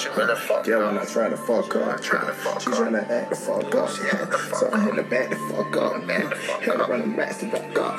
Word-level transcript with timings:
She 0.00 0.08
really 0.16 0.34
fucked 0.34 0.66
Yeah, 0.66 0.76
up. 0.76 0.92
when 0.94 0.98
I 0.98 1.04
tried 1.04 1.28
to 1.28 1.36
fuck 1.36 1.72
her, 1.74 1.98
Tried 1.98 2.26
to 2.26 2.32
fuck 2.32 2.60
she 2.62 2.70
her. 2.70 2.76
trying 2.76 2.92
to 2.94 3.12
act 3.12 3.28
the 3.30 3.36
fuck 3.36 3.74
up. 3.74 3.90
She 3.90 4.02
had 4.04 4.30
to 4.30 4.38
fuck 4.38 4.58
so 4.58 4.70
I 4.72 4.78
had 4.78 4.94
to 4.94 5.02
back 5.02 5.28
the 5.28 5.36
fuck 5.36 5.76
up. 5.76 6.06
The 6.06 6.36
fuck 6.36 6.62
had 6.62 6.72
to 6.72 6.82
up. 6.84 6.88
run 6.88 7.10
the 7.10 7.16
rats 7.18 7.38
to 7.40 7.46
back 7.46 7.78
up. 7.78 7.96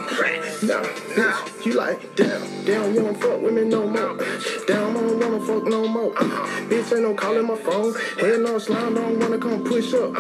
Now, 0.64 0.82
bitch, 0.82 1.66
you 1.66 1.74
like, 1.74 2.16
damn, 2.16 2.42
damn, 2.66 2.94
you 2.96 3.02
don't 3.02 3.22
fuck 3.22 3.40
with 3.42 3.54
me 3.54 3.66
no 3.66 3.86
more. 3.88 4.18
Damn, 4.66 4.98
I 4.98 5.00
don't 5.00 5.20
wanna 5.20 5.46
fuck 5.46 5.64
no 5.66 5.88
more. 5.88 6.12
Bitch, 6.14 6.92
ain't 6.92 7.02
no 7.04 7.14
calling 7.14 7.46
my 7.46 7.56
phone. 7.56 7.94
Head 8.20 8.40
no 8.40 8.58
slime, 8.58 8.96
don't 8.96 9.20
wanna 9.20 9.38
come 9.38 9.64
push 9.64 9.94
up. 9.94 10.14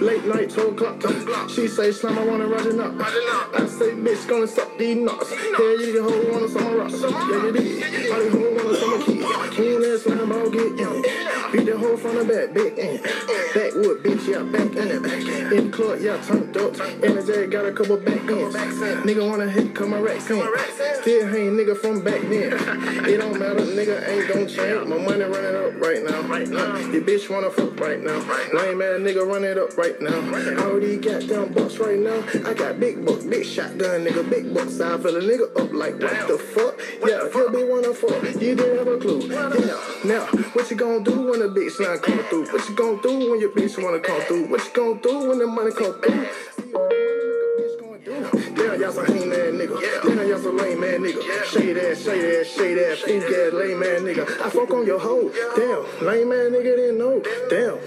Late 0.00 0.24
night, 0.24 0.50
12 0.50 0.72
o'clock. 0.72 1.48
She 1.50 1.68
say, 1.68 1.92
slime, 1.92 2.18
I 2.18 2.24
wanna 2.24 2.46
it 2.52 2.80
up. 2.80 2.94
I 3.00 3.66
say, 3.66 3.90
bitch, 3.92 4.26
gonna 4.28 4.46
suck 4.48 4.76
these 4.76 4.96
nuts. 4.96 5.30
Hell, 5.32 5.80
you 5.80 5.92
can 5.92 6.02
hold 6.02 6.30
one 6.32 6.42
of 6.42 6.50
summer 6.50 6.76
rocks. 6.78 7.00
Yeah, 7.00 7.44
you 7.46 7.52
did. 7.52 8.12
I 8.12 8.28
can 8.28 8.30
hold 8.32 8.56
one 8.56 8.66
of 8.66 8.76
summer 8.76 9.04
keys. 9.04 9.24
Clean 9.54 9.80
that 9.80 10.00
slime, 10.02 10.32
I'll 10.32 10.50
get 10.50 10.80
in. 10.80 11.27
Beat 11.52 11.64
the 11.64 11.78
whole 11.78 11.96
from 11.96 12.16
the 12.16 12.24
back, 12.24 12.52
big 12.52 12.78
in. 12.78 13.00
Backwood, 13.54 14.02
bitch, 14.04 14.28
yeah, 14.28 14.42
back 14.42 14.76
in 14.76 14.88
it. 14.88 15.02
Back 15.02 15.52
in 15.52 15.70
the 15.70 15.76
club, 15.76 15.98
yeah, 16.00 16.20
turned 16.22 16.56
up. 16.56 16.78
Energy 17.02 17.46
got 17.46 17.64
a 17.64 17.72
couple 17.72 17.96
back 17.96 18.20
ends. 18.28 18.54
Nigga 18.54 19.28
wanna 19.28 19.48
hit, 19.48 19.74
come 19.74 19.90
my 19.90 19.98
racks 19.98 20.28
in. 20.30 20.46
Still 21.00 21.26
hang 21.28 21.56
nigga 21.56 21.76
from 21.76 22.02
back 22.02 22.20
then. 22.22 22.52
It 23.08 23.16
don't 23.16 23.38
matter, 23.38 23.60
nigga 23.60 24.08
ain't 24.08 24.28
gon' 24.28 24.46
change. 24.46 24.88
My 24.88 24.98
money 24.98 25.24
running 25.24 25.56
up 25.56 25.80
right 25.80 26.04
now. 26.04 26.20
Right 26.28 26.48
now. 26.48 26.76
Your 26.76 27.02
bitch 27.02 27.30
wanna 27.30 27.50
fuck 27.50 27.80
right 27.80 28.02
now. 28.02 28.18
Lame 28.52 28.82
ass 28.82 29.00
nigga 29.00 29.26
run 29.26 29.44
it 29.44 29.56
up 29.56 29.76
right 29.78 29.98
now. 30.02 30.18
All 30.64 30.78
these 30.78 30.98
goddamn 30.98 31.52
bucks 31.54 31.78
right 31.78 31.98
now. 31.98 32.22
I 32.46 32.52
got 32.52 32.78
big 32.78 33.04
bucks, 33.06 33.24
big 33.24 33.46
shotgun 33.46 34.04
nigga, 34.04 34.28
big 34.28 34.52
bucks. 34.52 34.80
I 34.80 34.98
fill 34.98 35.16
a 35.16 35.20
nigga 35.20 35.56
up 35.58 35.72
like 35.72 35.94
what 36.00 36.28
the 36.28 36.38
fuck? 36.38 36.78
Yeah, 37.06 37.28
he'll 37.32 37.50
be 37.50 37.64
wanna 37.64 37.94
fuck. 37.94 38.22
You 38.40 38.54
didn't 38.54 38.78
have 38.78 38.88
a 38.88 38.98
clue. 38.98 39.22
Yeah. 39.28 39.48
Now, 40.04 40.26
what 40.52 40.70
you 40.70 40.76
gonna 40.76 41.02
do 41.02 41.30
when 41.30 41.37
the 41.40 41.48
bitch 41.48 41.72
slime 41.72 41.98
come 41.98 42.18
through? 42.24 42.46
What 42.52 42.68
you 42.68 42.74
gonna 42.74 43.02
do 43.02 43.30
when 43.30 43.40
your 43.40 43.50
bitch 43.50 43.82
wanna 43.82 44.00
come 44.00 44.20
through? 44.22 44.46
What 44.48 44.64
you 44.64 44.70
gonna 44.72 45.00
do 45.00 45.28
when 45.28 45.38
the 45.38 45.46
money 45.46 45.72
come 45.72 46.00
through? 46.00 46.28
Damn, 48.56 48.80
y'all 48.80 48.92
some 48.92 49.06
hang 49.06 49.30
ass 49.32 49.52
nigga. 49.54 50.02
Damn, 50.02 50.28
y'all 50.28 50.38
some 50.38 50.56
lame 50.56 50.82
ass 50.84 50.98
nigga. 50.98 51.44
Shade 51.44 51.76
ass, 51.78 52.02
shade 52.02 52.40
ass, 52.40 52.46
shade 52.46 52.78
ass, 52.78 52.98
fool 53.00 53.22
ass, 53.22 53.52
lame 53.52 53.82
ass 53.82 54.00
nigga. 54.02 54.40
I 54.40 54.50
fuck 54.50 54.70
on 54.70 54.86
your 54.86 54.98
hoe. 54.98 55.30
Damn, 55.56 56.06
lame 56.06 56.32
ass 56.32 56.50
nigga 56.52 56.76
didn't 56.76 56.98
know. 56.98 57.22
Damn. 57.50 57.78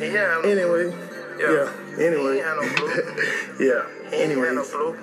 Yeah, 0.00 0.40
Anyway, 0.44 0.92
yeah. 1.38 1.72
He 1.96 2.06
Anyway, 2.06 2.36
ain't 2.36 2.44
had 2.44 2.56
no 2.56 2.68
clue. 2.74 2.88
yeah. 3.60 3.86
He 4.10 4.16
had 4.16 4.54
no 4.54 4.64
Anyway. 4.64 4.96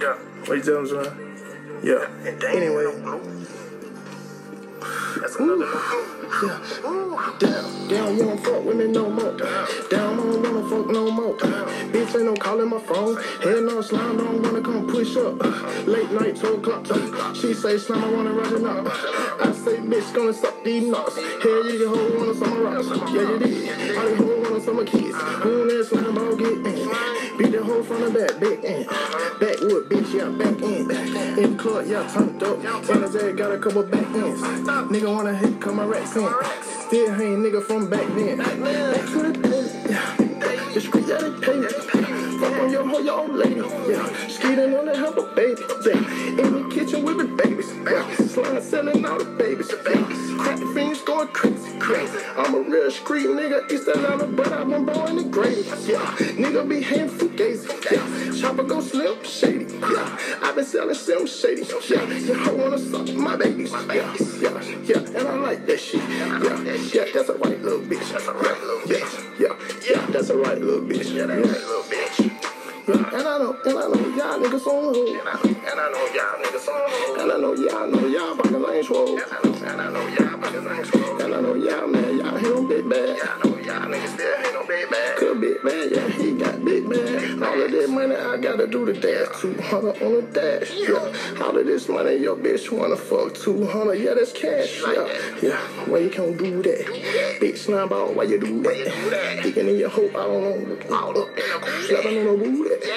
Yeah. 0.00 0.14
what 0.46 0.56
you 0.56 0.62
tell 0.62 0.78
him, 0.78 0.86
son? 0.88 1.80
Yeah. 1.84 2.08
Anyway. 2.48 3.43
That's 5.20 5.36
another. 5.36 5.66
Yeah. 6.42 6.60
Down, 7.38 7.88
down, 7.88 8.16
you 8.16 8.24
don't 8.24 8.40
fuck 8.44 8.64
with 8.64 8.76
me 8.76 8.86
no 8.88 9.08
more. 9.08 9.36
Down, 9.36 9.54
I 9.92 10.16
don't 10.16 10.42
wanna 10.42 10.68
fuck 10.68 10.86
no 10.90 11.10
more. 11.10 11.34
Bitch 11.34 12.14
ain't 12.16 12.24
no 12.24 12.34
calling 12.34 12.68
my 12.68 12.78
phone. 12.80 13.16
Head 13.42 13.62
no 13.64 13.80
slime, 13.80 14.16
don't 14.16 14.42
wanna 14.42 14.60
come 14.60 14.86
push 14.86 15.16
up. 15.16 15.38
Late 15.86 16.10
night, 16.12 16.36
12 16.36 16.58
o'clock. 16.58 17.34
She 17.34 17.54
say 17.54 17.78
slime, 17.78 18.04
I 18.04 18.10
wanna 18.10 18.32
ride 18.32 18.52
it 18.52 18.64
up. 18.64 18.86
I 19.40 19.52
say, 19.52 19.76
bitch, 19.78 20.14
gonna 20.14 20.32
suck 20.32 20.62
these 20.64 20.86
nuts. 20.88 21.16
Hell, 21.16 21.70
you 21.70 21.88
hold 21.88 22.16
one 22.16 22.28
of 22.28 22.36
summer 22.36 22.60
rocks. 22.62 22.88
Yeah, 23.12 23.30
you 23.30 23.38
did. 23.38 23.98
I 23.98 24.04
can 24.08 24.16
hold 24.16 24.42
one 24.42 24.52
of 24.52 24.62
summer 24.62 24.84
keys. 24.84 25.14
Who 25.14 25.66
that 25.66 25.86
slime, 25.86 26.18
I'll 26.18 26.36
get 26.36 26.48
in. 26.48 27.38
Beat 27.38 27.52
the 27.52 27.64
whole 27.64 27.82
from 27.82 28.00
the 28.02 28.10
back, 28.10 28.38
big 28.38 28.64
in. 28.64 28.86
Backwood, 29.40 29.88
bitch, 29.88 30.14
yeah, 30.14 30.28
back 30.28 30.62
in. 30.62 30.88
Club, 31.64 31.86
yeah, 31.86 32.06
turned 32.12 32.42
up. 32.42 32.90
Energy 32.90 33.32
got 33.32 33.52
a 33.52 33.58
couple 33.58 33.84
back 33.84 34.06
ends. 34.14 34.42
Nigga 34.42 35.10
wanna 35.10 35.34
hit, 35.34 35.58
come 35.62 35.76
my 35.76 35.86
racks 35.86 36.14
in. 36.14 36.28
Still 36.88 37.14
hang 37.14 37.38
nigga 37.38 37.62
from 37.62 37.88
back 37.88 38.06
then. 38.08 38.36
Back 38.36 38.50
to 38.52 39.22
the 39.22 39.32
day. 39.32 39.88
Yeah. 39.88 40.16
The 40.74 40.80
street, 40.82 41.06
yeah, 41.08 41.16
they 41.16 41.40
pay 41.40 41.83
on 42.64 42.72
your 42.72 42.88
hoe, 42.88 42.98
your 43.00 43.20
old 43.20 43.34
lady. 43.34 43.60
Yeah. 43.88 44.28
Skeeting 44.28 44.74
on 44.74 44.86
the 44.86 44.96
help 44.96 45.16
a 45.18 45.22
baby. 45.34 45.62
Yeah. 45.84 46.44
In 46.44 46.68
the 46.68 46.74
kitchen 46.74 47.04
with 47.04 47.18
the 47.18 47.24
babies. 47.24 47.70
Yeah. 47.84 48.14
Slime 48.26 48.62
selling 48.62 49.04
all 49.04 49.18
the 49.18 49.24
babies. 49.24 49.70
Yeah. 49.70 50.38
Crack 50.38 50.58
fiends 50.74 51.02
going 51.02 51.28
crazy. 51.28 51.78
Crazy. 51.78 52.18
I'm 52.36 52.54
a 52.54 52.60
real 52.60 52.90
street 52.90 53.26
nigga. 53.26 53.70
East 53.70 53.88
Atlanta, 53.88 54.26
but 54.26 54.52
I've 54.52 54.68
been 54.68 54.84
born 54.86 55.10
in 55.10 55.16
the 55.16 55.24
grave. 55.24 55.66
Yeah. 55.86 55.98
Nigga 56.40 56.66
be 56.68 56.80
hand 56.80 57.10
fugazi. 57.10 57.68
Yeah. 57.90 58.40
Chopper 58.40 58.62
go 58.62 58.80
slim 58.80 59.22
shady. 59.24 59.66
Yeah. 59.74 60.18
I've 60.42 60.54
been 60.54 60.64
selling 60.64 60.94
sim 60.94 61.26
shady. 61.26 61.62
Yeah. 61.88 62.06
Your 62.06 62.36
hoe 62.36 62.54
wanna 62.56 62.78
suck 62.78 63.12
my 63.14 63.36
babies. 63.36 63.72
Yeah. 63.72 64.16
Yeah. 64.40 64.62
Yeah. 64.84 65.18
And 65.18 65.28
I 65.28 65.34
like 65.36 65.66
that 65.66 65.78
shit. 65.78 66.00
Yeah. 66.08 66.62
Yeah. 66.94 67.04
That's 67.12 67.28
a 67.28 67.34
right 67.34 67.60
little 67.60 67.80
bitch. 67.80 68.10
That's 68.10 68.26
a 68.26 68.32
right 68.32 68.60
little 68.60 68.80
bitch. 68.80 69.38
Yeah. 69.38 69.54
Yeah. 69.84 69.96
yeah, 69.96 70.06
That's 70.06 70.30
a 70.30 70.36
right 70.36 70.58
little 70.58 70.80
bitch. 70.80 71.12
Yeah. 71.12 71.26
That 71.26 71.36
right 71.36 71.44
little 71.44 71.82
bitch. 71.82 72.33
And 72.86 72.96
I 72.96 73.38
know, 73.38 73.56
and 73.64 73.78
I 73.78 73.88
know 73.88 74.08
y'all 74.14 74.38
niggas 74.38 74.66
on 74.66 74.92
the 74.92 74.98
hood. 74.98 75.08
And 75.08 75.28
I, 75.28 75.70
and 75.70 75.80
I 75.80 75.90
know 75.90 76.04
y'all 76.12 76.36
niggas 76.36 76.68
on 76.68 76.90
hold. 76.90 77.18
And 77.18 77.32
I 77.32 77.36
know 77.38 77.54
y'all 77.54 77.88
know 77.88 78.06
y'all 78.06 78.36
pockets 78.36 78.70
ain't 78.72 78.84
swole. 78.84 79.16
And 79.16 79.24
I 79.32 79.42
know, 79.42 79.54
and 79.54 79.80
I 79.80 79.88
know 79.88 80.06
y'all 80.08 80.38
niggas 80.38 80.76
ain't 80.76 80.86
swole. 80.86 81.22
And 81.22 81.34
I 81.34 81.40
know 81.40 81.54
y'all 81.54 81.86
man, 81.86 82.18
y'all 82.18 82.58
on 82.58 82.68
big 82.68 82.86
bad. 82.86 83.16
Yeah, 83.16 83.24
I 83.32 83.48
know 83.48 83.56
y'all 83.64 83.88
niggas 83.88 84.14
still 84.14 84.34
ain't 84.34 84.52
no 84.54 84.66
big 84.66 84.90
bag. 84.90 85.16
Could 85.16 85.40
big 85.40 85.62
bad, 85.62 85.90
yeah, 85.90 86.08
he 86.08 86.32
got 86.32 86.64
big 86.64 86.88
bad. 86.88 87.42
All 87.42 87.62
of 87.62 87.70
this 87.70 87.90
money 87.90 88.14
I 88.14 88.36
gotta 88.36 88.66
do 88.66 88.84
the 88.84 88.92
dash. 88.92 89.40
200 89.40 90.02
on 90.02 90.14
the 90.14 90.22
dash, 90.32 90.72
yeah. 90.74 91.44
All 91.44 91.58
of 91.58 91.66
this 91.66 91.88
money 91.88 92.16
your 92.16 92.36
bitch 92.36 92.70
wanna 92.70 92.96
fuck 92.96 93.34
200, 93.34 93.94
yeah, 93.94 94.14
that's 94.14 94.32
cash, 94.32 94.82
yeah. 94.82 95.08
Yeah, 95.42 95.58
why 95.86 95.98
you 95.98 96.10
can't 96.10 96.36
do 96.36 96.62
that? 96.62 97.38
Big 97.40 97.56
slime 97.56 97.88
ball, 97.88 98.12
why 98.14 98.24
you 98.24 98.38
do 98.38 98.62
that? 98.62 99.40
Thinking 99.42 99.68
in 99.68 99.78
your 99.78 99.88
hope, 99.88 100.14
I 100.14 100.24
don't 100.26 100.90
know. 100.90 100.96
All 100.96 101.18
up, 101.18 101.28
slapping 101.86 102.18
on 102.18 102.24
the 102.26 102.44
booty. 102.44 102.90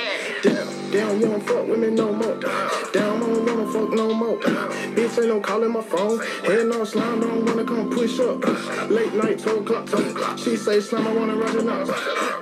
Down, 0.43 0.91
down, 0.91 1.19
you 1.19 1.25
don't 1.27 1.43
fuck 1.43 1.67
with 1.67 1.79
me 1.79 1.89
no 1.91 2.11
more. 2.13 2.35
Down, 2.37 2.51
I 2.93 3.19
don't 3.19 3.45
wanna 3.45 3.71
fuck 3.71 3.89
no 3.91 4.13
more. 4.13 4.37
Bitch 4.37 5.17
ain't 5.19 5.27
no 5.27 5.39
calling 5.39 5.71
my 5.71 5.81
phone. 5.81 6.19
Head 6.45 6.67
no 6.67 6.83
slime, 6.83 7.19
don't 7.19 7.45
wanna 7.45 7.63
come 7.63 7.89
push 7.89 8.19
up. 8.19 8.43
Late 8.89 9.13
night, 9.13 9.39
12 9.39 9.61
o'clock. 9.61 10.37
She 10.37 10.55
say 10.67 10.81
slime, 10.81 11.07
I 11.07 11.13
wanna 11.13 11.35
ride 11.37 11.55
it 11.55 11.65
up. 11.65 11.87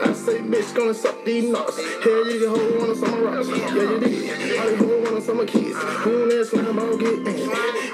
I 0.02 0.14
say, 0.14 0.40
bitch, 0.40 0.74
gonna 0.74 0.96
suck 0.96 1.24
these 1.24 1.48
nuts. 1.48 1.78
Hell, 1.78 2.26
you 2.26 2.40
can 2.40 2.50
hold 2.50 2.80
one 2.80 2.90
of 2.90 2.98
summer 2.98 3.22
rocks. 3.22 3.48
Yeah, 3.50 3.56
you 3.56 4.00
did. 4.00 4.60
I 4.60 4.66
can 4.66 4.78
hold 4.80 5.04
one 5.04 5.14
of 5.18 5.24
summer 5.24 5.46
keys. 5.46 5.76
Who 5.76 6.28
that 6.30 6.46
slime, 6.46 6.80
I'll 6.80 6.98
get 6.98 7.14
in. 7.14 7.24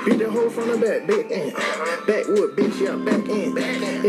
Beat 0.06 0.20
the 0.20 0.32
whole 0.32 0.50
from 0.50 0.70
the 0.70 0.78
back, 0.78 1.06
big 1.06 1.30
in. 1.32 1.52
Backwood, 2.08 2.56
bitch, 2.56 2.80
yeah, 2.80 2.96
back 2.96 3.28
in. 3.28 3.58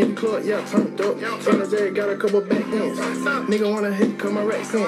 In 0.01 0.15
the 0.15 0.21
club, 0.21 0.45
yeah, 0.45 0.65
turned 0.67 1.01
up. 1.01 1.17
Energy 1.49 1.91
got 1.91 2.09
a 2.09 2.17
couple 2.17 2.41
back 2.41 2.67
ends. 2.69 3.01
Nigga 3.01 3.73
wanna 3.73 3.93
hit, 3.93 4.17
come 4.17 4.35
my 4.35 4.45
racks 4.45 4.75
in. 4.75 4.87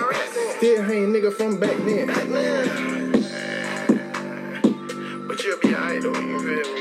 Still 0.59 0.83
hang 0.85 1.13
nigga 1.13 1.33
from 1.33 1.59
back 1.59 1.77
then. 1.79 2.07
Back 2.07 2.29
then. 2.29 3.11
But 5.27 5.43
you'll 5.43 5.59
be 5.59 5.75
alright 5.75 6.01
though. 6.01 6.15
You 6.15 6.39
feel 6.39 6.75
me? 6.75 6.81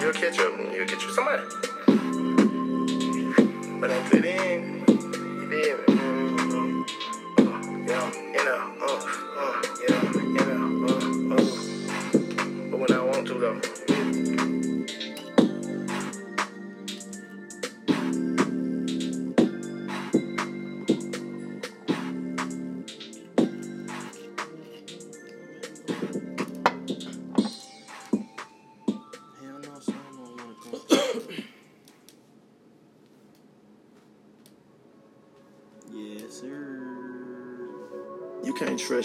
You'll, 0.00 0.12
catch 0.12 0.38
up 0.38 0.52
you'll 0.72 0.86
get 0.86 1.02
you 1.02 1.10
somebody. 1.10 1.42
But 3.80 3.90
until 3.92 4.22
then, 4.22 4.77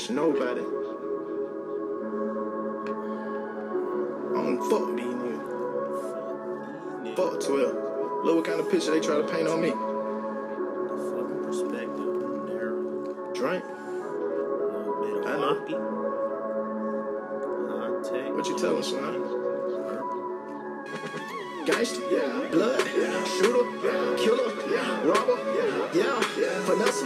can't 0.07 0.15
nobody. 0.17 0.61
I 4.31 4.41
don't 4.43 4.59
fuck 4.69 4.95
these 4.95 5.15
niggas. 5.15 5.49
Fuck 7.15 7.39
12. 7.39 8.25
Look 8.25 8.35
what 8.35 8.45
kind 8.45 8.59
of 8.59 8.69
picture 8.69 8.91
they 8.91 8.99
try 8.99 9.17
to 9.17 9.23
paint 9.23 9.47
on 9.47 9.61
me. 9.61 9.69
The 9.69 9.75
fucking 11.11 11.43
perspective, 11.43 12.15
narrow, 12.47 13.33
Drink. 13.33 13.63
a 13.63 13.67
little 14.77 14.95
bit 15.03 15.27
I 15.27 15.29
of 15.31 15.39
know. 15.39 15.53
wonky. 15.55 15.75
Hot 17.69 17.93
take. 18.03 18.33
What 18.33 18.45
you 18.47 18.55
telling, 18.57 18.83
son? 18.83 19.13
Gangster, 21.65 22.01
yeah. 22.11 22.47
blood, 22.51 22.81
shooter, 23.25 23.65
killer, 24.17 24.51
robber, 25.05 25.37
yeah, 25.93 26.19
finesse, 26.65 27.03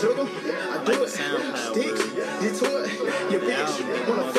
juggle. 0.00 0.28
I 0.46 0.84
do 0.84 1.02
it, 1.02 1.08
sticks, 1.08 2.04
get 2.14 2.54
to 2.54 2.84
it. 2.84 3.32
Your 3.32 3.40
bitch 3.40 4.08
wanna 4.08 4.37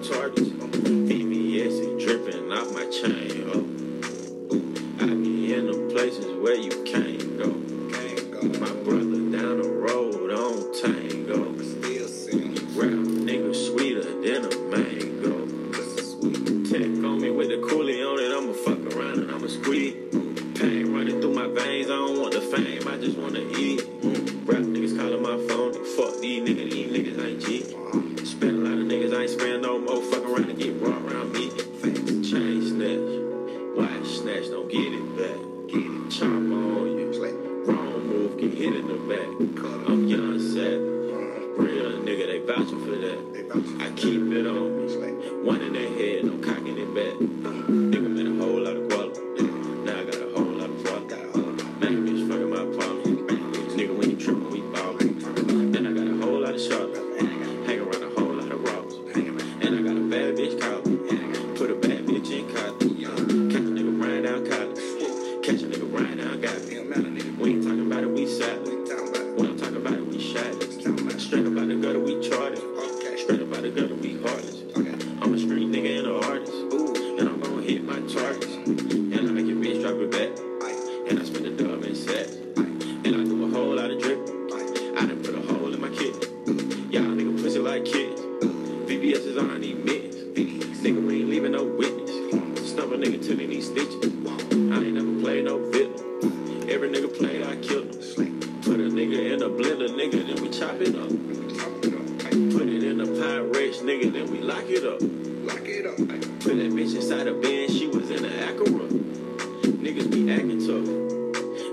my 0.00 0.08
targets. 0.08 0.48
VVS 0.48 2.00
dripping 2.02 2.52
off 2.52 2.72
my 2.72 2.86
chain. 2.86 3.39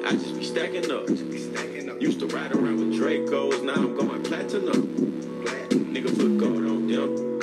I 0.06 0.12
just 0.12 0.36
be 0.36 0.44
stacking 0.44 0.92
up. 0.92 1.10
Used 2.00 2.20
to 2.20 2.28
ride 2.28 2.54
around 2.54 2.78
with 2.78 3.00
Dracos, 3.00 3.64
now 3.64 3.74
I'm 3.74 3.96
going 3.96 4.22
platinum. 4.22 4.88
Nigga 5.70 6.16
put 6.16 6.38
gold 6.38 6.58
on 6.58 6.88
them. 6.88 7.40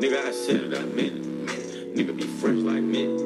Nigga, 0.00 0.24
I 0.24 0.32
said 0.32 0.72
it, 0.72 0.78
I 0.78 0.82
meant 0.86 1.18
it. 1.50 1.94
Nigga 1.94 2.16
be 2.16 2.22
fresh 2.22 2.56
like 2.56 2.82
mint. 2.82 3.20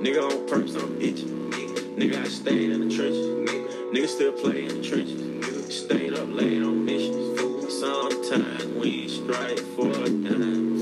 Nigga 0.00 0.22
on 0.22 0.46
perks, 0.46 0.76
I'm 0.76 1.00
itching. 1.02 1.50
Nigga, 1.96 2.22
I 2.22 2.28
stayed 2.28 2.70
in 2.70 2.88
the 2.88 2.94
trenches. 2.94 3.26
Nigga 3.92 4.06
still 4.06 4.32
play 4.32 4.66
in 4.66 4.80
the 4.80 4.88
trenches. 4.88 5.76
Stayed 5.76 6.14
up 6.14 6.28
late 6.28 6.62
on 6.62 6.84
missions. 6.84 7.72
Sometimes 7.80 8.64
we 8.66 9.08
strike 9.08 9.58
for 9.74 9.90
a 9.90 10.08
dime. 10.08 10.80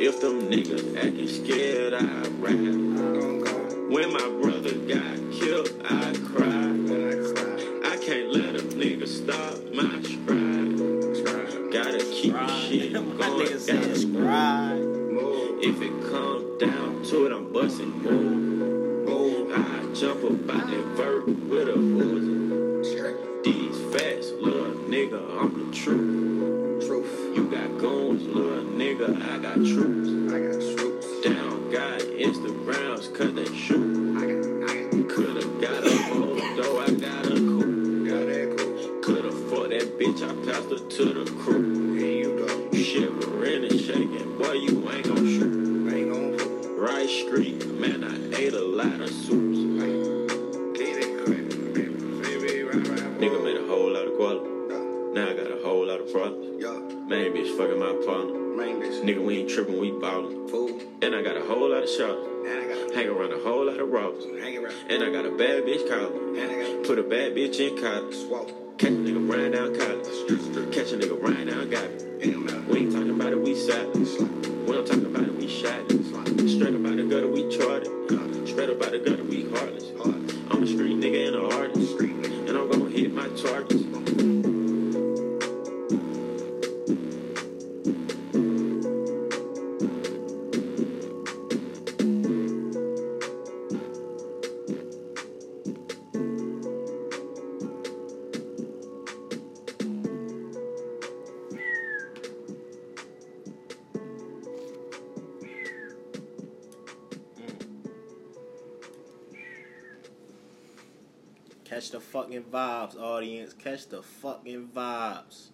If 0.00 0.20
them 0.20 0.50
niggas 0.50 0.96
acting 0.96 1.28
scared, 1.28 1.94
I 1.94 2.28
ride. 2.40 3.49
When 3.90 4.12
my 4.12 4.28
brother 4.40 4.72
got 4.86 5.18
killed, 5.32 5.68
I 5.84 6.14
cried. 6.30 6.78
I 7.84 7.96
can't 7.96 8.32
let 8.32 8.54
a 8.54 8.62
nigga 8.78 9.08
stop 9.08 9.58
my 9.74 10.00
stride. 10.02 11.72
Gotta 11.72 11.98
keep 11.98 12.32
the 12.32 12.46
shit 12.68 12.92
going. 12.92 13.18
Gotta 13.18 13.96
scribe. 13.96 14.78
if 15.60 15.82
it 15.82 15.90
come 16.08 16.56
down 16.58 17.02
to 17.02 17.26
it, 17.26 17.32
I'm 17.32 17.52
busting 17.52 17.90
move. 18.00 19.50
I 19.52 19.92
jump 19.92 20.22
up 20.22 20.54
out 20.54 20.70
that 20.70 20.84
vert 20.96 21.26
with 21.26 21.68
a 21.68 21.72
Uzi. 21.72 23.42
These 23.42 23.76
fast 23.92 24.34
little 24.34 24.72
nigga, 24.88 25.20
I'm 25.36 25.68
the 25.68 25.76
truth. 25.76 26.86
Truth. 26.86 27.36
You 27.36 27.50
got 27.50 27.76
goons, 27.78 28.22
little 28.22 28.62
nigga, 28.66 29.20
I 29.20 29.38
got 29.38 29.56
troops. 29.56 30.19
Ballin'. 60.10 60.98
And 61.02 61.14
I 61.14 61.22
got 61.22 61.36
a 61.36 61.44
whole 61.44 61.70
lot 61.70 61.82
of 61.82 61.88
shots. 61.88 62.26
Hang 62.94 63.08
around 63.08 63.32
a 63.32 63.38
whole 63.38 63.66
lot 63.66 63.78
of 63.78 63.88
robbers. 63.88 64.24
And 64.24 65.02
I 65.02 65.10
got 65.10 65.24
a 65.24 65.30
bad 65.30 65.64
bitch 65.64 65.88
collar. 65.88 66.10
Put 66.84 66.98
a 66.98 67.02
bad 67.02 67.34
bitch 67.34 67.60
in 67.60 67.80
college. 67.80 68.16
Catch 68.78 68.90
a 68.90 68.94
nigga 68.94 69.30
riding 69.30 69.52
down 69.52 69.78
college. 69.78 70.74
Catch 70.74 70.92
a 70.92 70.96
nigga 70.98 71.22
riding 71.22 71.46
down 71.48 71.70
Gotti. 71.70 72.66
We 72.66 72.78
ain't 72.80 72.92
talking 72.92 73.10
about 73.10 73.32
it, 73.32 73.40
we 73.40 73.54
silent. 73.54 73.96
When 74.66 74.78
I'm 74.78 74.84
talking 74.84 75.06
about 75.06 75.24
it, 75.24 75.36
we 75.36 75.48
shot 75.48 75.80
it. 75.88 76.48
Straight 76.48 76.74
up 76.74 76.86
out 76.86 76.96
the 76.96 77.06
gutter, 77.08 77.28
we 77.28 77.48
charted. 77.56 78.48
Straight 78.48 78.70
up 78.70 78.82
out 78.82 78.92
the 78.92 78.98
gutter, 78.98 79.24
we 79.24 79.48
heartless. 79.50 79.84
I'm 80.50 80.62
a 80.62 80.66
street 80.66 80.96
nigga 80.96 81.28
and 81.28 81.36
an 81.36 81.52
artist. 81.52 82.00
And 82.00 82.50
I'm 82.50 82.70
gonna 82.70 82.90
hit 82.90 83.12
my 83.12 83.28
targets. 83.28 84.59
Fucking 112.30 112.50
vibes, 112.50 112.96
audience. 112.96 113.52
Catch 113.54 113.88
the 113.88 114.02
fucking 114.02 114.68
vibes. 114.68 115.48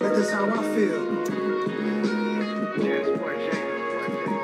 But 0.00 0.16
that's 0.16 0.30
how 0.32 0.46
I 0.50 0.62
feel. 0.74 1.04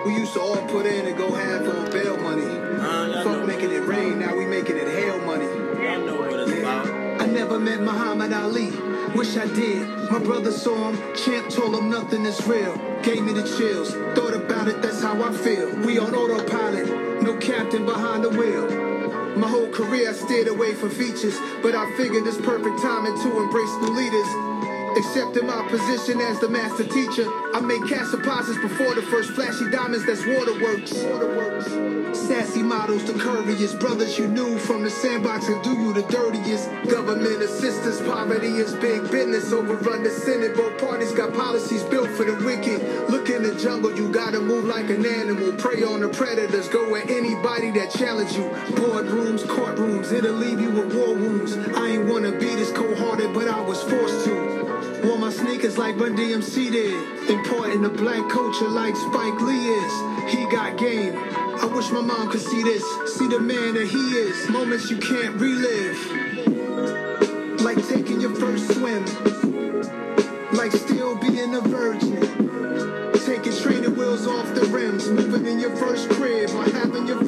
We 0.06 0.14
used 0.14 0.32
to 0.34 0.40
all 0.40 0.56
put 0.68 0.86
in 0.86 1.06
and 1.06 1.18
go 1.18 1.32
half 1.32 1.62
on 1.62 1.90
bail 1.90 2.16
money. 2.18 2.44
Uh, 2.44 3.24
Fuck 3.24 3.24
know, 3.24 3.46
making 3.46 3.72
it 3.72 3.80
rain, 3.80 4.20
now 4.20 4.36
we 4.36 4.46
making 4.46 4.76
it 4.76 4.86
hail 4.86 5.18
money. 5.22 5.44
y'all 5.44 6.06
know 6.06 6.20
what 6.20 6.32
it's 6.38 6.52
about. 6.52 6.86
I 7.20 7.26
never 7.26 7.58
met 7.58 7.80
Muhammad 7.80 8.32
Ali. 8.32 8.70
Wish 9.16 9.36
I 9.36 9.46
did. 9.48 9.88
My 10.12 10.20
brother 10.20 10.52
saw 10.52 10.92
him. 10.92 11.16
Champ 11.16 11.50
told 11.50 11.74
him 11.74 11.90
nothing 11.90 12.24
is 12.24 12.46
real. 12.46 12.76
Gave 13.02 13.24
me 13.24 13.32
the 13.32 13.42
chills. 13.58 13.92
Thought 14.16 14.34
about 14.34 14.68
it, 14.68 14.80
that's 14.80 15.02
how 15.02 15.20
I 15.20 15.32
feel. 15.32 15.74
We 15.80 15.98
on 15.98 16.14
autopilot. 16.14 17.22
No 17.22 17.36
captain 17.38 17.84
behind 17.84 18.22
the 18.22 18.30
wheel. 18.30 18.89
My 19.36 19.48
whole 19.48 19.68
career 19.68 20.10
I 20.10 20.12
steered 20.12 20.48
away 20.48 20.74
from 20.74 20.90
features, 20.90 21.38
but 21.62 21.74
I 21.74 21.86
figured 21.96 22.26
it's 22.26 22.36
perfect 22.38 22.82
timing 22.82 23.16
to 23.22 23.38
embrace 23.38 23.74
new 23.80 23.94
leaders. 23.94 24.26
Accepting 24.98 25.46
my 25.46 25.66
position 25.70 26.20
as 26.20 26.40
the 26.40 26.48
master 26.48 26.84
teacher, 26.84 27.26
I 27.52 27.60
make 27.60 27.84
cash 27.88 28.10
deposits 28.12 28.58
before 28.60 28.94
the 28.94 29.02
first 29.02 29.32
flashy 29.32 29.68
diamonds. 29.70 30.06
That's 30.06 30.24
waterworks. 30.24 30.92
Waterworks. 30.92 31.66
Sassy 32.18 32.62
models, 32.62 33.04
the 33.04 33.12
curviest 33.14 33.80
brothers 33.80 34.18
you 34.18 34.28
knew 34.28 34.56
from 34.58 34.84
the 34.84 34.90
sandbox 34.90 35.48
and 35.48 35.62
do 35.64 35.70
you 35.72 35.92
the 35.92 36.02
dirtiest. 36.02 36.68
Government 36.88 37.42
assistance, 37.42 38.00
poverty 38.00 38.48
is 38.48 38.74
big 38.76 39.02
business. 39.10 39.52
Overrun 39.52 40.04
the 40.04 40.10
Senate, 40.10 40.56
both 40.56 40.78
parties 40.80 41.12
got 41.12 41.34
policies 41.34 41.82
built 41.84 42.08
for 42.10 42.24
the 42.24 42.34
wicked. 42.44 43.10
Look 43.10 43.30
in 43.30 43.42
the 43.42 43.54
jungle, 43.56 43.96
you 43.96 44.12
gotta 44.12 44.40
move 44.40 44.64
like 44.66 44.88
an 44.90 45.04
animal. 45.04 45.52
Prey 45.54 45.82
on 45.82 46.00
the 46.00 46.08
predators, 46.08 46.68
go 46.68 46.94
at 46.94 47.10
anybody 47.10 47.72
that 47.72 47.90
challenge 47.90 48.32
you. 48.32 48.44
Boardrooms, 48.78 49.40
courtrooms, 49.42 50.12
it'll 50.12 50.34
leave 50.34 50.60
you 50.60 50.70
with 50.70 50.94
war 50.94 51.14
wounds. 51.14 51.56
I 51.56 51.88
ain't 51.88 52.06
wanna 52.08 52.32
be 52.32 52.54
this 52.54 52.70
cold-hearted, 52.72 53.34
but 53.34 53.48
I 53.48 53.60
was 53.60 53.82
forced 53.82 54.24
to. 54.26 54.79
Wore 55.04 55.18
my 55.18 55.30
sneakers 55.30 55.78
like 55.78 55.98
Run 55.98 56.14
DMC 56.14 56.70
did. 56.70 57.30
Importing 57.30 57.80
the 57.80 57.88
black 57.88 58.28
culture 58.30 58.68
like 58.68 58.94
Spike 58.94 59.40
Lee 59.40 59.68
is. 59.68 59.92
He 60.34 60.44
got 60.50 60.76
game. 60.76 61.16
I 61.16 61.66
wish 61.74 61.90
my 61.90 62.02
mom 62.02 62.30
could 62.30 62.40
see 62.40 62.62
this. 62.62 62.84
See 63.16 63.26
the 63.26 63.40
man 63.40 63.74
that 63.74 63.86
he 63.86 63.98
is. 63.98 64.50
Moments 64.50 64.90
you 64.90 64.98
can't 64.98 65.36
relive. 65.40 65.96
Like 67.62 67.86
taking 67.88 68.20
your 68.20 68.34
first 68.34 68.74
swim. 68.74 69.04
Like 70.52 70.72
still 70.72 71.16
being 71.16 71.54
a 71.54 71.60
virgin. 71.62 72.20
Taking 73.24 73.56
training 73.56 73.96
wheels 73.96 74.26
off 74.26 74.54
the 74.54 74.66
rims. 74.66 75.08
Moving 75.08 75.46
in 75.46 75.60
your 75.60 75.74
first 75.76 76.10
crib 76.10 76.50
or 76.50 76.64
having 76.64 77.06
your 77.06 77.24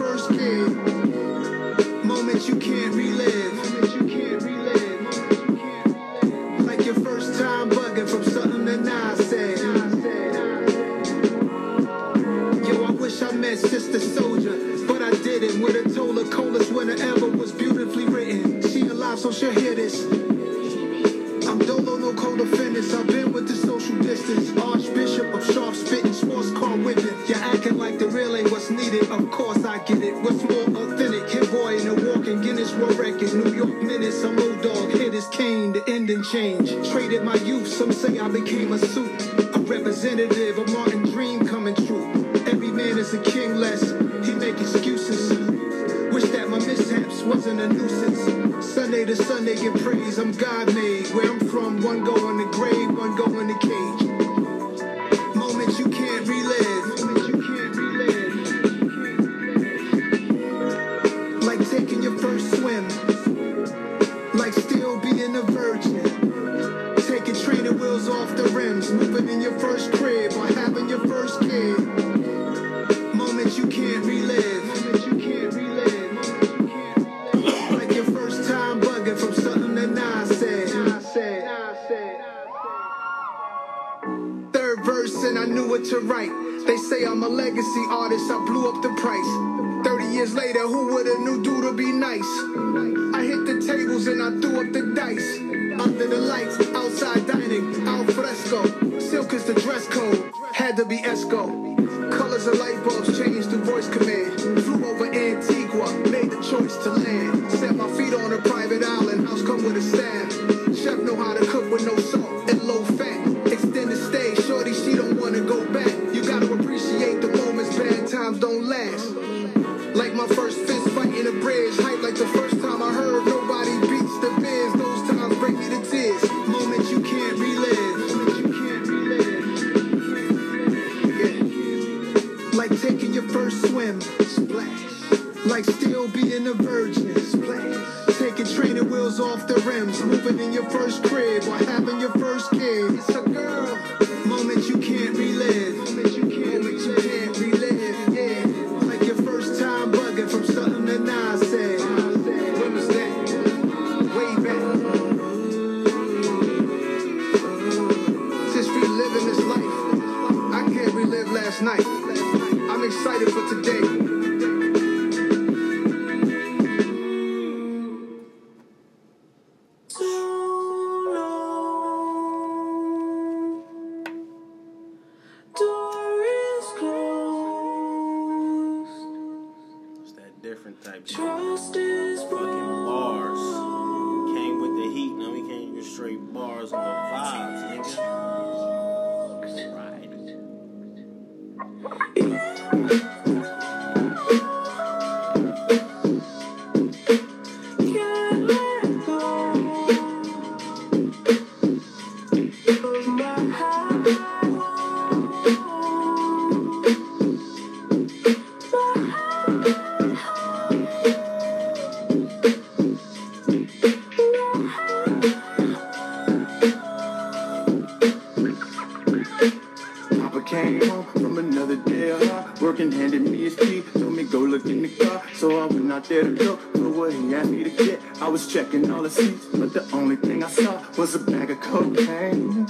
door 226.35 226.59
the 226.75 226.89
way 226.89 227.13
he 227.13 227.33
had 227.33 227.47
me 227.49 227.65
to 227.65 227.71
get. 227.71 228.01
I 228.21 228.29
was 228.29 228.47
checking 228.53 228.91
all 228.91 229.03
the 229.03 229.11
seats, 229.11 229.47
but 229.47 229.73
the 229.73 229.89
only 229.93 230.17
thing 230.17 230.43
I 230.43 230.49
saw 230.49 230.83
was 230.97 231.15
a 231.15 231.19
bag 231.19 231.51
of 231.51 231.61
cocaine. 231.61 232.67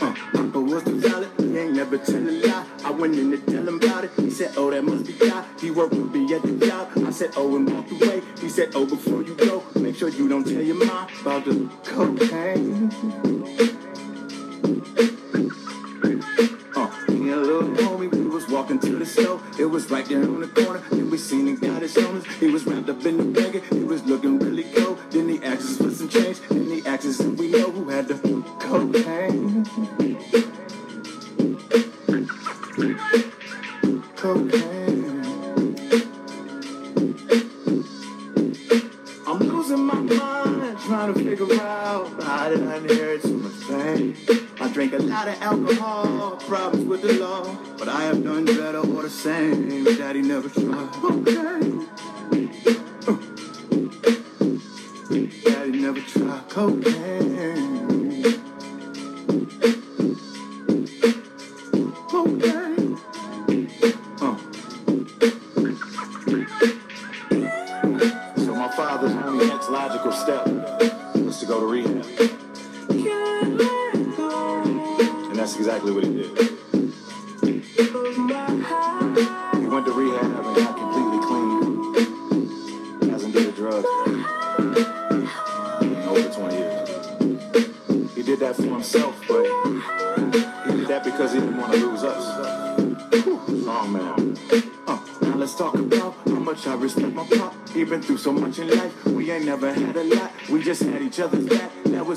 Uh, 0.00 0.14
Papa 0.32 0.60
was 0.60 0.82
the 0.84 0.92
valid, 0.92 1.30
he 1.38 1.58
ain't 1.58 1.74
never 1.74 1.98
tell 1.98 2.16
a 2.16 2.30
lie. 2.30 2.66
I 2.84 2.90
went 2.90 3.18
in 3.18 3.30
to 3.32 3.38
tell 3.38 3.68
him 3.68 3.76
about 3.76 4.04
it. 4.04 4.10
He 4.16 4.30
said, 4.30 4.52
Oh, 4.56 4.70
that 4.70 4.82
must 4.82 5.06
be 5.06 5.12
God. 5.12 5.44
He 5.60 5.70
worked 5.70 5.94
with 5.94 6.12
me 6.12 6.32
at 6.34 6.42
the 6.42 6.66
job. 6.66 6.90
I 7.06 7.10
said, 7.10 7.30
Oh, 7.36 7.54
and 7.56 7.70
walked 7.70 7.92
away. 7.92 8.22
He 8.40 8.48
said, 8.48 8.70
Oh, 8.74 8.86
before 8.86 9.22
you 9.22 9.34
go, 9.34 9.62
make 9.74 9.96
sure 9.96 10.08
you 10.08 10.28
don't 10.28 10.44
tell 10.44 10.62
your 10.62 10.76
mom 10.84 11.08
about 11.20 11.44
the 11.44 11.68
cocaine. 11.84 13.29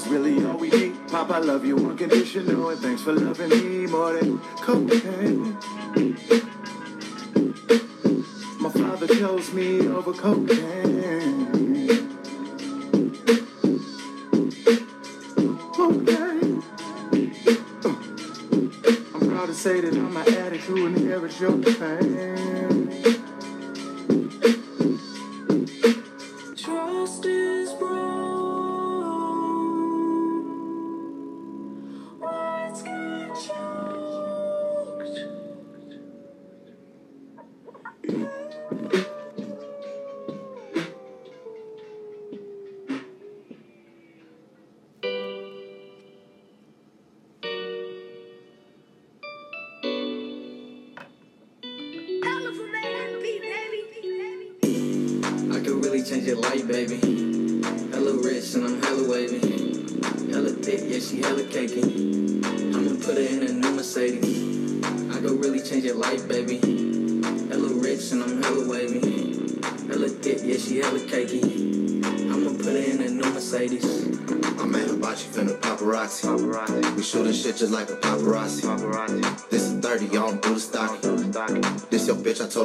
Was 0.03 0.11
really 0.11 0.45
all 0.45 0.57
we 0.57 0.69
need. 0.69 0.95
Pop, 1.09 1.29
I 1.29 1.39
love 1.39 1.65
you 1.65 1.77
unconditional, 1.77 2.69
and 2.69 2.79
thanks 2.79 3.01
for 3.01 3.13
loving 3.13 3.49
me 3.49 3.87
more 3.87 4.13
than 4.13 4.39
cocaine. 4.57 5.57
My 8.59 8.69
father 8.69 9.07
chose 9.07 9.53
me 9.53 9.87
over 9.87 10.13
cocaine. 10.13 11.47
Cocaine. 15.73 16.63
I'm 19.13 19.29
proud 19.29 19.45
to 19.47 19.53
say 19.53 19.81
that 19.81 19.93
I'm 19.93 20.17
an 20.17 20.33
attitude 20.33 20.79
and 20.79 20.97
inherit 20.97 21.39
your 21.39 21.57
pain. 21.57 22.52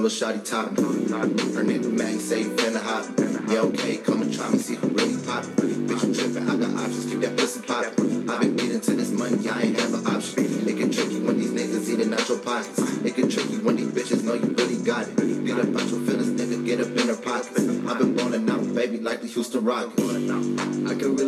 I 0.09 0.11
her 0.11 0.17
shawty 0.17 0.43
top. 0.43 0.69
Her 0.69 1.65
nigga 1.65 1.93
man 1.93 2.19
say 2.19 2.45
finna 2.45 2.81
hop. 2.81 3.05
Yeah, 3.51 3.61
okay, 3.69 3.99
come 3.99 4.23
and 4.23 4.33
try 4.33 4.49
me, 4.49 4.57
see 4.57 4.77
who 4.77 4.89
really 4.89 5.23
pop. 5.23 5.45
Bitch, 5.45 6.03
you 6.03 6.15
trippin', 6.15 6.49
I 6.49 6.57
got 6.57 6.71
options, 6.81 7.05
keep 7.13 7.21
that 7.21 7.37
pussy 7.37 7.61
pop. 7.61 7.85
I 7.85 8.41
been 8.41 8.57
getting 8.57 8.81
to 8.81 8.95
this 8.95 9.11
money, 9.11 9.47
I 9.51 9.63
ain't 9.65 9.79
have 9.79 9.93
an 9.93 10.07
option. 10.07 10.67
It 10.67 10.79
get 10.79 10.93
tricky 10.95 11.21
when 11.21 11.37
these 11.37 11.51
niggas 11.51 11.91
eating 11.93 12.15
out 12.15 12.27
your 12.27 12.39
pockets. 12.39 12.79
It 13.05 13.17
get 13.17 13.31
tricky 13.31 13.59
when 13.59 13.77
these 13.77 13.89
bitches 13.89 14.25
know 14.25 14.33
you 14.33 14.49
really 14.57 14.83
got 14.83 15.09
it. 15.09 15.45
Get 15.45 15.59
up 15.59 15.77
out 15.77 15.91
your 15.91 16.01
feelings, 16.01 16.41
nigga, 16.41 16.65
get 16.65 16.81
up 16.81 16.89
in 16.89 17.09
her 17.09 17.17
pockets. 17.17 17.59
I've 17.59 17.99
been 17.99 18.17
ballin' 18.17 18.49
out, 18.49 18.75
baby, 18.75 19.01
like 19.01 19.21
the 19.21 19.27
Houston 19.27 19.63
Rockets. 19.63 20.01
I 20.01 20.95
could 20.95 21.21
really 21.21 21.28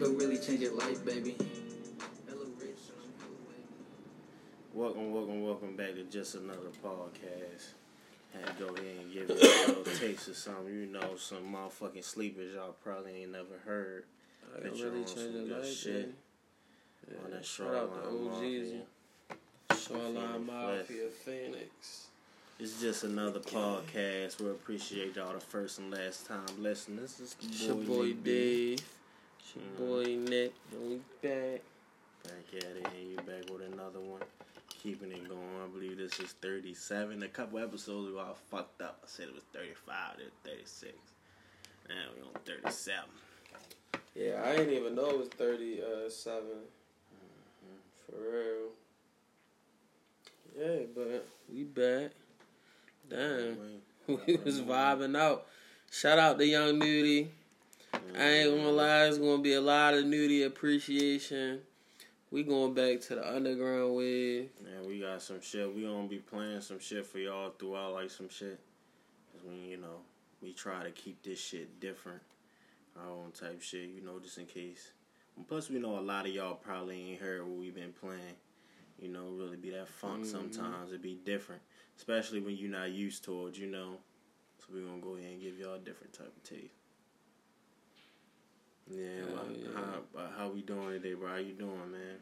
could 0.00 0.18
really 0.18 0.38
change 0.38 0.60
your 0.60 0.72
life, 0.72 1.04
baby. 1.04 1.36
Hella 2.26 2.46
rich 2.58 2.88
and 2.88 2.96
I'm 3.04 3.20
hella 3.20 3.36
wavy. 3.46 3.68
Welcome, 4.72 5.12
welcome, 5.12 5.42
welcome 5.44 5.76
back 5.76 5.94
to 5.94 6.04
just 6.04 6.36
another 6.36 6.70
podcast. 6.82 7.74
Had 8.32 8.56
to 8.56 8.64
go 8.64 8.74
ahead 8.74 8.96
and 8.98 9.12
give 9.12 9.28
you 9.28 9.34
a 9.34 9.66
little 9.68 9.84
taste 9.98 10.28
of 10.28 10.36
something, 10.38 10.72
you 10.72 10.86
know, 10.86 11.16
some 11.18 11.52
motherfucking 11.52 12.02
sleepers 12.02 12.54
y'all 12.54 12.74
probably 12.82 13.22
ain't 13.24 13.32
never 13.32 13.58
heard. 13.66 14.04
I 14.56 14.60
Bet 14.62 14.72
can 14.72 14.82
really 14.82 15.00
on 15.00 15.04
change 15.04 15.18
some 15.18 15.46
your 15.46 15.58
life, 15.58 15.66
shit. 15.66 16.14
baby. 17.06 17.18
On 17.22 17.30
that 17.32 17.36
Yeah. 17.36 17.42
Shout 17.42 17.44
Shoreline 17.44 17.82
out 17.82 18.02
to 18.02 18.08
OGs. 18.08 18.72
Mafia. 18.72 18.80
Shoreline 19.76 20.32
Phoenix 20.32 20.46
Mafia, 20.46 21.08
Phoenix. 21.24 22.06
It's 22.58 22.80
just 22.80 23.04
another 23.04 23.40
podcast. 23.40 24.40
We 24.40 24.48
appreciate 24.50 25.16
y'all 25.16 25.34
the 25.34 25.40
first 25.40 25.78
and 25.78 25.90
last 25.90 26.26
time 26.26 26.46
listening. 26.58 27.00
This 27.00 27.20
is 27.20 27.34
the 27.34 27.46
It's 27.48 27.62
your 27.64 27.74
boy, 27.74 27.84
boy 27.84 28.04
Nick 28.06 28.24
B. 28.24 28.30
Dave. 28.76 28.78
It's 29.50 29.56
your 29.56 29.64
Mm. 29.64 29.76
boy 29.76 30.30
Nick. 30.30 30.52
And 30.72 30.88
we 30.90 30.96
back. 31.22 31.62
Back 32.22 32.54
at 32.54 32.64
it, 32.64 32.86
and 32.86 33.10
you 33.10 33.16
back 33.16 33.50
with 33.50 33.62
another 33.62 34.00
one. 34.00 34.22
Keeping 34.68 35.10
it 35.10 35.28
going. 35.28 35.60
I 35.62 35.66
believe 35.66 35.96
this 35.96 36.20
is 36.20 36.32
37. 36.32 37.22
A 37.22 37.28
couple 37.28 37.58
episodes 37.58 38.08
ago, 38.08 38.20
I 38.20 38.34
fucked 38.50 38.80
up. 38.80 39.00
I 39.02 39.06
said 39.08 39.28
it 39.28 39.34
was 39.34 39.42
35 39.52 40.18
to 40.18 40.24
36. 40.44 40.94
Now 41.88 41.94
we 42.14 42.22
on 42.22 42.34
37. 42.44 43.04
Yeah, 44.14 44.42
I 44.44 44.56
didn't 44.56 44.74
even 44.74 44.94
know 44.94 45.10
it 45.10 45.18
was 45.18 45.28
37. 45.30 46.44
For 48.06 48.16
real. 48.16 48.70
Yeah, 50.58 50.86
but 50.94 51.26
we 51.52 51.64
back. 51.64 52.12
Damn. 53.08 53.82
We 54.26 54.36
was 54.38 54.60
vibing 54.60 55.16
out. 55.16 55.46
Shout 55.92 56.18
out 56.18 56.38
to 56.38 56.46
Young 56.46 56.80
Nudy. 56.80 57.30
I 58.18 58.22
ain't 58.22 58.56
gonna 58.56 58.70
lie, 58.70 59.06
it's 59.06 59.18
gonna 59.18 59.42
be 59.42 59.54
a 59.54 59.60
lot 59.60 59.94
of 59.94 60.04
Nudy 60.04 60.42
appreciation. 60.42 61.60
We 62.30 62.42
going 62.42 62.74
back 62.74 63.00
to 63.02 63.16
the 63.16 63.36
underground 63.36 63.94
wave. 63.96 64.50
Yeah, 64.62 64.86
we 64.86 65.00
got 65.00 65.22
some 65.22 65.40
shit. 65.40 65.74
We 65.74 65.82
gonna 65.82 66.08
be 66.08 66.18
playing 66.18 66.60
some 66.60 66.78
shit 66.78 67.06
for 67.06 67.18
y'all 67.18 67.50
throughout, 67.50 67.94
like 67.94 68.10
some 68.10 68.28
shit. 68.28 68.58
'Cause 69.32 69.42
we, 69.44 69.56
you 69.56 69.76
know, 69.76 70.02
we 70.40 70.52
try 70.52 70.82
to 70.84 70.90
keep 70.90 71.22
this 71.22 71.40
shit 71.40 71.80
different. 71.80 72.22
Our 72.96 73.08
own 73.08 73.32
type 73.32 73.62
shit, 73.62 73.88
you 73.90 74.00
know, 74.00 74.18
just 74.18 74.38
in 74.38 74.46
case. 74.46 74.92
And 75.36 75.46
plus, 75.46 75.70
we 75.70 75.78
know 75.78 75.98
a 75.98 76.00
lot 76.00 76.26
of 76.26 76.32
y'all 76.32 76.54
probably 76.54 77.12
ain't 77.12 77.20
heard 77.20 77.42
what 77.42 77.58
we 77.58 77.70
been 77.70 77.92
playing. 77.92 78.36
You 78.98 79.08
know, 79.08 79.28
really 79.30 79.56
be 79.56 79.70
that 79.70 79.88
funk 79.88 80.24
mm-hmm. 80.24 80.30
sometimes. 80.30 80.92
It 80.92 81.00
be 81.02 81.14
different. 81.24 81.62
Especially 81.96 82.40
when 82.40 82.56
you're 82.56 82.70
not 82.70 82.90
used 82.90 83.24
to 83.24 83.46
it, 83.46 83.56
you 83.56 83.66
know. 83.66 83.98
So 84.58 84.74
we 84.74 84.82
gonna 84.82 85.00
go 85.00 85.16
ahead 85.16 85.32
and 85.32 85.40
give 85.40 85.58
y'all 85.58 85.74
a 85.74 85.78
different 85.78 86.12
type 86.12 86.32
of 86.36 86.42
taste. 86.42 86.74
Yeah, 88.90 89.06
yeah. 89.52 89.68
How, 89.74 90.20
uh, 90.20 90.26
how 90.36 90.48
we 90.48 90.62
doing 90.62 90.90
today, 90.90 91.14
bro? 91.14 91.28
How 91.28 91.36
you 91.36 91.52
doing, 91.52 91.92
man? 91.92 92.18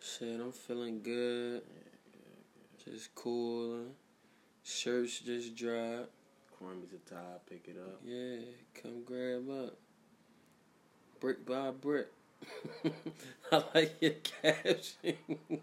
Shit, 0.00 0.38
I'm 0.40 0.52
feeling 0.52 1.00
good. 1.02 1.62
Just 2.84 3.14
cool. 3.14 3.86
Shirts 4.62 5.20
just 5.20 5.56
dropped. 5.56 6.10
Corn 6.58 6.82
the 6.90 6.98
tie, 7.10 7.38
pick 7.48 7.68
it 7.68 7.76
up. 7.80 8.00
Yeah, 8.04 8.36
come 8.74 9.02
grab 9.04 9.48
up. 9.48 9.76
Brick 11.20 11.46
by 11.46 11.70
brick. 11.70 12.08
I 13.52 13.62
like 13.74 13.96
your 14.00 14.12
caption. 14.42 15.16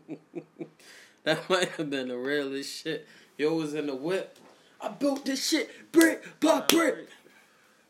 that 1.24 1.50
might 1.50 1.70
have 1.70 1.90
been 1.90 2.08
the 2.08 2.18
realest 2.18 2.84
shit. 2.84 3.08
Yo 3.38 3.54
was 3.54 3.74
in 3.74 3.88
the 3.88 3.96
whip. 3.96 4.38
I 4.82 4.90
built 4.90 5.26
this 5.26 5.48
shit 5.48 5.92
brick 5.92 6.24
by 6.40 6.62
brick. 6.62 7.10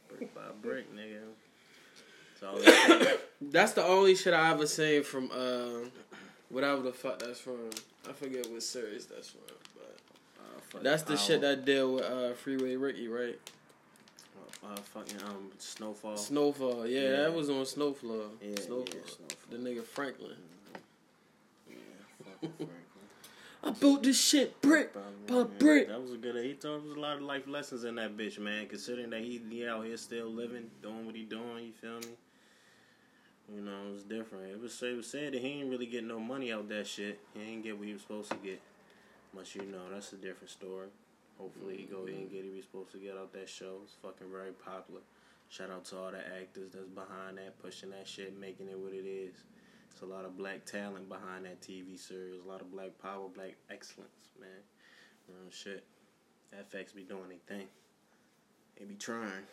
Brick 0.10 0.36
by 0.36 0.41
brick, 0.62 0.93
nigga. 0.93 1.21
That's 2.39 2.43
all 2.43 2.58
it 2.58 2.65
takes. 3.00 3.21
That's 3.41 3.74
the 3.74 3.84
only 3.84 4.15
shit 4.15 4.34
I 4.34 4.52
ever 4.52 4.65
seen 4.67 5.04
from 5.04 5.30
uh, 5.32 5.88
whatever 6.50 6.82
the 6.82 6.91
fuck 6.93 7.19
that's 7.19 7.39
from. 7.39 7.69
I 8.08 8.13
forget 8.13 8.50
what 8.50 8.63
series 8.63 9.06
that's 9.08 9.30
from, 9.30 9.41
but 9.76 10.80
Uh, 10.80 10.84
that's 10.84 11.04
the 11.04 11.15
power. 11.15 11.17
shit 11.17 11.41
that 11.41 11.65
deal 11.65 11.95
with 11.95 12.06
uh, 12.06 12.34
Freeway 12.34 12.76
Ricky, 12.76 13.08
right? 13.08 13.38
Uh, 14.63 14.76
fucking 14.78 15.21
um, 15.28 15.52
snowfall. 15.60 16.17
Snowfall, 16.17 16.88
yeah, 16.88 17.02
Yeah. 17.02 17.12
that 17.24 17.34
was 17.34 17.50
on 17.50 17.65
Snowfall. 17.65 18.32
Yeah, 18.41 18.56
Snowfall. 18.62 18.86
yeah, 18.95 19.02
Snowfall. 19.06 19.38
The 19.52 19.58
nigga 19.58 19.84
Franklin. 19.84 20.32
yeah, 21.69 21.76
fucking 22.24 22.52
Franklin. 22.58 22.69
I 23.65 23.71
built 23.71 24.04
this 24.04 24.21
shit 24.21 24.62
brick 24.62 24.93
by 24.93 25.43
brick. 25.43 25.88
That 25.88 25.99
was 25.99 26.13
a 26.13 26.17
good. 26.17 26.36
He 26.45 26.54
taught 26.54 26.82
us 26.82 26.95
a 26.95 26.99
lot 26.99 27.17
of 27.17 27.23
life 27.23 27.47
lessons 27.47 27.84
in 27.84 27.95
that 27.95 28.15
bitch, 28.15 28.38
man. 28.38 28.67
Considering 28.67 29.10
that 29.10 29.21
he, 29.21 29.41
he 29.49 29.67
out 29.67 29.84
here 29.86 29.97
still 29.97 30.28
living, 30.28 30.69
doing 30.84 31.06
what 31.06 31.15
he 31.15 31.23
doing. 31.23 31.65
You 31.65 31.71
feel 31.73 31.99
me? 31.99 32.15
You 33.56 33.62
know, 33.62 33.88
it 33.89 33.93
was 33.93 34.04
different. 34.04 34.51
It 34.51 34.62
was 34.62 34.82
it 34.84 34.95
was 34.95 35.08
said 35.08 35.34
that 35.34 35.41
he 35.41 35.47
ain't 35.47 35.69
really 35.69 35.88
get 35.88 36.04
no 36.04 36.19
money 36.19 36.54
out 36.54 36.69
that 36.69 36.86
shit. 36.86 37.19
He 37.34 37.41
ain't 37.41 37.63
get 37.63 37.78
what 37.78 37.88
he 37.88 37.93
was 37.93 38.04
supposed 38.04 38.30
to 38.32 38.38
get. 38.38 38.62
Much 39.36 39.56
you 39.56 39.63
know, 39.63 39.89
that's 39.91 40.13
a 40.13 40.17
different 40.17 40.51
story. 40.51 40.88
Hopefully, 41.39 41.78
he 41.78 41.84
go 41.84 42.06
in 42.06 42.13
and 42.13 42.32
get 42.32 42.45
what 42.45 42.56
he's 42.56 42.65
supposed 42.65 42.91
to 42.91 42.97
get 42.99 43.17
out 43.17 43.34
that 43.34 43.49
show. 43.49 43.80
It's 43.84 43.95
fucking 44.01 44.32
very 44.32 44.51
popular. 44.51 45.01
Shout 45.49 45.71
out 45.71 45.86
to 45.86 45.97
all 45.97 46.12
the 46.12 46.19
actors 46.19 46.71
that's 46.73 46.88
behind 46.88 47.38
that, 47.38 47.62
pushing 47.62 47.89
that 47.91 48.08
shit, 48.08 48.39
making 48.39 48.67
it 48.69 48.78
what 48.78 48.93
it 48.93 49.06
is. 49.06 49.34
It's 49.96 50.02
a 50.02 50.06
lot 50.06 50.26
of 50.26 50.38
black 50.38 50.66
talent 50.66 51.08
behind 51.08 51.46
that 51.46 51.62
TV 51.62 51.98
series. 51.98 52.42
A 52.46 52.50
lot 52.50 52.60
of 52.60 52.70
black 52.70 53.00
power, 53.02 53.30
black 53.34 53.56
excellence, 53.70 54.28
man. 54.38 54.50
Real 55.30 55.50
shit. 55.50 55.86
FX 56.54 56.94
be 56.94 57.04
doing 57.04 57.30
their 57.30 57.38
thing. 57.58 57.68
They 58.78 58.84
be 58.84 58.96
trying. 58.96 59.46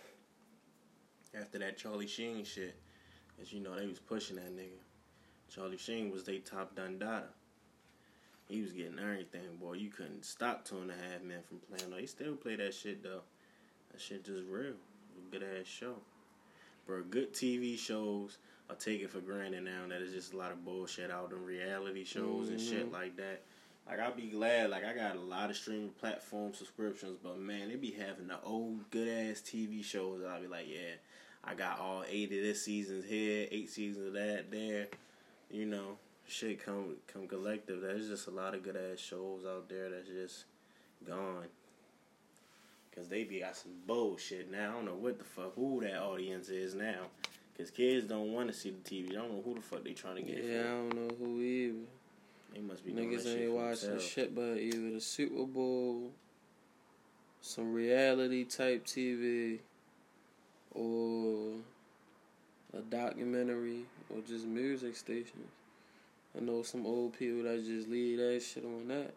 After 1.32 1.60
that 1.60 1.78
Charlie 1.78 2.08
Sheen 2.08 2.42
shit, 2.42 2.74
Cause 3.38 3.52
you 3.52 3.60
know 3.60 3.76
they 3.76 3.86
was 3.86 4.00
pushing 4.00 4.34
that 4.34 4.50
nigga. 4.56 4.80
Charlie 5.48 5.78
Sheen 5.78 6.10
was 6.10 6.24
they 6.24 6.38
top 6.38 6.74
dundada. 6.74 7.26
He 8.48 8.62
was 8.62 8.72
getting 8.72 8.98
everything, 8.98 9.58
boy. 9.60 9.74
You 9.74 9.90
couldn't 9.90 10.24
stop 10.24 10.64
Two 10.64 10.78
and 10.78 10.90
a 10.90 10.94
Half 10.94 11.22
Men 11.22 11.38
from 11.46 11.60
playing. 11.60 12.00
He 12.00 12.06
still 12.08 12.34
play 12.34 12.56
that 12.56 12.74
shit 12.74 13.04
though. 13.04 13.22
That 13.92 14.00
shit 14.00 14.24
just 14.24 14.42
real. 14.48 14.74
Good 15.30 15.44
ass 15.44 15.68
show. 15.68 15.94
Bro, 16.84 17.04
good 17.10 17.32
TV 17.32 17.78
shows 17.78 18.38
are 18.72 18.90
it 18.90 19.10
for 19.10 19.20
granted 19.20 19.64
now. 19.64 19.86
that 19.88 20.00
it's 20.02 20.12
just 20.12 20.32
a 20.32 20.36
lot 20.36 20.52
of 20.52 20.64
bullshit 20.64 21.10
out 21.10 21.32
in 21.32 21.44
reality 21.44 22.04
shows 22.04 22.48
and 22.48 22.60
shit 22.60 22.88
Mhm. 22.88 22.92
like 22.92 23.16
that. 23.16 23.42
Like 23.86 23.98
I'll 23.98 24.14
be 24.14 24.28
glad. 24.28 24.70
Like 24.70 24.84
I 24.84 24.94
got 24.94 25.16
a 25.16 25.20
lot 25.20 25.50
of 25.50 25.56
streaming 25.56 25.90
platform 25.90 26.54
subscriptions, 26.54 27.18
but 27.22 27.38
man, 27.38 27.68
they 27.68 27.76
be 27.76 27.90
having 27.90 28.28
the 28.28 28.40
old 28.42 28.88
good 28.90 29.08
ass 29.08 29.40
TV 29.40 29.82
shows. 29.82 30.22
I'll 30.24 30.40
be 30.40 30.46
like, 30.46 30.68
yeah, 30.68 30.94
I 31.44 31.54
got 31.54 31.80
all 31.80 32.04
eight 32.08 32.32
of 32.32 32.42
this 32.42 32.62
seasons 32.62 33.04
here, 33.04 33.48
eight 33.50 33.68
seasons 33.70 34.06
of 34.08 34.12
that 34.14 34.50
there. 34.50 34.88
You 35.50 35.66
know, 35.66 35.98
shit 36.26 36.64
come 36.64 36.96
come 37.08 37.26
collective. 37.28 37.80
There's 37.80 38.08
just 38.08 38.28
a 38.28 38.30
lot 38.30 38.54
of 38.54 38.62
good 38.62 38.76
ass 38.76 39.00
shows 39.00 39.44
out 39.44 39.68
there 39.68 39.90
that's 39.90 40.08
just 40.08 40.44
gone. 41.04 41.48
Cause 42.94 43.08
they 43.08 43.24
be 43.24 43.40
got 43.40 43.56
some 43.56 43.72
bullshit 43.86 44.50
now. 44.50 44.70
I 44.70 44.74
don't 44.74 44.84
know 44.84 44.94
what 44.94 45.16
the 45.18 45.24
fuck 45.24 45.54
who 45.54 45.80
that 45.80 45.96
audience 46.02 46.50
is 46.50 46.74
now. 46.74 47.06
Cause 47.58 47.70
kids 47.70 48.06
don't 48.06 48.32
want 48.32 48.48
to 48.48 48.54
see 48.54 48.70
the 48.70 48.78
TV. 48.78 49.10
I 49.10 49.14
don't 49.16 49.32
know 49.32 49.42
who 49.44 49.54
the 49.54 49.60
fuck 49.60 49.84
they 49.84 49.92
trying 49.92 50.16
to 50.16 50.22
get. 50.22 50.42
Yeah, 50.42 50.60
I 50.60 50.62
don't 50.64 50.94
know 50.94 51.14
who 51.18 51.40
either. 51.40 51.74
They 52.54 52.60
must 52.60 52.84
be 52.84 52.92
Niggas 52.92 53.26
ain't 53.26 53.52
watching 53.52 53.90
themselves. 53.90 54.04
shit 54.04 54.34
but 54.34 54.56
either 54.58 54.90
the 54.90 55.00
Super 55.00 55.44
Bowl, 55.44 56.10
some 57.40 57.72
reality 57.72 58.44
type 58.44 58.86
TV, 58.86 59.58
or 60.74 61.52
a 62.76 62.80
documentary, 62.80 63.84
or 64.10 64.20
just 64.26 64.46
music 64.46 64.96
stations. 64.96 65.48
I 66.36 66.40
know 66.40 66.62
some 66.62 66.86
old 66.86 67.18
people 67.18 67.42
that 67.44 67.64
just 67.64 67.88
leave 67.88 68.18
that 68.18 68.42
shit 68.42 68.64
on 68.64 68.88
that. 68.88 69.12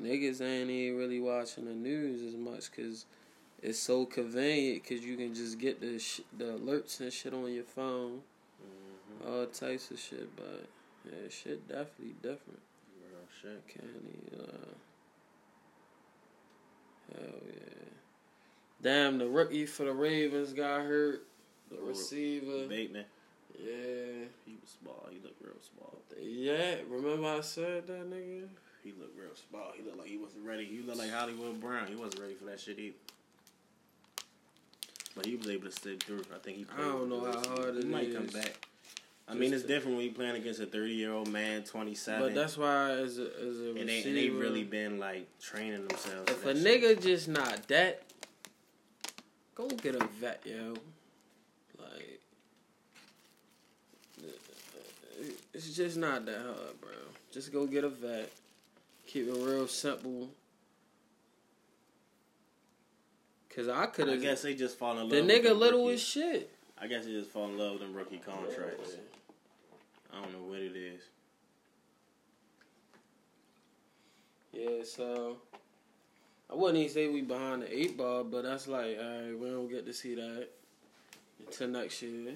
Niggas 0.00 0.40
ain't 0.40 0.70
even 0.70 0.98
really 0.98 1.20
watching 1.20 1.64
the 1.64 1.74
news 1.74 2.22
as 2.22 2.34
much 2.34 2.70
because 2.70 3.06
it's 3.62 3.78
so 3.78 4.04
convenient 4.06 4.82
because 4.82 5.04
you 5.04 5.16
can 5.16 5.34
just 5.34 5.58
get 5.58 5.80
the 5.80 5.98
sh- 5.98 6.20
the 6.36 6.44
alerts 6.44 7.00
and 7.00 7.12
shit 7.12 7.32
on 7.34 7.52
your 7.52 7.64
phone, 7.64 8.22
Mhm. 9.22 9.28
all 9.28 9.46
types 9.46 9.90
of 9.90 9.98
shit. 9.98 10.34
But 10.36 10.66
yeah, 11.04 11.28
shit 11.28 11.66
definitely 11.68 12.14
different. 12.22 12.60
Real 13.00 13.26
shit. 13.42 13.66
Kenny, 13.68 14.18
uh, 14.38 14.74
hell 17.14 17.40
yeah. 17.46 17.88
Damn, 18.82 19.18
the 19.18 19.26
rookie 19.28 19.66
for 19.66 19.84
the 19.84 19.92
Ravens 19.92 20.52
got 20.52 20.82
hurt. 20.82 21.26
The 21.70 21.78
receiver, 21.80 22.66
Bateman. 22.68 23.04
yeah, 23.58 24.26
He 24.44 24.56
was 24.60 24.76
small. 24.80 25.08
He 25.10 25.18
looked 25.18 25.42
real 25.42 25.54
small. 25.60 25.98
yeah. 26.20 26.76
Remember 26.88 27.26
I 27.26 27.40
said 27.40 27.86
that 27.88 28.08
nigga? 28.10 28.48
He 28.84 28.92
looked 28.92 29.18
real 29.18 29.34
small. 29.34 29.72
He 29.74 29.82
looked 29.82 29.98
like 29.98 30.06
he 30.08 30.16
wasn't 30.18 30.44
ready. 30.46 30.64
He 30.64 30.80
looked 30.82 30.98
like 30.98 31.10
Hollywood 31.10 31.60
Brown. 31.60 31.88
He 31.88 31.96
wasn't 31.96 32.20
ready 32.20 32.34
for 32.34 32.44
that 32.44 32.60
shit 32.60 32.78
either. 32.78 32.94
But 35.16 35.26
he 35.26 35.34
was 35.34 35.48
able 35.48 35.64
to 35.64 35.72
stick 35.72 36.02
through. 36.02 36.22
I 36.32 36.38
think 36.38 36.58
he. 36.58 36.66
I 36.78 36.82
don't 36.82 37.08
know 37.08 37.24
how 37.24 37.56
hard 37.56 37.74
He 37.74 37.80
it 37.80 37.86
might 37.86 38.14
come 38.14 38.26
back. 38.26 38.54
I 39.28 39.34
mean, 39.34 39.52
it's 39.52 39.64
different 39.64 39.96
when 39.96 40.06
you're 40.06 40.14
playing 40.14 40.36
against 40.36 40.60
a 40.60 40.66
thirty 40.66 40.92
year 40.92 41.12
old 41.12 41.28
man, 41.28 41.64
twenty 41.64 41.94
seven. 41.94 42.28
But 42.28 42.34
that's 42.34 42.56
why 42.56 42.90
as 42.92 43.18
a 43.18 43.22
as 43.22 43.60
a 43.60 43.70
and 43.70 43.88
they, 43.88 43.96
receiver, 43.96 44.08
and 44.08 44.16
they 44.16 44.28
really 44.28 44.62
been 44.62 45.00
like 45.00 45.26
training 45.40 45.88
themselves. 45.88 46.30
if 46.30 46.44
a 46.46 46.54
shit. 46.54 46.82
nigga 46.82 47.02
just 47.02 47.26
not 47.26 47.66
that, 47.68 48.02
go 49.56 49.66
get 49.68 49.96
a 49.96 50.06
vet, 50.20 50.42
yo. 50.44 50.74
Like, 51.78 52.20
it's 55.54 55.74
just 55.74 55.96
not 55.96 56.24
that 56.26 56.38
hard, 56.38 56.80
bro. 56.80 56.90
Just 57.32 57.52
go 57.52 57.66
get 57.66 57.82
a 57.82 57.88
vet. 57.88 58.30
Keep 59.06 59.28
it 59.28 59.34
real 59.34 59.66
simple. 59.66 60.28
Cause 63.56 63.68
I 63.68 63.86
could 63.86 64.08
I 64.08 64.12
have. 64.12 64.20
guess 64.20 64.42
they 64.42 64.54
just 64.54 64.78
fall 64.78 64.92
in 64.98 65.08
love. 65.08 65.10
The 65.10 65.22
nigga 65.22 65.56
little 65.56 65.88
as 65.88 66.02
shit. 66.02 66.50
I 66.78 66.86
guess 66.86 67.06
they 67.06 67.12
just 67.12 67.30
fall 67.30 67.48
in 67.48 67.56
love 67.56 67.72
with 67.72 67.80
them 67.80 67.94
rookie 67.94 68.18
contracts. 68.18 68.96
I 70.12 70.20
don't 70.20 70.30
know 70.32 70.46
what 70.46 70.58
it 70.58 70.76
is. 70.76 71.00
Yeah, 74.52 74.84
so 74.84 75.38
I 76.50 76.54
wouldn't 76.54 76.78
even 76.78 76.92
say 76.92 77.08
we 77.08 77.22
behind 77.22 77.62
the 77.62 77.74
eight 77.74 77.96
ball, 77.96 78.24
but 78.24 78.42
that's 78.42 78.68
like, 78.68 78.98
alright, 78.98 79.38
we 79.38 79.48
don't 79.48 79.70
get 79.70 79.86
to 79.86 79.92
see 79.94 80.14
that 80.16 80.48
until 81.46 81.68
next 81.68 82.02
year. 82.02 82.34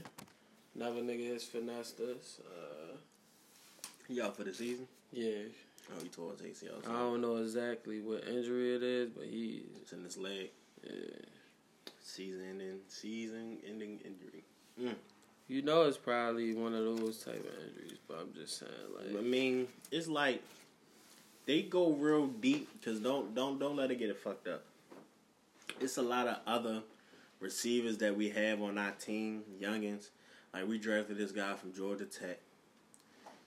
Another 0.75 1.01
nigga 1.03 1.33
has 1.33 1.45
finessed 1.45 2.01
us. 2.01 2.41
Uh, 2.47 2.97
out 4.25 4.37
for 4.37 4.43
the 4.45 4.53
season? 4.53 4.89
yeah, 5.13 5.43
Oh, 5.97 6.03
he 6.03 6.09
tore 6.09 6.33
his 6.33 6.41
ACL. 6.63 6.87
I 6.89 6.93
don't 6.93 7.21
know 7.21 7.37
exactly 7.37 8.01
what 8.01 8.27
injury 8.29 8.77
it 8.77 8.83
is, 8.83 9.11
but 9.11 9.25
he, 9.25 9.63
It's 9.83 9.93
in 9.93 10.05
his 10.05 10.17
leg. 10.17 10.51
yeah. 10.85 10.93
Season 12.03 12.41
ending, 12.49 12.79
season 12.89 13.59
ending 13.69 14.01
injury. 14.05 14.43
Mm. 14.81 14.95
you 15.49 15.63
know, 15.63 15.83
it's 15.83 15.97
probably 15.97 16.55
one 16.55 16.75
of 16.75 16.85
those 16.85 17.23
type 17.23 17.37
of 17.39 17.69
injuries. 17.69 17.99
But 18.09 18.19
I'm 18.21 18.33
just 18.35 18.59
saying, 18.59 18.73
like. 18.97 19.17
I 19.19 19.23
mean, 19.23 19.69
it's 19.93 20.09
like 20.09 20.43
they 21.47 21.63
go 21.63 21.93
real 21.93 22.27
deep 22.27 22.69
because 22.79 23.01
don't 23.01 23.35
don't 23.35 23.59
don't 23.59 23.77
let 23.77 23.91
it 23.91 23.97
get 23.97 24.11
it 24.11 24.19
fucked 24.19 24.49
up. 24.49 24.65
It's 25.81 25.97
a 25.99 26.03
lot 26.03 26.27
of 26.27 26.39
other 26.47 26.83
receivers 27.39 27.99
that 27.99 28.17
we 28.17 28.29
have 28.31 28.61
on 28.61 28.77
our 28.77 28.91
team, 28.93 29.43
youngins. 29.61 30.09
Like 30.53 30.67
we 30.67 30.79
drafted 30.79 31.17
this 31.17 31.33
guy 31.33 31.55
from 31.55 31.73
Georgia 31.73 32.05
Tech. 32.07 32.39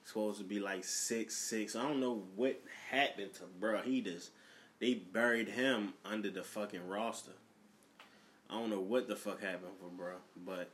Supposed 0.06 0.40
to 0.40 0.44
be 0.44 0.60
like 0.60 0.84
six 0.84 1.36
six. 1.36 1.76
I 1.76 1.84
don't 1.84 2.00
know 2.00 2.24
what 2.36 2.60
happened 2.90 3.34
to 3.36 3.44
bro. 3.60 3.82
He 3.82 4.02
just 4.02 4.32
they 4.80 4.96
buried 4.96 5.48
him 5.48 5.94
under 6.06 6.30
the 6.30 6.44
fucking 6.44 6.88
roster. 6.88 7.32
I 8.50 8.56
don't 8.56 8.70
know 8.70 8.82
what 8.82 9.08
the 9.08 9.16
fuck 9.16 9.42
happened 9.42 9.74
for 9.80 9.88
bro, 9.88 10.16
but 10.46 10.70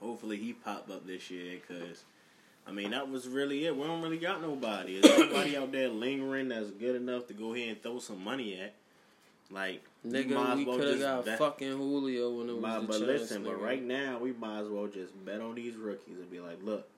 hopefully 0.00 0.38
he 0.38 0.52
pop 0.52 0.90
up 0.90 1.06
this 1.06 1.30
year 1.30 1.58
because. 1.66 2.04
I 2.68 2.72
mean, 2.72 2.90
that 2.90 3.08
was 3.08 3.28
really 3.28 3.64
it. 3.64 3.76
We 3.76 3.84
don't 3.84 4.02
really 4.02 4.18
got 4.18 4.42
nobody. 4.42 4.96
Is 4.96 5.04
anybody 5.08 5.56
out 5.56 5.70
there 5.70 5.88
lingering 5.88 6.48
that's 6.48 6.72
good 6.72 6.96
enough 6.96 7.28
to 7.28 7.32
go 7.32 7.54
ahead 7.54 7.68
and 7.68 7.80
throw 7.80 8.00
some 8.00 8.24
money 8.24 8.60
at? 8.60 8.74
Like, 9.50 9.84
nigga, 10.04 10.56
we 10.56 10.64
well 10.64 10.76
could 10.76 10.88
have 10.88 11.00
got 11.00 11.24
bet- 11.24 11.38
fucking 11.38 11.76
Julio 11.76 12.30
when 12.30 12.48
it 12.48 12.54
was 12.54 12.62
but, 12.62 12.80
the 12.80 12.86
but 12.86 12.92
chance, 12.98 13.20
listen, 13.20 13.44
but 13.44 13.62
right 13.62 13.82
now 13.82 14.18
we 14.18 14.32
might 14.32 14.60
as 14.60 14.68
well 14.68 14.88
just 14.88 15.12
bet 15.24 15.40
on 15.40 15.54
these 15.54 15.76
rookies 15.76 16.18
and 16.18 16.28
be 16.30 16.40
like, 16.40 16.58
look, 16.64 16.88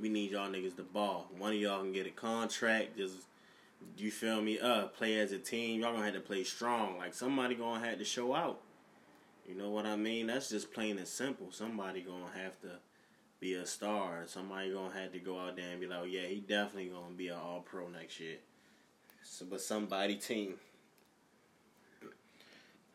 we 0.00 0.08
need 0.08 0.30
y'all 0.32 0.48
niggas 0.48 0.76
to 0.76 0.82
ball. 0.82 1.30
One 1.36 1.52
of 1.52 1.58
y'all 1.58 1.80
can 1.80 1.92
get 1.92 2.06
a 2.06 2.10
contract. 2.10 2.96
Just 2.96 3.14
you 3.96 4.10
feel 4.10 4.40
me? 4.40 4.58
Uh, 4.58 4.86
play 4.86 5.18
as 5.18 5.32
a 5.32 5.38
team. 5.38 5.80
Y'all 5.80 5.92
gonna 5.92 6.04
have 6.04 6.14
to 6.14 6.20
play 6.20 6.44
strong. 6.44 6.98
Like 6.98 7.14
somebody 7.14 7.54
gonna 7.54 7.84
have 7.84 7.98
to 7.98 8.04
show 8.04 8.34
out. 8.34 8.60
You 9.48 9.56
know 9.56 9.70
what 9.70 9.86
I 9.86 9.96
mean? 9.96 10.28
That's 10.28 10.48
just 10.48 10.72
plain 10.72 10.98
and 10.98 11.06
simple. 11.06 11.48
Somebody 11.50 12.00
gonna 12.00 12.30
have 12.42 12.60
to 12.62 12.78
be 13.40 13.54
a 13.54 13.66
star. 13.66 14.22
Somebody 14.26 14.72
gonna 14.72 14.94
have 14.94 15.12
to 15.12 15.18
go 15.18 15.38
out 15.38 15.56
there 15.56 15.70
and 15.70 15.80
be 15.80 15.86
like, 15.86 15.98
oh, 16.02 16.04
yeah, 16.04 16.26
he 16.26 16.36
definitely 16.36 16.90
gonna 16.90 17.14
be 17.16 17.28
an 17.28 17.36
All 17.36 17.60
Pro 17.60 17.88
next 17.88 18.20
year. 18.20 18.36
So, 19.24 19.44
but 19.48 19.60
somebody 19.60 20.16
team. 20.16 20.54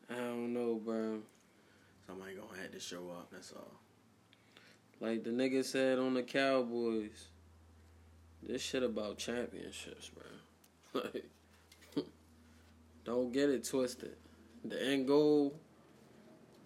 I 0.10 0.16
don't 0.16 0.54
know, 0.54 0.76
bro. 0.76 1.20
Somebody 2.06 2.36
gonna 2.36 2.62
have 2.62 2.72
to 2.72 2.80
show 2.80 3.10
up. 3.12 3.28
That's 3.32 3.52
all. 3.52 3.74
Like 5.00 5.24
the 5.24 5.30
nigga 5.30 5.64
said 5.64 6.00
on 6.00 6.14
the 6.16 6.24
Cowboys, 6.24 7.28
this 8.42 8.62
shit 8.62 8.84
about 8.84 9.18
championships, 9.18 10.10
bro. 10.10 10.24
Like, 11.14 11.26
don't 13.06 13.32
get 13.32 13.50
it 13.50 13.64
twisted. 13.64 14.16
The 14.66 14.82
end 14.84 15.08
goal 15.08 15.60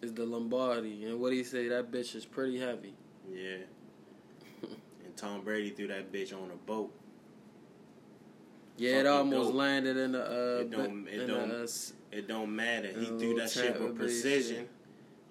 is 0.02 0.13
the 0.13 0.26
Lombardi, 0.26 1.04
and 1.06 1.20
what 1.20 1.34
he 1.34 1.44
say, 1.44 1.67
that 1.67 1.91
bitch 1.91 2.15
is 2.15 2.26
pretty 2.26 2.58
heavy. 2.60 2.94
Yeah. 3.30 3.58
and 4.63 5.17
Tom 5.17 5.41
Brady 5.44 5.72
threw 5.72 5.88
that 5.88 6.12
bitch 6.12 6.34
on 6.34 6.50
a 6.52 6.56
boat. 6.56 6.94
Yeah, 8.78 9.00
it 9.02 9.06
almost 9.06 9.50
dope. 9.50 9.56
landed 9.56 9.98
in 9.98 10.13
the 10.13 10.24
uh, 10.24 10.62
It 10.62 10.72
don't- 10.72 11.08
it 11.08 11.28
don't- 11.28 11.50
the, 11.50 11.63
uh, 11.63 12.17
It 12.17 12.28
don't 12.28 12.56
matter. 12.56 12.88
He 12.98 13.06
threw 13.08 13.36
that 13.36 13.50
shit 13.50 13.80
with 13.82 13.98
precision. 13.98 14.56
shit. 14.58 14.70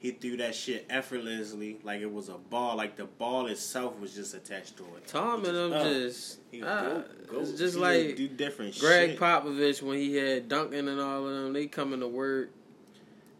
He 0.00 0.12
threw 0.12 0.38
that 0.38 0.54
shit 0.54 0.86
effortlessly, 0.88 1.78
like 1.82 2.00
it 2.00 2.10
was 2.10 2.30
a 2.30 2.38
ball. 2.38 2.76
Like 2.76 2.96
the 2.96 3.04
ball 3.04 3.46
itself 3.48 4.00
was 4.00 4.14
just 4.14 4.32
attached 4.34 4.78
to 4.78 4.84
it. 4.96 5.06
Tom 5.06 5.44
and 5.44 5.54
them 5.54 5.72
just, 5.72 6.38
ah, 6.64 6.82
go, 6.82 7.04
go, 7.30 7.40
it's 7.40 7.52
just 7.52 7.74
he 7.74 7.80
like 7.80 8.16
do 8.16 8.26
different 8.26 8.78
Greg 8.80 9.10
shit. 9.10 9.20
Popovich 9.20 9.82
when 9.82 9.98
he 9.98 10.16
had 10.16 10.48
Duncan 10.48 10.88
and 10.88 10.98
all 11.00 11.26
of 11.26 11.34
them. 11.34 11.52
They 11.52 11.66
coming 11.66 12.00
to 12.00 12.08
work. 12.08 12.48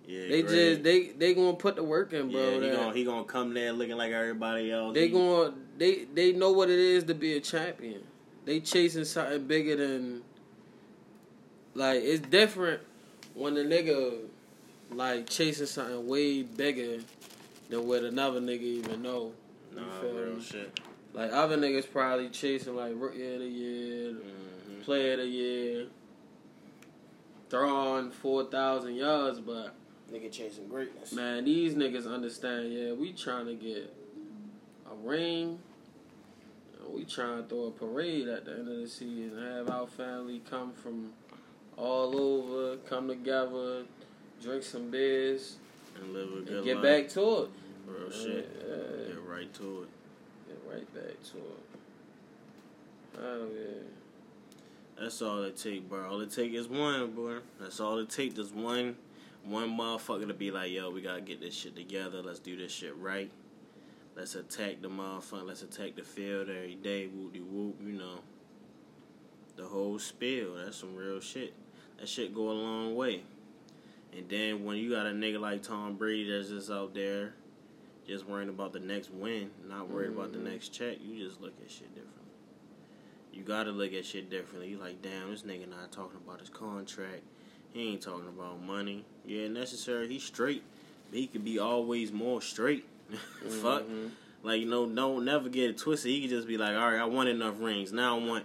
Yeah, 0.07 0.29
They 0.29 0.43
Greg. 0.43 0.55
just 0.55 0.83
they 0.83 1.09
they 1.09 1.33
gonna 1.35 1.55
put 1.57 1.77
the 1.77 1.83
work 1.85 2.13
in, 2.13 2.31
bro. 2.31 2.41
yeah, 2.41 2.61
he 2.61 2.71
gonna 2.77 2.93
he 2.95 3.05
gonna 3.05 3.25
come 3.25 3.55
there 3.55 3.73
looking 3.73 3.97
like 3.97 4.13
everybody 4.13 4.71
else. 4.71 4.93
They 4.95 5.07
He- 5.07 5.13
going 5.13 5.55
they 5.79 6.05
they 6.13 6.33
know 6.33 6.53
what 6.53 6.69
it 6.69 6.79
is 6.79 7.05
to 7.05 7.15
be 7.15 7.37
a 7.37 7.41
champion. 7.41 8.03
They 8.45 8.61
chasing 8.61 9.05
something 9.07 9.47
bigger 9.47 9.77
than 9.77 10.23
like 11.75 12.03
it's 12.03 12.21
different 12.29 12.83
when 13.35 13.55
the 13.55 13.63
nigga 13.63 14.19
like 14.93 15.29
chasing 15.29 15.67
something 15.67 16.07
way 16.07 16.43
bigger 16.43 16.99
than 17.69 17.87
what 17.87 18.03
another 18.05 18.41
nigga 18.41 18.63
even 18.63 19.03
know. 19.03 19.33
You 19.73 19.81
Nah, 19.81 20.01
feel 20.01 20.13
real 20.13 20.35
me? 20.37 20.43
shit. 20.43 20.81
Like 21.13 21.33
other 21.33 21.57
niggas 21.57 21.91
probably 21.91 22.29
chasing 22.29 22.77
like 22.77 22.93
rookie 22.97 23.35
of 23.35 23.41
the 23.41 23.47
year, 23.47 24.13
Mhm. 24.13 24.83
player 24.83 25.13
of 25.15 25.19
the 25.21 25.27
year, 25.27 25.87
throwing 27.49 28.11
four 28.11 28.45
thousand 28.45 28.95
yards, 28.97 29.41
but 29.41 29.75
Nigga 30.13 30.31
chasing 30.31 30.69
greatness. 30.69 31.13
man, 31.13 31.45
these 31.45 31.75
niggas 31.75 32.07
understand. 32.13 32.73
Yeah, 32.73 32.93
we 32.93 33.13
trying 33.13 33.47
to 33.47 33.55
get 33.55 33.93
a 34.91 34.95
ring. 35.07 35.61
We 36.89 37.05
trying 37.05 37.43
to 37.45 37.49
throw 37.49 37.67
a 37.67 37.71
parade 37.71 38.27
at 38.27 38.45
the 38.45 38.53
end 38.53 38.69
of 38.69 38.77
the 38.79 38.89
season. 38.89 39.41
Have 39.41 39.71
our 39.71 39.87
family 39.87 40.43
come 40.51 40.73
from 40.73 41.13
all 41.77 42.17
over, 42.21 42.77
come 42.79 43.07
together, 43.07 43.85
drink 44.43 44.63
some 44.63 44.91
beers, 44.91 45.57
And 46.01 46.13
live 46.13 46.29
a 46.33 46.41
good 46.41 46.49
and 46.57 46.65
get 46.65 46.77
life. 46.77 46.85
back 46.85 47.09
to 47.15 47.21
it. 47.43 47.51
Real 47.87 48.11
shit. 48.11 48.49
Yeah, 48.69 49.07
Get 49.15 49.23
right 49.27 49.53
to 49.55 49.83
it. 49.83 49.89
get 50.49 50.63
right 50.73 50.95
back 50.95 51.23
to 51.33 51.37
it. 51.39 53.19
Oh 53.21 53.49
yeah. 53.55 55.01
That's 55.01 55.23
all 55.23 55.43
it 55.45 55.57
take, 55.57 55.89
bro. 55.89 56.09
All 56.09 56.21
it 56.21 56.31
take 56.31 56.53
is 56.53 56.69
one, 56.69 57.13
bro. 57.13 57.41
That's 57.59 57.81
all 57.81 57.99
it 57.99 58.11
take. 58.11 58.35
Just 58.37 58.55
one, 58.55 58.97
one 59.45 59.71
motherfucker 59.71 60.29
to 60.29 60.35
be 60.35 60.51
like, 60.51 60.71
yo, 60.71 60.91
we 60.91 61.01
gotta 61.01 61.23
get 61.23 61.41
this 61.41 61.55
shit 61.55 61.75
together. 61.75 62.23
Let's 62.23 62.39
do 62.39 62.57
this 62.57 62.71
shit 62.73 62.95
right. 62.97 63.31
Let's 64.17 64.35
attack 64.35 64.83
the 64.83 64.89
motherfucker. 64.89 65.47
Let's 65.47 65.63
attack 65.63 65.97
the 65.97 66.03
field 66.03 66.49
every 66.51 66.75
day. 66.75 67.07
Whoop 67.07 67.33
de 67.33 67.41
whoop. 67.41 67.77
You 67.85 67.93
know, 67.93 68.19
the 69.57 69.65
whole 69.65 69.99
spiel. 69.99 70.55
That's 70.57 70.77
some 70.77 70.95
real 70.95 71.21
shit. 71.21 71.55
That 71.99 72.09
shit 72.09 72.35
go 72.35 72.51
a 72.51 72.53
long 72.53 72.95
way. 72.95 73.23
And 74.17 74.29
then 74.29 74.65
when 74.65 74.77
you 74.77 74.91
got 74.91 75.07
a 75.07 75.11
nigga 75.11 75.41
like 75.41 75.63
Tom 75.63 75.95
Brady 75.97 76.31
that's 76.31 76.49
just 76.49 76.71
out 76.71 76.95
there, 76.95 77.35
just 78.07 78.27
worrying 78.27 78.49
about 78.49 78.73
the 78.73 78.81
next 78.81 79.11
win, 79.13 79.51
not 79.69 79.89
worried 79.89 80.11
about 80.11 80.33
the 80.33 80.39
Mhm. 80.39 80.45
next 80.45 80.71
check, 80.71 80.99
you 81.05 81.25
just 81.25 81.41
look 81.41 81.53
at 81.63 81.71
shit 81.71 81.89
differently. 81.95 82.17
You 83.33 83.43
gotta 83.45 83.71
look 83.71 83.93
at 83.93 84.05
shit 84.05 84.29
differently. 84.29 84.69
You 84.71 84.79
like, 84.79 85.01
damn, 85.01 85.31
this 85.31 85.43
nigga 85.43 85.69
not 85.69 85.93
talking 85.93 86.19
about 86.25 86.41
his 86.41 86.49
contract. 86.49 87.23
He 87.73 87.83
ain't 87.89 88.03
talking 88.03 88.27
about 88.29 88.61
money. 88.61 89.05
Yeah, 89.25 89.47
necessary. 89.47 90.09
He's 90.09 90.25
straight, 90.25 90.65
but 91.11 91.19
he 91.21 91.29
could 91.29 91.45
be 91.45 91.59
always 91.61 92.11
more 92.13 92.43
straight. 92.43 92.85
Fuck. 93.63 93.85
Mhm. 93.85 94.11
Like 94.43 94.61
you 94.61 94.67
know, 94.67 94.87
don't 94.87 95.25
never 95.25 95.49
get 95.49 95.71
it 95.71 95.79
twisted. 95.79 96.11
He 96.11 96.23
could 96.23 96.31
just 96.31 96.49
be 96.49 96.59
like, 96.59 96.75
all 96.75 96.91
right, 96.91 97.01
I 97.01 97.05
want 97.05 97.29
enough 97.29 97.61
rings. 97.61 97.93
Now 97.93 98.19
I 98.19 98.25
want, 98.25 98.45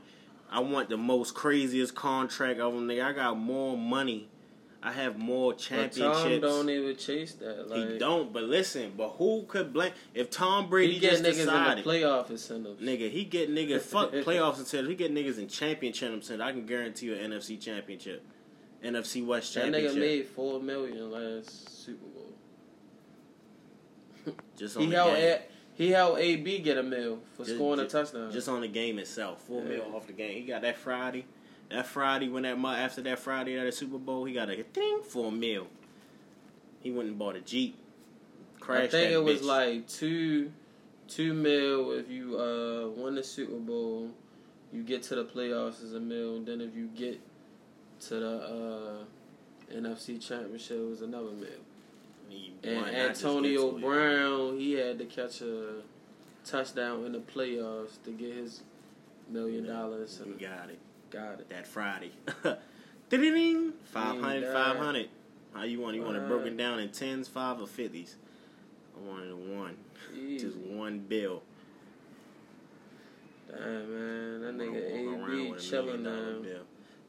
I 0.52 0.60
want 0.60 0.90
the 0.90 0.98
most 0.98 1.34
craziest 1.34 1.96
contract 1.96 2.60
of 2.60 2.74
them. 2.74 2.88
Nigga, 2.88 3.04
I 3.06 3.14
got 3.14 3.38
more 3.40 3.76
money. 3.76 4.28
I 4.88 4.92
have 4.92 5.18
more 5.18 5.54
But 5.54 5.60
championships. 5.60 6.20
Tom 6.22 6.40
don't 6.42 6.70
even 6.70 6.96
chase 6.96 7.34
that. 7.36 7.68
Like, 7.70 7.90
he 7.94 7.98
don't. 7.98 8.32
But 8.32 8.44
listen, 8.44 8.94
but 8.96 9.10
who 9.18 9.44
could 9.48 9.74
blame 9.74 9.92
if 10.14 10.30
Tom 10.30 10.70
Brady 10.70 10.94
He 10.94 11.00
get 11.00 11.12
just 11.12 11.24
niggas 11.24 11.46
decided? 11.46 11.78
in 11.80 11.84
the 11.84 11.90
playoff 11.90 12.30
incentives. 12.30 12.82
Nigga, 12.84 13.10
he 13.10 13.24
get 13.26 13.50
niggas 13.50 13.82
fuck 13.82 14.12
playoffs 14.14 14.60
instead. 14.60 14.86
He 14.86 14.94
get 14.94 15.12
niggas 15.14 15.40
in 15.40 15.48
championship 15.48 16.14
instead. 16.14 16.40
I 16.40 16.52
can 16.52 16.66
guarantee 16.68 17.08
you 17.08 17.16
an 17.16 17.32
NFC 17.32 17.60
championship, 17.60 18.24
NFC 18.84 19.26
West 19.26 19.52
championship. 19.54 19.94
That 19.94 19.98
nigga 19.98 20.00
made 20.00 20.28
four 20.28 20.62
million 20.62 21.10
last 21.12 21.84
Super 21.84 22.06
Bowl. 22.06 22.34
just 24.58 24.78
on 24.78 24.84
He 24.84 24.90
the 24.90 24.96
helped 24.96 25.16
game. 25.16 25.34
A, 25.34 25.42
he 25.74 25.90
helped 25.92 26.20
AB 26.20 26.60
get 26.60 26.78
a 26.78 26.84
mill 26.84 27.20
for 27.36 27.44
Just- 27.44 27.56
scoring 27.58 27.80
a 27.80 27.88
touchdown. 27.88 28.32
Just 28.32 28.48
on 28.48 28.62
the 28.62 28.68
game 28.68 29.00
itself, 29.00 29.42
four 29.42 29.62
Yeah. 29.64 29.70
meal 29.70 29.92
off 29.96 30.08
the 30.08 30.14
game. 30.14 30.36
He 30.42 30.46
got 30.48 30.62
that 30.62 30.78
Friday, 30.78 31.26
that 31.70 31.88
Friday 31.88 32.30
when 32.30 32.44
that 32.44 32.58
mo- 32.58 32.70
after 32.70 33.02
that 33.02 33.20
Friday 33.20 33.58
at 33.58 33.66
the 33.66 33.72
Super 33.72 33.98
Bowl, 33.98 34.26
he 34.26 34.34
got 34.34 34.50
a 34.50 34.64
thing 34.64 35.02
for 35.08 35.28
a 35.28 35.32
meal. 35.32 35.68
He 36.82 36.92
went 36.92 37.10
and 37.10 37.18
bought 37.18 37.36
a 37.36 37.42
Jeep. 37.42 37.78
Crashed 38.60 38.84
I 38.84 38.88
think 38.88 39.12
it 39.12 39.24
was 39.24 39.42
like 39.42 39.88
two 39.88 40.52
two 41.08 41.34
mil 41.34 41.92
if 41.92 42.10
you 42.10 42.38
uh 42.40 42.90
win 42.90 43.16
the 43.16 43.24
Super 43.24 43.58
Bowl, 43.58 44.10
you 44.72 44.84
get 44.84 45.04
to 45.04 45.16
the 45.16 45.26
playoffs 45.26 45.84
as 45.84 45.94
a 45.94 46.00
mil. 46.00 46.42
Then 46.42 46.62
if 46.62 46.76
you 46.76 46.88
get 46.88 47.20
to 48.02 48.16
the 48.16 49.06
uh, 49.72 49.74
NFC 49.74 50.26
Championship, 50.26 50.78
it 50.78 50.90
was 50.90 51.02
another 51.02 51.32
mil. 51.32 51.50
And 52.64 52.82
won, 52.82 52.90
Antonio 52.90 53.72
get 53.72 53.72
to 53.72 53.78
it. 53.78 53.82
Brown, 53.82 54.58
he 54.58 54.74
had 54.74 55.00
to 55.00 55.06
catch 55.06 55.42
a 55.42 55.82
touchdown 56.44 57.06
in 57.06 57.14
the 57.14 57.20
playoffs 57.20 58.02
to 58.04 58.12
get 58.12 58.34
his 58.34 58.62
million 59.30 59.66
dollars. 59.66 60.20
And 60.20 60.40
got 60.40 60.70
it 60.70 60.80
got 61.10 61.40
it. 61.40 61.50
that 61.50 61.68
Friday. 61.68 62.12
Ding 63.10 63.74
500, 63.84 64.52
500. 64.52 65.10
How 65.54 65.64
you 65.64 65.80
want? 65.80 65.96
it? 65.96 66.00
You 66.00 66.06
want 66.06 66.18
it 66.18 66.28
broken 66.28 66.58
down 66.58 66.80
in 66.80 66.90
tens, 66.90 67.28
five, 67.28 67.62
or 67.62 67.68
fifties? 67.68 68.16
I 68.98 69.08
wanted 69.10 69.32
a 69.32 69.36
one, 69.36 69.78
Easy. 70.16 70.46
just 70.46 70.58
one 70.58 71.00
bill. 71.00 71.44
Damn 73.50 73.62
man, 73.62 74.42
that 74.42 74.58
nigga 74.58 75.54
AB 75.54 75.60
chilling 75.60 76.04
now. 76.04 76.38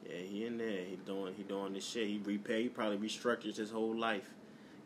Yeah, 0.09 0.17
he 0.19 0.45
in 0.47 0.59
there. 0.59 0.85
He 0.85 0.97
doing 1.05 1.35
he 1.35 1.43
doing 1.43 1.73
this 1.73 1.85
shit. 1.85 2.07
He 2.07 2.21
repay. 2.25 2.65
He 2.65 2.69
probably 2.69 2.99
restructured 2.99 3.57
his 3.57 3.71
whole 3.71 3.97
life. 3.97 4.31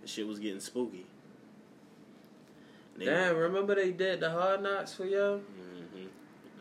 The 0.01 0.09
shit 0.09 0.27
was 0.27 0.39
getting 0.39 0.61
spooky. 0.61 1.07
Damn, 2.99 3.37
remember 3.37 3.75
they 3.75 3.93
did 3.93 4.21
the 4.21 4.31
hard 4.31 4.63
knocks 4.63 4.95
for 4.95 5.05
y'all? 5.05 5.39
hmm 5.39 5.80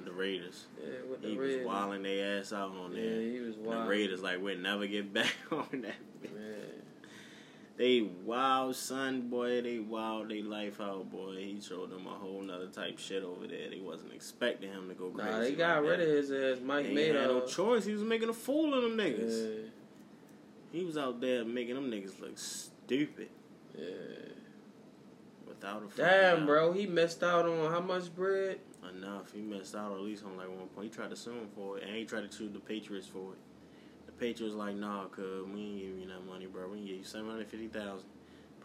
The 0.06 0.12
Raiders. 0.12 0.66
Yeah, 0.82 0.90
with 1.10 1.22
the 1.22 1.30
He 1.30 1.38
was 1.38 1.56
wilding 1.66 2.04
their 2.04 2.40
ass 2.40 2.54
out 2.54 2.72
on 2.76 2.94
Yeah, 2.96 3.02
there. 3.04 3.22
he 3.22 3.40
was 3.40 3.56
wild. 3.58 3.86
The 3.86 3.90
Raiders 3.90 4.22
like 4.22 4.42
we'll 4.42 4.58
never 4.58 4.88
get 4.88 5.14
back 5.14 5.34
on 5.52 5.68
that. 5.72 6.32
Man. 6.34 6.56
They 7.78 8.02
wild 8.26 8.76
son, 8.76 9.30
boy. 9.30 9.62
They 9.62 9.80
wild 9.80 10.28
they 10.30 10.42
life 10.42 10.82
out, 10.82 11.10
boy. 11.12 11.36
He 11.38 11.62
showed 11.62 11.92
them 11.92 12.06
a 12.08 12.10
whole 12.10 12.42
nother 12.42 12.68
type 12.68 13.00
shit 13.00 13.24
over 13.24 13.48
there. 13.48 13.70
They 13.70 13.80
wasn't 13.80 14.12
expecting 14.14 14.70
him 14.72 14.90
to 14.90 14.96
go 14.96 15.10
crazy. 15.12 15.30
Nah, 15.32 15.40
they 15.40 15.52
got 15.54 15.82
like 15.84 15.92
rid 15.92 16.00
that. 16.02 16.08
of 16.10 16.14
his 16.16 16.32
ass, 16.32 16.58
Mike 16.62 16.88
ain't 16.88 16.98
had 17.16 17.28
no 17.28 17.46
choice. 17.46 17.86
He 17.86 17.94
was 17.94 18.04
making 18.04 18.28
a 18.28 18.34
fool 18.34 18.74
of 18.74 18.84
them 18.84 18.98
niggas. 18.98 19.48
Yeah, 19.64 19.70
He 20.78 20.84
was 20.84 20.98
out 20.98 21.22
there 21.22 21.46
making 21.46 21.76
them 21.76 21.90
niggas 21.90 22.20
look 22.20 22.38
stupid 22.38 23.30
yeah. 23.78 23.86
Without 25.60 25.84
a 25.84 25.88
fucking 25.90 26.06
Damn, 26.06 26.46
bro, 26.46 26.72
he 26.72 26.86
missed 26.86 27.24
out 27.24 27.46
on 27.46 27.72
how 27.72 27.82
much 27.82 28.14
bread? 28.16 28.60
Enough. 28.98 29.32
He 29.34 29.42
missed 29.42 29.76
out 29.76 29.92
at 29.92 30.00
least 30.00 30.24
on 30.24 30.38
like 30.38 30.48
one 30.50 30.68
point. 30.70 30.86
He 30.86 30.90
tried 30.90 31.10
to 31.10 31.16
sue 31.16 31.32
him 31.32 31.48
for 31.56 31.78
it, 31.78 31.84
and 31.84 31.96
he 31.96 32.06
tried 32.06 32.30
to 32.30 32.36
sue 32.36 32.50
the 32.50 32.60
Patriots 32.60 33.08
for 33.08 33.34
it. 33.34 33.40
The 34.06 34.12
Patriots 34.14 34.56
like, 34.56 34.76
nah, 34.76 35.06
cuz 35.06 35.46
we 35.54 35.60
ain't 35.62 35.80
give 35.80 36.00
you 36.00 36.08
that 36.08 36.26
money, 36.26 36.46
bro. 36.46 36.68
We 36.70 36.78
can 36.78 36.86
give 36.86 36.96
you 36.98 37.04
seven 37.04 37.30
hundred 37.30 37.48
fifty 37.48 37.68
thousand. 37.68 38.08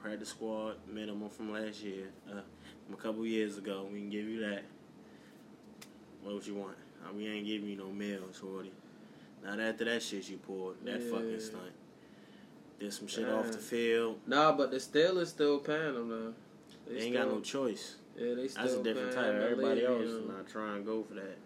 Practice 0.00 0.28
squad 0.28 0.76
minimum 0.86 1.30
from 1.30 1.52
last 1.52 1.82
year, 1.82 2.08
uh, 2.30 2.40
from 2.84 2.94
a 2.94 2.96
couple 2.98 3.26
years 3.26 3.56
ago. 3.58 3.86
We 3.90 4.00
can 4.00 4.10
give 4.10 4.26
you 4.26 4.40
that. 4.40 4.62
What 6.22 6.34
would 6.34 6.46
you 6.46 6.54
want? 6.54 6.76
Uh, 7.04 7.12
we 7.14 7.26
ain't 7.26 7.46
giving 7.46 7.68
you 7.68 7.76
no 7.76 7.90
mail, 7.90 8.20
shorty. 8.38 8.72
Not 9.44 9.60
after 9.60 9.84
that 9.84 10.02
shit 10.02 10.28
you 10.28 10.36
pulled, 10.38 10.76
that 10.84 11.00
Yeah. 11.02 11.10
fucking 11.10 11.40
stunt. 11.40 11.72
Did 12.78 12.92
some 12.92 13.08
shit 13.08 13.28
off 13.28 13.50
the 13.50 13.58
field. 13.58 14.20
Nah, 14.26 14.52
but 14.52 14.70
the 14.70 14.78
Steelers 14.78 15.28
still 15.28 15.58
paying 15.58 15.94
them 15.94 16.08
though. 16.08 16.34
They 16.88 17.00
ain't 17.00 17.14
got 17.14 17.28
no 17.28 17.40
choice. 17.40 17.96
Yeah, 18.16 18.34
they 18.34 18.48
still 18.48 18.62
That's 18.64 18.74
a 18.76 18.82
different 18.82 19.12
type. 19.12 19.34
Everybody 19.34 19.84
else 19.84 20.02
is 20.02 20.28
not 20.28 20.46
trying 20.48 20.76
to 20.78 20.82
go 20.82 21.02
for 21.02 21.14
that. 21.14 21.36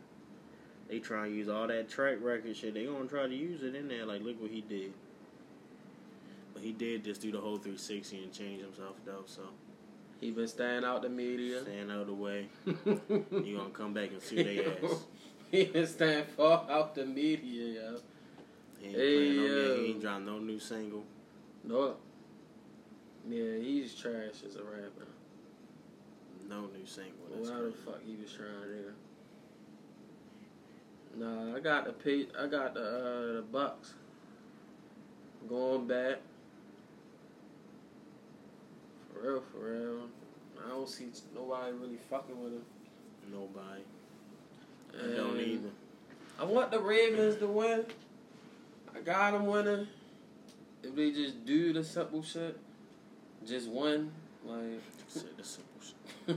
They 0.88 0.98
trying 0.98 1.30
to 1.32 1.36
use 1.36 1.48
all 1.48 1.66
that 1.66 1.88
track 1.88 2.16
record 2.20 2.56
shit. 2.56 2.74
They 2.74 2.84
gonna 2.86 3.06
try 3.06 3.26
to 3.26 3.34
use 3.34 3.62
it 3.62 3.74
in 3.74 3.88
there. 3.88 4.04
Like, 4.06 4.22
look 4.22 4.40
what 4.40 4.50
he 4.50 4.60
did. 4.62 4.92
But 6.54 6.62
he 6.62 6.72
did 6.72 7.04
just 7.04 7.20
do 7.20 7.30
the 7.30 7.40
whole 7.40 7.58
360 7.58 8.22
and 8.24 8.32
change 8.32 8.62
himself 8.62 8.96
though. 9.04 9.22
So 9.26 9.42
He 10.20 10.30
been 10.30 10.48
staying 10.48 10.84
out 10.84 11.02
the 11.02 11.08
media. 11.08 11.62
staying 11.62 11.90
out 11.90 12.00
of 12.02 12.06
the 12.08 12.14
way. 12.14 12.48
You 12.66 13.56
gonna 13.58 13.70
come 13.72 13.92
back 13.94 14.10
and 14.10 14.20
sue 14.22 14.42
their 14.42 14.76
ass. 14.84 15.04
he 15.50 15.64
been 15.64 15.86
staying 15.86 16.24
far 16.36 16.66
out 16.70 16.94
the 16.94 17.04
media, 17.06 17.64
yo. 17.82 17.96
He 18.78 18.86
ain't 18.88 18.96
Hey, 18.96 19.32
no 19.36 19.42
yo. 19.44 19.74
game. 19.74 19.84
He 19.84 19.90
ain't 19.92 20.00
dropped 20.00 20.24
no 20.24 20.38
new 20.38 20.58
single. 20.58 21.04
No. 21.64 21.96
Yeah, 23.28 23.56
he's 23.60 23.94
trash 23.94 24.42
as 24.46 24.56
a 24.56 24.62
rapper. 24.64 25.06
No 26.48 26.62
new 26.62 26.86
single. 26.86 27.12
That's 27.34 27.50
Why 27.50 27.60
the 27.60 27.72
fuck 27.72 28.00
he 28.04 28.16
was 28.16 28.32
trying 28.32 28.48
to? 28.48 28.94
Nah, 31.16 31.56
I 31.56 31.60
got 31.60 31.84
the 31.84 31.92
pay, 31.92 32.26
I 32.38 32.46
got 32.46 32.74
the 32.74 32.80
uh, 32.80 33.32
the 33.34 33.44
Bucs 33.52 33.92
going 35.48 35.86
back. 35.86 36.18
For 39.12 39.32
real, 39.32 39.42
for 39.52 39.58
real. 39.58 40.02
I 40.64 40.70
don't 40.70 40.88
see 40.88 41.06
nobody 41.34 41.72
really 41.72 41.98
fucking 42.08 42.42
with 42.42 42.52
him. 42.52 42.62
Nobody. 43.32 43.82
I 44.94 45.16
don't 45.16 45.38
And 45.38 45.40
either. 45.40 45.70
I 46.38 46.44
want 46.44 46.70
the 46.70 46.80
Ravens 46.80 47.36
to 47.36 47.46
win. 47.46 47.84
I 48.94 49.00
got 49.00 49.32
them 49.32 49.46
winning. 49.46 49.88
If 50.82 50.94
they 50.94 51.10
just 51.10 51.44
do 51.44 51.72
the 51.72 51.82
simple 51.82 52.22
shit, 52.22 52.56
just 53.46 53.68
win. 53.68 54.12
Like, 54.44 54.80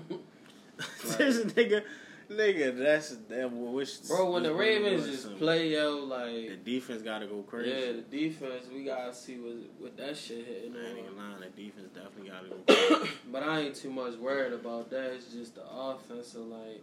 Said 0.96 1.18
the 1.28 1.34
simple 1.34 1.50
this 1.50 1.54
nigga, 1.54 1.84
Nigga, 2.30 2.78
that's 2.78 3.10
that. 3.28 3.52
Which 3.52 4.08
Bro, 4.08 4.32
when 4.32 4.44
the 4.44 4.54
Ravens 4.54 5.06
just 5.06 5.24
some- 5.24 5.36
play, 5.36 5.70
yo, 5.74 5.98
like 6.06 6.48
the 6.48 6.56
defense 6.64 7.02
got 7.02 7.20
to 7.20 7.28
go 7.28 7.42
crazy. 7.44 7.70
yeah, 7.72 7.92
the 7.92 8.02
defense, 8.04 8.68
we 8.74 8.86
gotta 8.86 9.14
see 9.14 9.36
what 9.36 9.56
what 9.80 9.98
that 9.98 10.16
shit 10.18 10.46
hitting 10.46 10.74
I 10.76 10.90
ain't 10.90 11.00
even 11.00 11.20
on. 11.20 11.40
lying. 11.42 11.52
The 11.56 11.62
defense 11.64 11.90
definitely 11.94 12.30
got 12.30 12.44
to 12.44 12.50
go 12.50 12.96
crazy. 12.98 13.12
But 13.32 13.44
I 13.44 13.60
ain't 13.60 13.76
too 13.76 13.90
much 13.92 14.16
worried 14.16 14.54
about 14.54 14.90
that. 14.92 15.12
It's 15.14 15.26
just 15.34 15.56
the 15.56 15.70
offense. 15.70 16.28
So 16.30 16.44
like, 16.44 16.82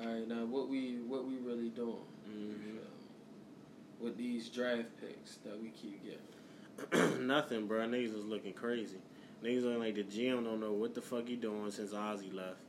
all 0.00 0.06
right, 0.14 0.28
now 0.28 0.44
what 0.44 0.68
we 0.68 0.98
what 1.08 1.26
we 1.26 1.38
really 1.38 1.70
doing 1.70 1.96
Mhm. 2.30 2.78
with 4.00 4.16
these 4.16 4.48
draft 4.48 4.88
picks 5.00 5.36
that 5.44 5.60
we 5.60 5.70
keep 5.70 6.00
getting? 6.04 7.26
Nothing, 7.26 7.66
bro. 7.66 7.80
Niggas 7.80 8.14
was 8.14 8.24
looking 8.24 8.52
crazy. 8.52 8.98
Niggas 9.44 9.62
looking 9.62 9.80
like 9.80 9.94
the 9.94 10.04
GM 10.04 10.42
don't 10.44 10.58
know 10.60 10.72
what 10.72 10.94
the 10.94 11.02
fuck 11.02 11.28
he 11.28 11.36
doing 11.36 11.70
since 11.70 11.92
Ozzie 11.92 12.30
left. 12.32 12.60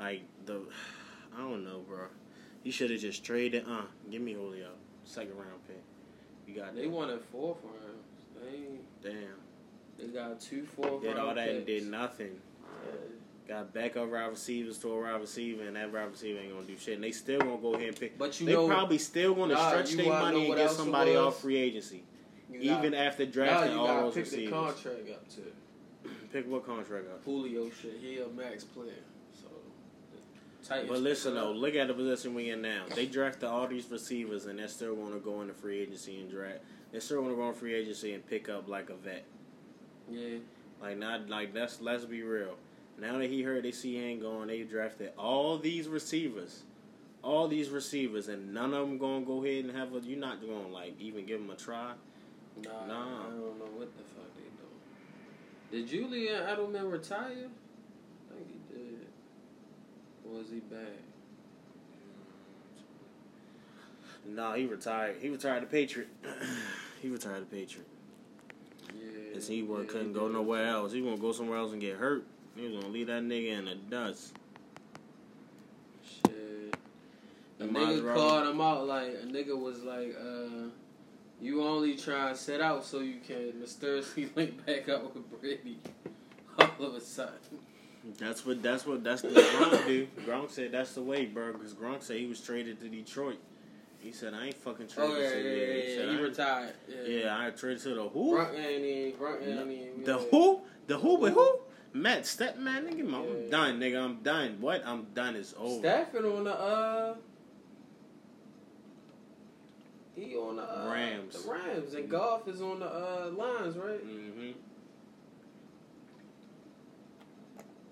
Like 0.00 0.22
the, 0.44 0.60
I 1.36 1.40
don't 1.40 1.64
know, 1.64 1.82
bro. 1.88 2.06
He 2.64 2.70
should 2.72 2.90
have 2.90 3.00
just 3.00 3.24
traded. 3.24 3.64
Uh, 3.68 3.82
give 4.10 4.20
me 4.20 4.32
Julio, 4.32 4.70
second 5.04 5.36
round 5.36 5.64
pick. 5.68 5.82
You 6.48 6.54
got 6.60 6.74
They 6.74 6.82
that. 6.82 6.90
wanted 6.90 7.20
fourth 7.22 7.58
rounds. 7.62 8.02
They 9.02 9.08
Damn. 9.08 9.18
they 9.98 10.06
got 10.12 10.40
two 10.40 10.64
fourth 10.64 11.02
Did 11.02 11.16
all 11.16 11.34
that 11.34 11.48
and 11.48 11.64
did 11.64 11.86
nothing. 11.86 12.40
Yeah. 12.84 12.90
Got 13.48 13.72
backup 13.72 14.10
wide 14.10 14.26
receivers 14.26 14.78
to 14.78 14.90
a 14.92 15.00
wide 15.02 15.20
receiver, 15.20 15.62
and 15.62 15.76
that 15.76 15.92
wide 15.92 16.10
receiver 16.10 16.40
ain't 16.40 16.52
gonna 16.52 16.66
do 16.66 16.76
shit. 16.76 16.94
And 16.96 17.04
they 17.04 17.12
still 17.12 17.38
gonna 17.38 17.56
go 17.58 17.74
ahead 17.74 17.88
and 17.88 18.00
pick. 18.00 18.18
But 18.18 18.40
you 18.40 18.46
they 18.46 18.52
know, 18.54 18.66
probably 18.66 18.98
still 18.98 19.34
gonna 19.36 19.54
Nah, 19.54 19.68
stretch 19.68 19.92
their 19.92 20.06
money 20.08 20.46
and 20.46 20.56
get 20.56 20.70
somebody 20.72 21.14
off 21.14 21.40
free 21.40 21.56
agency, 21.56 22.02
you 22.50 22.58
even 22.60 22.90
got, 22.92 22.94
after 23.00 23.24
drafting 23.24 23.72
you 23.72 23.78
all 23.78 24.02
those 24.10 24.14
pick 24.14 24.24
the 24.24 24.30
receivers. 24.38 24.52
contract 24.52 25.10
up 25.10 25.28
to 25.28 25.40
Pick 26.32 26.50
what 26.50 26.66
contract 26.66 27.06
up. 27.08 27.24
Julio 27.24 27.70
shit. 27.70 27.98
He 28.00 28.18
a 28.18 28.28
max 28.28 28.64
player. 28.64 28.92
So 29.34 29.48
Titans 30.66 30.90
But 30.90 31.00
listen 31.00 31.34
though, 31.34 31.52
look 31.52 31.74
at 31.74 31.88
the 31.88 31.94
position 31.94 32.34
we 32.34 32.50
in 32.50 32.62
now. 32.62 32.84
They 32.94 33.06
drafted 33.06 33.44
all 33.44 33.66
these 33.66 33.90
receivers, 33.90 34.46
and 34.46 34.58
they're 34.58 34.68
still 34.68 34.94
going 34.94 35.12
to 35.12 35.20
go 35.20 35.40
into 35.42 35.54
free 35.54 35.80
agency 35.80 36.20
and 36.20 36.30
draft. 36.30 36.58
They're 36.92 37.00
still 37.00 37.20
going 37.22 37.30
to 37.30 37.36
go 37.36 37.48
in 37.48 37.54
free 37.54 37.74
agency 37.74 38.14
and 38.14 38.26
pick 38.26 38.48
up 38.48 38.68
like 38.68 38.90
a 38.90 38.94
vet. 38.96 39.24
Yeah. 40.10 40.38
Like 40.80 40.98
not 40.98 41.28
like 41.28 41.54
that's 41.54 41.80
let's 41.80 42.04
be 42.04 42.22
real. 42.22 42.56
Now 42.98 43.18
that 43.18 43.30
he 43.30 43.42
heard 43.42 43.64
they 43.64 43.72
see 43.72 43.98
ain't 43.98 44.22
going, 44.22 44.48
they 44.48 44.62
drafted 44.62 45.12
all 45.18 45.58
these 45.58 45.86
receivers, 45.88 46.62
all 47.22 47.46
these 47.48 47.68
receivers, 47.68 48.28
and 48.28 48.54
none 48.54 48.72
of 48.72 48.88
them 48.88 48.98
going 48.98 49.22
to 49.22 49.26
go 49.26 49.44
ahead 49.44 49.64
and 49.66 49.76
have 49.76 49.94
a. 49.94 50.00
You're 50.00 50.18
not 50.18 50.40
going 50.40 50.66
to 50.66 50.72
like 50.72 50.94
even 51.00 51.26
give 51.26 51.40
them 51.40 51.50
a 51.50 51.56
try. 51.56 51.92
Nah, 52.62 52.86
Nah. 52.86 53.20
I 53.20 53.30
don't 53.30 53.58
know 53.58 53.68
what 53.76 53.94
the 53.96 54.02
fuck 54.02 54.34
they. 54.34 54.35
Did 55.76 55.88
Julian 55.88 56.42
Edelman 56.42 56.90
retire? 56.90 57.48
I 58.30 58.34
think 58.34 58.48
he 58.48 58.74
did. 58.74 59.06
Or 60.24 60.38
was 60.38 60.48
he 60.48 60.60
back? 60.60 60.80
No, 64.26 64.54
he 64.54 64.64
retired. 64.64 65.16
He 65.20 65.28
retired 65.28 65.64
the 65.64 65.66
Patriot. 65.66 66.08
he 67.02 67.10
retired 67.10 67.42
the 67.42 67.54
Patriot. 67.54 67.86
Yeah. 68.88 69.34
Cause 69.34 69.48
he 69.48 69.62
was, 69.62 69.84
yeah, 69.84 69.92
couldn't 69.92 70.08
he 70.08 70.14
go 70.14 70.28
nowhere 70.28 70.66
else. 70.66 70.92
He 70.92 71.02
gonna 71.02 71.18
go 71.18 71.32
somewhere 71.32 71.58
else 71.58 71.72
and 71.72 71.80
get 71.82 71.96
hurt. 71.96 72.24
He 72.56 72.66
was 72.66 72.72
gonna 72.72 72.88
leave 72.90 73.08
that 73.08 73.22
nigga 73.22 73.58
in 73.58 73.64
the 73.66 73.74
dust. 73.74 74.32
Shit. 76.02 76.74
A 77.60 77.64
The 77.64 77.68
nigga 77.68 78.14
called 78.14 78.48
him 78.48 78.62
out 78.62 78.86
like 78.86 79.08
a 79.08 79.26
nigga 79.26 79.60
was 79.60 79.82
like, 79.82 80.16
uh, 80.18 80.70
you 81.40 81.62
only 81.62 81.96
try 81.96 82.28
and 82.30 82.36
sit 82.36 82.60
out 82.60 82.84
so 82.84 83.00
you 83.00 83.20
can 83.26 83.58
mysteriously 83.60 84.28
link 84.36 84.64
back 84.64 84.88
up 84.88 85.14
with 85.14 85.40
Brady. 85.40 85.78
All 86.58 86.86
of 86.86 86.94
a 86.94 87.00
sudden. 87.00 87.34
That's 88.18 88.46
what. 88.46 88.62
That's 88.62 88.86
what. 88.86 89.02
That's 89.02 89.22
the 89.22 89.28
Gronk 89.28 89.86
do. 89.86 90.06
Gronk 90.24 90.50
said 90.50 90.72
that's 90.72 90.94
the 90.94 91.02
way, 91.02 91.26
bro. 91.26 91.52
Because 91.52 91.74
Gronk 91.74 92.02
said 92.02 92.18
he 92.18 92.26
was 92.26 92.40
traded 92.40 92.80
to 92.80 92.88
Detroit. 92.88 93.38
He 93.98 94.12
said 94.12 94.32
I 94.32 94.46
ain't 94.46 94.54
fucking 94.56 94.86
traded. 94.86 95.16
Oh 95.16 95.18
yeah, 95.20 95.30
to 95.30 95.36
yeah, 95.36 95.42
He 95.42 95.90
yeah, 95.90 95.96
said, 95.96 96.06
yeah. 96.06 96.12
"I 96.12 96.16
He 96.16 96.22
retired. 96.22 96.74
Yeah. 96.88 97.02
Yeah, 97.24 97.38
I 97.46 97.50
traded 97.50 97.82
to 97.82 97.88
the 97.94 98.08
who? 98.08 98.34
Gronk 98.36 98.54
ain't 98.54 98.84
even. 98.84 99.20
Gronk 99.20 99.42
ain't 99.46 99.70
even. 99.70 100.04
The 100.04 100.18
who? 100.18 100.60
The 100.86 100.98
who? 100.98 101.18
But 101.18 101.32
who? 101.32 101.58
Matt 101.92 102.26
Stafford, 102.26 102.60
nigga. 102.62 103.00
I'm 103.00 103.12
Yeah. 103.44 103.50
done, 103.50 103.80
nigga. 103.80 104.04
I'm 104.04 104.22
done. 104.22 104.58
What? 104.60 104.86
I'm 104.86 105.06
done. 105.12 105.34
It's 105.34 105.54
over. 105.58 105.80
Stafford 105.80 106.24
on 106.26 106.44
the 106.44 106.54
uh. 106.54 107.14
He 110.16 110.34
on 110.34 110.56
the 110.56 110.62
uh, 110.62 110.90
Rams. 110.90 111.44
The 111.44 111.50
Rams 111.50 111.94
and 111.94 112.08
Goff 112.08 112.48
is 112.48 112.62
on 112.62 112.80
the 112.80 112.86
uh, 112.86 113.30
Lions, 113.36 113.76
right? 113.76 114.00
hmm 114.00 114.52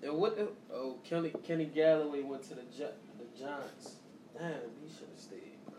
And 0.03 0.17
what 0.17 0.35
the 0.35 0.47
oh 0.73 0.97
Kenny 1.03 1.31
Kenny 1.43 1.67
Golladay 1.73 2.23
went 2.25 2.43
to 2.43 2.55
the 2.55 2.63
Gi- 2.75 2.97
the 3.19 3.39
Giants. 3.39 3.95
Damn, 4.37 4.51
he 4.51 4.89
should 4.93 5.07
have 5.09 5.19
stayed. 5.19 5.57
Bro. 5.65 5.75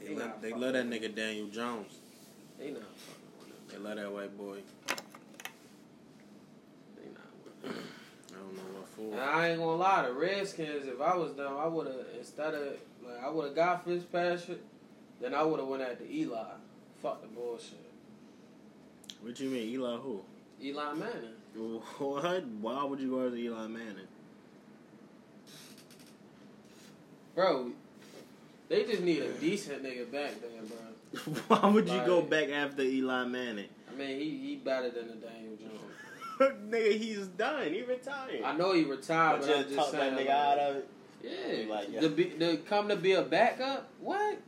They, 0.00 0.14
let, 0.14 0.42
they 0.42 0.52
love 0.52 0.72
that 0.74 0.86
nigga 0.86 1.14
Daniel 1.14 1.46
Jones. 1.46 1.98
They 2.58 2.70
not 2.70 2.82
fucking 2.82 3.22
with 3.38 3.48
him. 3.48 3.54
They 3.68 3.78
love 3.78 3.96
that 3.96 4.12
white 4.12 4.36
boy. 4.36 4.58
They 6.96 7.08
not 7.08 7.32
with 7.44 7.72
him. 7.76 7.82
I 8.30 8.34
don't 8.36 8.56
know 8.56 8.62
what 8.78 8.88
for. 8.88 9.20
I 9.20 9.48
ain't 9.50 9.58
gonna 9.60 9.76
lie, 9.76 10.06
the 10.06 10.12
Redskins. 10.12 10.86
If 10.86 11.00
I 11.00 11.16
was 11.16 11.34
them, 11.34 11.56
I 11.56 11.66
would 11.66 11.86
have 11.86 11.96
instead 12.18 12.54
of 12.54 12.74
like 13.06 13.22
I 13.22 13.28
would 13.28 13.46
have 13.46 13.56
got 13.56 13.84
Fitzpatrick, 13.84 14.60
then 15.20 15.34
I 15.34 15.42
would 15.42 15.60
have 15.60 15.68
went 15.68 15.82
after 15.82 16.04
Eli. 16.04 16.44
Fuck 17.02 17.22
the 17.22 17.28
bullshit. 17.28 17.78
What 19.22 19.38
you 19.38 19.50
mean, 19.50 19.68
Eli 19.68 19.96
who? 19.96 20.22
Eli 20.62 20.94
Manning. 20.94 21.34
What? 21.98 22.44
Why 22.60 22.84
would 22.84 23.00
you 23.00 23.10
go 23.10 23.26
after 23.26 23.36
Eli 23.36 23.66
Manning? 23.66 24.08
Bro, 27.34 27.72
they 28.68 28.84
just 28.84 29.02
need 29.02 29.22
a 29.22 29.28
decent 29.32 29.82
nigga 29.82 30.10
back 30.10 30.32
there, 30.40 30.62
bro. 30.62 31.32
Why 31.48 31.68
would 31.68 31.88
you 31.88 32.00
go 32.06 32.22
back 32.22 32.50
after 32.50 32.82
Eli 32.82 33.24
Manning? 33.24 33.68
I 33.90 33.98
mean, 33.98 34.18
he 34.18 34.30
he 34.38 34.56
better 34.56 34.90
than 34.90 35.08
the 35.08 35.14
Daniel 35.14 35.56
Jones. 35.56 36.52
nigga, 36.70 36.98
he's 36.98 37.26
done. 37.28 37.72
He 37.72 37.82
retired. 37.82 38.42
I 38.44 38.56
know 38.56 38.72
he 38.72 38.84
retired, 38.84 39.40
but 39.40 39.46
but, 39.46 39.56
just 39.56 39.68
just 39.68 39.78
talk 39.78 39.90
saying. 39.90 40.14
that 40.14 40.22
nigga 40.22 40.28
like, 40.28 40.36
out 40.36 40.58
of 40.58 40.76
it. 40.76 40.88
Yeah, 41.22 41.64
Like, 41.70 41.88
yeah. 41.90 42.00
to 42.00 42.08
be 42.08 42.24
to 42.24 42.56
come 42.68 42.88
to 42.88 42.96
be 42.96 43.12
a 43.12 43.22
backup. 43.22 43.88
What, 44.00 44.38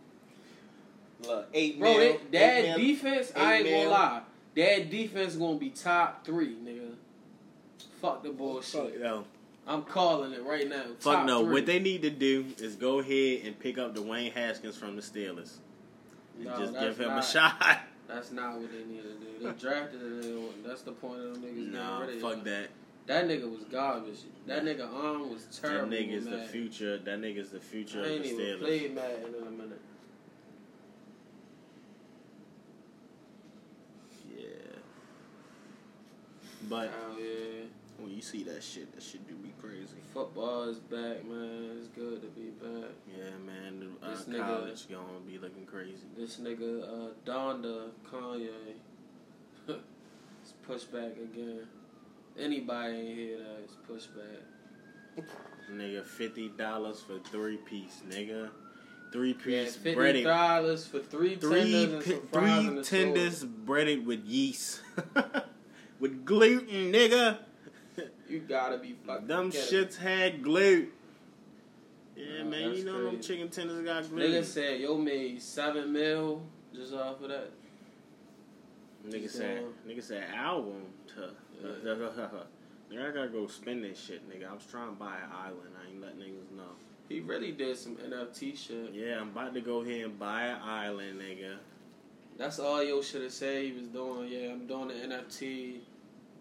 Look, 1.27 1.49
eight 1.55 1.79
bro? 1.79 1.97
mil, 1.97 2.13
That, 2.13 2.33
that 2.33 2.59
eight 2.65 2.69
mil. 2.69 2.79
defense, 2.79 3.33
I 3.37 3.55
ain't 3.55 3.67
eight 3.67 3.71
gonna 3.71 3.83
mil. 3.85 3.91
lie. 3.91 4.21
That 4.57 4.91
defense 4.91 5.37
gonna 5.37 5.59
be 5.59 5.71
top 5.71 6.25
three, 6.25 6.55
nigga. 6.65 6.95
Fuck 8.01 8.23
the 8.23 8.31
bullshit. 8.31 8.93
Fuck 8.93 9.01
no. 9.01 9.25
I'm 9.67 9.83
calling 9.83 10.33
it 10.33 10.43
right 10.45 10.69
now. 10.69 10.83
Fuck 10.99 11.19
Top 11.19 11.27
no. 11.27 11.43
three. 11.45 11.53
What 11.55 11.67
they 11.67 11.79
need 11.79 12.03
to 12.03 12.11
do 12.11 12.45
is 12.59 12.77
go 12.77 12.99
ahead 12.99 13.47
and 13.47 13.59
pick 13.59 13.79
up 13.79 13.95
Dwayne 13.95 14.33
Haskins 14.33 14.77
from 14.77 14.95
the 14.97 15.01
Steelers. 15.03 15.55
And 16.37 16.45
No, 16.47 16.59
just 16.59 16.75
give 16.79 16.99
him 17.01 17.09
not- 17.09 17.25
a 17.25 17.27
shot. 17.27 17.79
That's 18.07 18.31
not 18.33 18.59
what 18.59 18.71
they 18.71 18.85
need 18.85 19.03
to 19.03 19.09
do. 19.15 19.39
They 19.41 19.51
drafted 19.53 20.03
a 20.03 20.05
nigga. 20.05 20.49
That's 20.67 20.83
the 20.83 20.93
point 20.93 21.21
of 21.21 21.33
them 21.35 21.43
niggas 21.43 21.73
no, 21.73 22.01
getting 22.01 22.07
rid 22.07 22.17
of 22.17 22.21
fuck 22.37 22.45
that. 22.45 22.69
That 23.07 23.27
nigga 23.27 23.51
was 23.51 23.65
garbage. 23.65 24.21
That 24.47 24.65
nigga 24.65 24.91
arm 24.93 25.31
was 25.31 25.45
turned. 25.61 25.93
That 25.93 25.97
terrible. 25.97 26.15
nigga's 26.17 26.25
the 26.25 26.39
future. 26.51 26.99
That 26.99 27.21
nigga's 27.21 27.51
the 27.51 27.61
future 27.61 28.01
I 28.01 28.07
of 28.07 28.11
ain't 28.13 28.23
the 28.23 28.29
even 28.31 28.47
Steelers. 28.47 28.59
played 28.61 28.95
Madden 28.95 29.35
in 29.41 29.47
a 29.47 29.51
minute. 29.51 29.81
Yeah. 34.37 34.47
But 36.69 36.91
Oh 37.07 37.19
yeah. 37.19 37.65
when 37.99 38.15
you 38.15 38.23
see 38.23 38.43
that 38.45 38.63
shit, 38.63 38.93
that 38.95 39.03
shit 39.03 39.27
do 39.29 39.35
me 39.35 39.53
crazy. 39.61 39.97
Football 40.13 40.65
is 40.65 40.79
back, 40.79 41.25
man. 41.27 41.77
It's 41.79 41.89
good 41.89 42.23
to 42.23 42.29
be 42.29 42.51
back. 42.63 42.91
Yeah, 43.17 43.31
man. 43.45 43.97
Uh, 44.03 44.11
This 44.11 44.25
nigga- 44.25 44.47
college 44.47 44.89
gonna 44.89 45.21
be 45.27 45.39
looking 45.39 45.67
crazy. 45.67 46.07
This 46.17 46.39
nigga 46.39 46.83
uh, 46.83 47.11
Donda 47.27 47.91
Kanye 48.11 48.49
is 49.69 50.53
pushed 50.63 50.91
back 50.93 51.13
again. 51.17 51.67
Anybody 52.39 52.95
ain't 52.97 53.19
hear 53.19 53.39
that? 53.39 53.59
It's 53.65 53.75
pushed 53.87 54.11
back. 54.15 55.25
Nigga, 55.73 56.05
fifty 56.05 56.49
dollars 56.49 57.01
for 57.01 57.19
three 57.31 57.57
piece, 57.59 58.03
nigga. 58.09 58.51
Three 59.13 59.31
Yeah, 59.47 59.65
piece 59.65 59.77
fifty 59.77 59.95
breaded. 59.95 60.25
dollars 60.25 60.87
for 60.87 60.99
three 60.99 61.37
Three 61.37 61.61
tenders 61.73 61.93
and 61.95 62.03
some 62.05 62.27
fries 62.33 62.65
in 62.67 62.75
three 62.75 62.83
tenders 62.85 63.45
breaded 63.45 64.05
with 64.07 64.25
yeast, 64.25 64.81
with 66.01 66.25
gluten, 66.25 66.93
nigga. 66.93 67.39
You 68.29 68.41
gotta 68.41 68.79
be 68.79 68.97
fucking. 69.07 69.29
Them 69.29 69.53
shits 69.53 69.97
had 69.97 70.43
gluten. 70.43 70.89
Yeah, 72.17 72.43
man, 72.45 72.75
you 72.75 72.85
know 72.85 73.05
them 73.05 73.21
chicken 73.21 73.49
tenders 73.49 73.85
got 73.85 74.09
gluten. 74.11 74.33
Nigga 74.33 74.45
said 74.45 74.81
yo 74.81 74.99
made 74.99 75.41
seven 75.41 75.93
mil 75.93 76.43
just 76.75 76.93
off 76.93 77.21
of 77.23 77.29
that. 77.29 77.51
Nigga 79.09 79.31
said, 79.31 79.63
nigga 79.87 80.03
said 80.03 80.25
album. 80.35 80.83
To, 81.63 81.67
nigga, 82.93 83.09
I 83.09 83.13
gotta 83.13 83.29
go 83.29 83.47
spend 83.47 83.85
this 83.85 83.99
shit, 84.01 84.29
nigga. 84.29 84.51
I 84.51 84.55
was 84.55 84.65
trying 84.71 84.89
to 84.91 84.95
buy 84.95 85.17
an 85.17 85.31
island. 85.33 85.71
I 85.83 85.91
ain't 85.91 86.01
let 86.01 86.19
niggas 86.19 86.57
know. 86.57 86.73
He 87.09 87.21
really 87.21 87.53
did 87.53 87.77
some 87.77 87.97
NFT 87.97 88.57
shit. 88.57 88.93
Yeah, 88.93 89.21
I'm 89.21 89.29
about 89.31 89.55
to 89.55 89.61
go 89.61 89.81
ahead 89.83 90.05
and 90.05 90.19
buy 90.19 90.45
an 90.45 90.61
island, 90.63 91.21
nigga. 91.21 91.57
That's 92.37 92.59
all 92.59 92.83
yo 92.83 93.01
should 93.03 93.23
have 93.23 93.33
said 93.33 93.63
he 93.65 93.73
was 93.73 93.89
doing. 93.89 94.29
Yeah, 94.31 94.53
I'm 94.53 94.67
doing 94.67 94.89
the 94.89 94.95
NFT, 94.95 95.79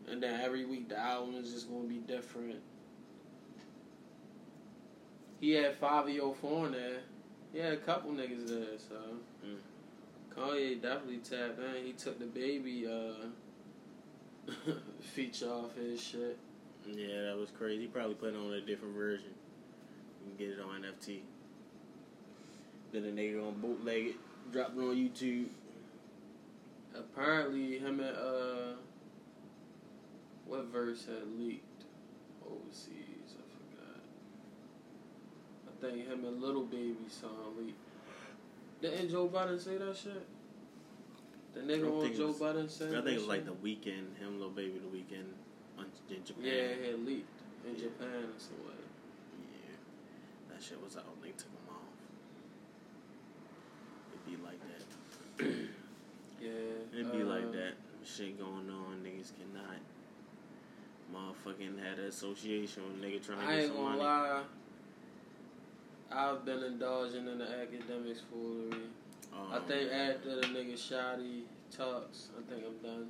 and 0.09 0.21
then 0.23 0.39
every 0.41 0.65
week 0.65 0.89
the 0.89 0.97
album 0.97 1.35
is 1.35 1.51
just 1.53 1.69
gonna 1.69 1.83
be 1.87 1.97
different. 1.99 2.55
he 5.39 5.51
had 5.51 5.75
five 5.75 6.07
of 6.07 6.13
your 6.13 6.33
phone 6.35 6.71
there. 6.71 7.01
He 7.51 7.59
had 7.59 7.73
a 7.73 7.77
couple 7.77 8.11
niggas 8.11 8.47
there, 8.47 8.77
so 8.77 8.95
Mm. 9.45 9.57
Kanye 10.33 10.81
definitely 10.81 11.17
tapped 11.17 11.59
in. 11.59 11.85
He 11.85 11.91
took 11.93 12.17
the 12.17 12.25
baby 12.25 12.87
uh 12.87 13.25
feature 15.01 15.49
off 15.49 15.75
his 15.75 16.01
shit. 16.01 16.37
Yeah, 16.85 17.23
that 17.23 17.37
was 17.37 17.49
crazy. 17.57 17.81
He 17.81 17.87
probably 17.87 18.15
put 18.15 18.33
it 18.33 18.37
on 18.37 18.51
a 18.51 18.61
different 18.61 18.95
version. 18.95 19.33
You 20.25 20.35
can 20.35 20.37
get 20.37 20.57
it 20.57 20.61
on 20.61 20.81
NFT. 20.81 21.19
Then 22.91 23.03
the 23.03 23.21
nigga 23.21 23.39
gonna 23.39 23.51
bootleg 23.51 24.07
it, 24.07 24.15
drop 24.51 24.73
it 24.77 24.79
on 24.79 24.95
YouTube. 24.95 25.47
Apparently, 26.95 27.79
him 27.79 27.99
and 27.99 28.15
uh, 28.15 28.75
what 30.45 30.65
verse 30.65 31.05
had 31.05 31.39
leaked 31.39 31.85
overseas? 32.45 33.35
I 33.35 33.43
forgot. 33.57 34.01
I 35.67 35.81
think 35.81 36.07
him 36.07 36.25
and 36.25 36.41
Lil 36.41 36.65
Baby 36.65 36.95
song 37.09 37.55
leaked. 37.57 37.77
Didn't 38.81 39.09
Joe 39.09 39.27
Biden 39.27 39.59
say 39.59 39.77
that 39.77 39.95
shit? 39.95 40.27
The 41.53 41.61
I 41.61 41.63
nigga 41.63 42.01
on 42.03 42.13
Joe 42.15 42.27
was- 42.27 42.37
Biden 42.39 42.69
said. 42.69 42.89
I 42.95 43.01
think 43.01 43.07
it 43.15 43.19
was 43.19 43.27
like 43.27 43.45
the 43.45 43.51
Weeknd, 43.53 44.17
him, 44.17 44.39
Lil 44.39 44.49
Baby, 44.49 44.79
the 44.79 44.87
weekend 44.87 45.33
in 46.09 46.23
Japan. 46.25 46.43
Yeah, 46.43 46.51
it 46.53 46.91
had 46.91 47.05
leaked 47.05 47.27
in 47.65 47.75
Yeah. 47.75 47.81
Japan 47.81 48.07
or 48.23 48.39
somewhere. 48.39 48.73
Yeah. 49.39 49.75
That 50.53 50.63
shit 50.63 50.81
was 50.83 50.97
out. 50.97 51.21
They 51.21 51.29
took 51.31 51.47
him 51.47 51.69
off. 51.69 51.77
It'd 54.11 54.25
be 54.25 54.43
like 54.43 54.59
that. 54.67 55.45
Yeah. 56.41 56.49
It'd 56.99 57.11
be 57.13 57.23
like 57.23 57.45
uh, 57.45 57.51
that. 57.51 57.73
Shit 58.03 58.37
going 58.37 58.69
on. 58.69 59.01
Niggas 59.01 59.31
cannot. 59.37 59.77
Motherfucking 61.13 61.79
had 61.81 61.99
an 61.99 62.05
association 62.05 62.83
with 62.83 63.01
a 63.01 63.05
nigga 63.07 63.25
trying 63.25 63.37
to 63.39 63.45
I 63.45 63.55
get 63.55 63.59
ain't 63.63 63.67
some 63.73 63.77
gonna 63.77 63.89
money. 63.97 64.01
lie. 64.03 64.41
I've 66.11 66.43
been 66.43 66.63
indulging 66.63 67.27
in 67.29 67.37
the 67.37 67.45
Akademiks 67.45 68.19
foolery. 68.29 68.81
I 69.51 69.57
Um, 69.57 69.63
think 69.63 69.91
after 69.91 70.35
the 70.35 70.47
nigga 70.47 70.73
Shotti 70.73 71.43
talks, 71.75 72.29
I 72.37 72.41
think 72.51 72.65
I'm 72.65 72.77
done 72.87 73.09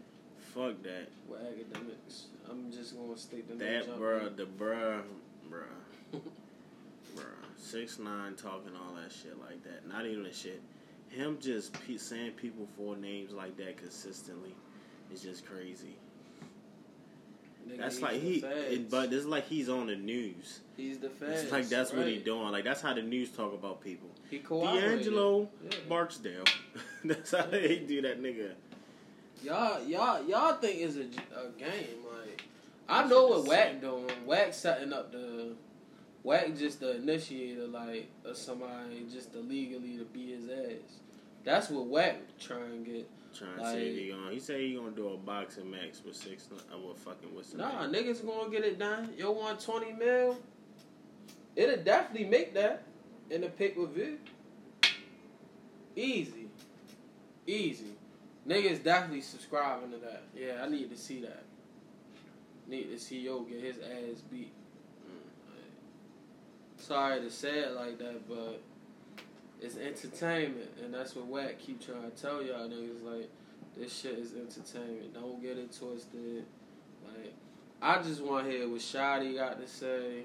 Fuck 0.54 0.82
that. 0.84 1.08
with 1.28 1.40
Akademiks. 1.42 2.24
I'm 2.50 2.72
just 2.72 2.96
gonna 2.98 3.18
stick 3.18 3.48
to 3.50 3.56
That 3.56 3.88
bruh, 3.98 4.36
the 4.36 4.46
bruh, 4.46 5.02
bruh, 5.50 5.64
bruh, 7.16 7.24
six 7.58 7.98
nine 8.00 8.36
talking 8.36 8.72
all 8.76 8.94
that 8.96 9.12
shit 9.12 9.40
like 9.40 9.64
that. 9.64 9.88
Not 9.88 10.06
even 10.06 10.24
the 10.24 10.34
shit. 10.34 10.62
Him 11.10 11.38
just 11.40 11.74
pe- 11.86 11.98
saying 11.98 12.32
people 12.32 12.68
full 12.76 12.96
names 12.96 13.32
like 13.32 13.56
that 13.58 13.78
consistently 13.78 14.54
is 15.14 15.22
just 15.22 15.46
crazy. 15.46 15.96
Nigga, 17.68 17.78
That's 17.78 18.02
like 18.02 18.22
he, 18.22 18.40
it, 18.40 18.90
but 18.90 19.14
it's 19.14 19.26
like 19.26 19.48
he's 19.48 19.70
on 19.70 19.88
the 19.88 19.96
news. 19.96 20.60
he's 20.76 20.98
the 21.00 21.10
feds. 21.10 21.44
It's 21.44 21.52
like 21.52 21.70
that's 21.70 21.94
what 21.94 22.08
he 22.08 22.18
doing. 22.18 22.52
Like 22.52 22.66
that's 22.66 22.82
how 22.82 22.94
the 22.94 23.02
news 23.02 23.30
talk 23.32 23.54
about 23.54 23.80
people. 23.82 24.10
He. 24.40 24.80
D'Angelo 24.80 25.50
Yeah. 25.64 25.78
Barksdale. 25.90 26.44
that's 27.06 27.32
how 27.32 27.46
they 27.46 27.80
do 27.80 28.02
that 28.02 28.22
nigga. 28.22 28.52
Y'all, 29.44 29.84
y'all, 29.84 30.24
y'all 30.28 30.56
think 30.56 30.80
it's 30.80 30.96
a, 30.96 31.02
a 31.38 31.50
game. 31.58 31.98
Like 32.10 32.44
I 32.88 33.08
know 33.08 33.28
what 33.28 33.46
Wack 33.48 33.82
doing. 33.82 34.10
Wack 34.26 34.54
setting 34.54 34.94
up 34.94 35.12
the. 35.12 35.54
Wack 36.24 36.56
just 36.58 36.80
the 36.80 36.96
initiator, 36.96 37.68
like 37.68 38.08
of 38.24 38.38
somebody 38.38 39.06
just 39.12 39.34
to 39.34 39.40
legally 39.40 39.98
to 39.98 40.06
beat 40.06 40.30
his 40.40 40.50
ass. 40.50 41.00
That's 41.44 41.70
what 41.70 41.88
Wack 41.88 42.16
trying 42.40 42.86
to 42.86 42.90
get. 42.92 43.10
Trying 43.38 43.58
to 43.58 43.66
say 43.72 43.94
he 43.94 44.10
gonna. 44.12 44.32
He 44.32 44.40
say 44.40 44.68
he 44.70 44.76
gonna 44.76 44.92
do 44.92 45.10
a 45.10 45.18
boxing 45.18 45.70
match 45.70 45.96
with 46.06 46.16
six. 46.16 46.48
Uh, 46.54 46.78
with 46.78 46.98
fucking 47.00 47.34
what's 47.34 47.50
the 47.52 47.58
Nah, 47.58 47.88
name? 47.88 48.06
niggas 48.06 48.26
gonna 48.26 48.50
get 48.50 48.64
it 48.64 48.80
done. 48.80 49.10
Yo, 49.18 49.32
want 49.32 49.60
twenty 49.60 49.92
mil? 49.92 50.38
It'll 51.58 51.84
definitely 51.84 52.28
make 52.30 52.54
that 52.54 52.84
in 53.34 53.42
the 53.42 53.50
pay 53.50 53.70
per 53.70 53.86
view. 53.88 54.20
Easy, 55.96 56.48
easy. 57.48 57.96
Niggas 58.48 58.84
definitely 58.84 59.22
subscribing 59.22 59.92
to 59.92 59.98
that. 59.98 60.24
Yeah, 60.36 60.64
I 60.64 60.70
need 60.70 60.90
to 60.92 60.98
see 60.98 61.22
that. 61.22 61.44
Need 62.68 62.92
to 62.92 63.00
see 63.00 63.20
Yo 63.20 63.42
get 63.42 63.62
his 63.62 63.78
ass 63.78 64.22
beat. 64.32 64.52
Mm. 65.06 66.82
Sorry 66.82 67.22
to 67.22 67.32
say 67.32 67.60
it 67.60 67.74
like 67.74 67.98
that, 68.00 68.28
but 68.28 68.62
it's 69.62 69.78
entertainment, 69.78 70.70
and 70.84 70.94
that's 70.94 71.16
what 71.16 71.26
Wack 71.26 71.60
keep 71.60 71.84
trying 71.86 72.10
to 72.10 72.22
tell 72.22 72.44
y'all 72.44 72.68
niggas. 72.68 73.04
Like, 73.04 73.30
this 73.78 73.98
shit 74.02 74.20
is 74.20 74.34
entertainment. 74.34 75.14
Don't 75.14 75.42
get 75.42 75.58
it 75.58 75.76
twisted. 75.78 76.46
Like, 77.06 77.34
I 77.82 78.02
just 78.02 78.22
want 78.22 78.46
to 78.46 78.52
hear 78.52 78.68
what 78.68 78.82
Shotti 78.82 79.36
got 79.36 79.60
to 79.62 79.68
say, 79.68 80.24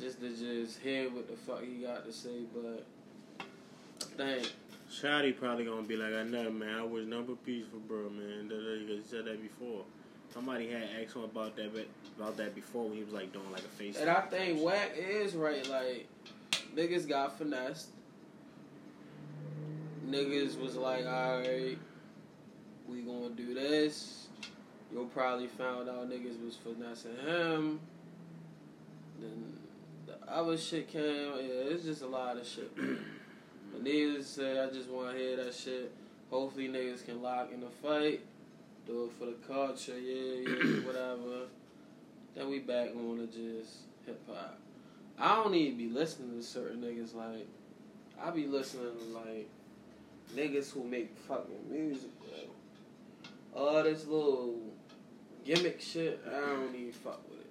just 0.00 0.20
to 0.20 0.28
just 0.28 0.80
hear 0.80 1.10
what 1.10 1.28
the 1.28 1.36
fuck 1.36 1.62
he 1.62 1.82
got 1.82 2.04
to 2.04 2.12
say. 2.12 2.42
But 2.54 2.86
I 3.40 4.16
think 4.16 4.52
Shotti 4.90 5.36
probably 5.36 5.64
gonna 5.64 5.82
be 5.82 5.96
like, 5.96 6.14
I 6.14 6.22
know, 6.24 6.50
man. 6.50 6.78
I 6.78 6.82
was 6.82 7.06
number 7.06 7.34
peace 7.34 7.64
for 7.70 7.78
bro, 7.78 8.10
man. 8.10 8.50
He 8.50 9.00
said 9.08 9.24
that 9.24 9.42
before. 9.42 9.84
Somebody 10.32 10.68
had 10.68 10.82
asked 11.00 11.14
him 11.14 11.22
about 11.22 11.56
that 11.56 11.74
be- 11.74 11.86
about 12.18 12.36
that 12.36 12.54
before 12.54 12.84
when 12.88 12.96
he 12.96 13.04
was 13.04 13.12
like 13.12 13.32
doing 13.32 13.50
like 13.52 13.62
a 13.62 13.68
face. 13.68 13.98
And 13.98 14.10
I 14.10 14.20
think 14.22 14.60
Wack 14.60 14.92
is 14.96 15.34
right. 15.34 15.68
Like, 15.68 16.08
niggas 16.74 17.08
got 17.08 17.38
finessed. 17.38 17.88
Niggas 20.08 20.60
was 20.60 20.76
like, 20.76 21.06
alright, 21.06 21.78
we 22.88 23.00
gonna 23.02 23.30
do 23.30 23.54
this. 23.54 24.26
You'll 24.92 25.06
probably 25.06 25.46
found 25.46 25.88
out 25.88 26.10
niggas 26.10 26.44
was 26.44 26.56
finessing 26.56 27.16
him. 27.26 27.80
Then 29.20 29.54
the 30.06 30.32
other 30.32 30.56
shit 30.56 30.88
came. 30.88 31.02
Yeah, 31.02 31.72
it's 31.72 31.84
just 31.84 32.02
a 32.02 32.06
lot 32.06 32.36
of 32.36 32.46
shit. 32.46 32.74
but 33.72 33.84
to 33.84 34.22
say, 34.22 34.60
I 34.60 34.70
just 34.70 34.88
want 34.88 35.12
to 35.12 35.18
hear 35.18 35.36
that 35.36 35.54
shit. 35.54 35.92
Hopefully, 36.30 36.68
niggas 36.68 37.04
can 37.04 37.22
lock 37.22 37.50
in 37.52 37.60
the 37.60 37.68
fight. 37.68 38.20
Do 38.86 39.04
it 39.04 39.12
for 39.18 39.26
the 39.26 39.36
culture, 39.46 39.98
yeah, 39.98 40.48
yeah, 40.48 40.80
whatever. 40.86 41.46
Then 42.34 42.50
we 42.50 42.58
back 42.58 42.90
on 42.90 43.18
to 43.18 43.26
just 43.26 43.76
hip 44.04 44.20
hop. 44.28 44.58
I 45.18 45.36
don't 45.36 45.54
even 45.54 45.78
be 45.78 45.88
listening 45.88 46.36
to 46.36 46.42
certain 46.42 46.82
niggas 46.82 47.14
like 47.14 47.46
I 48.20 48.30
be 48.30 48.46
listening 48.46 48.90
to 48.98 49.18
like 49.18 49.48
niggas 50.34 50.70
who 50.70 50.84
make 50.84 51.16
fucking 51.28 51.70
music. 51.70 52.10
Bro. 52.20 53.62
All 53.62 53.82
this 53.82 54.06
little 54.06 54.56
gimmick 55.44 55.80
shit, 55.80 56.20
I 56.26 56.40
don't 56.40 56.74
even 56.74 56.92
fuck 56.92 57.20
with 57.30 57.40
it. 57.40 57.43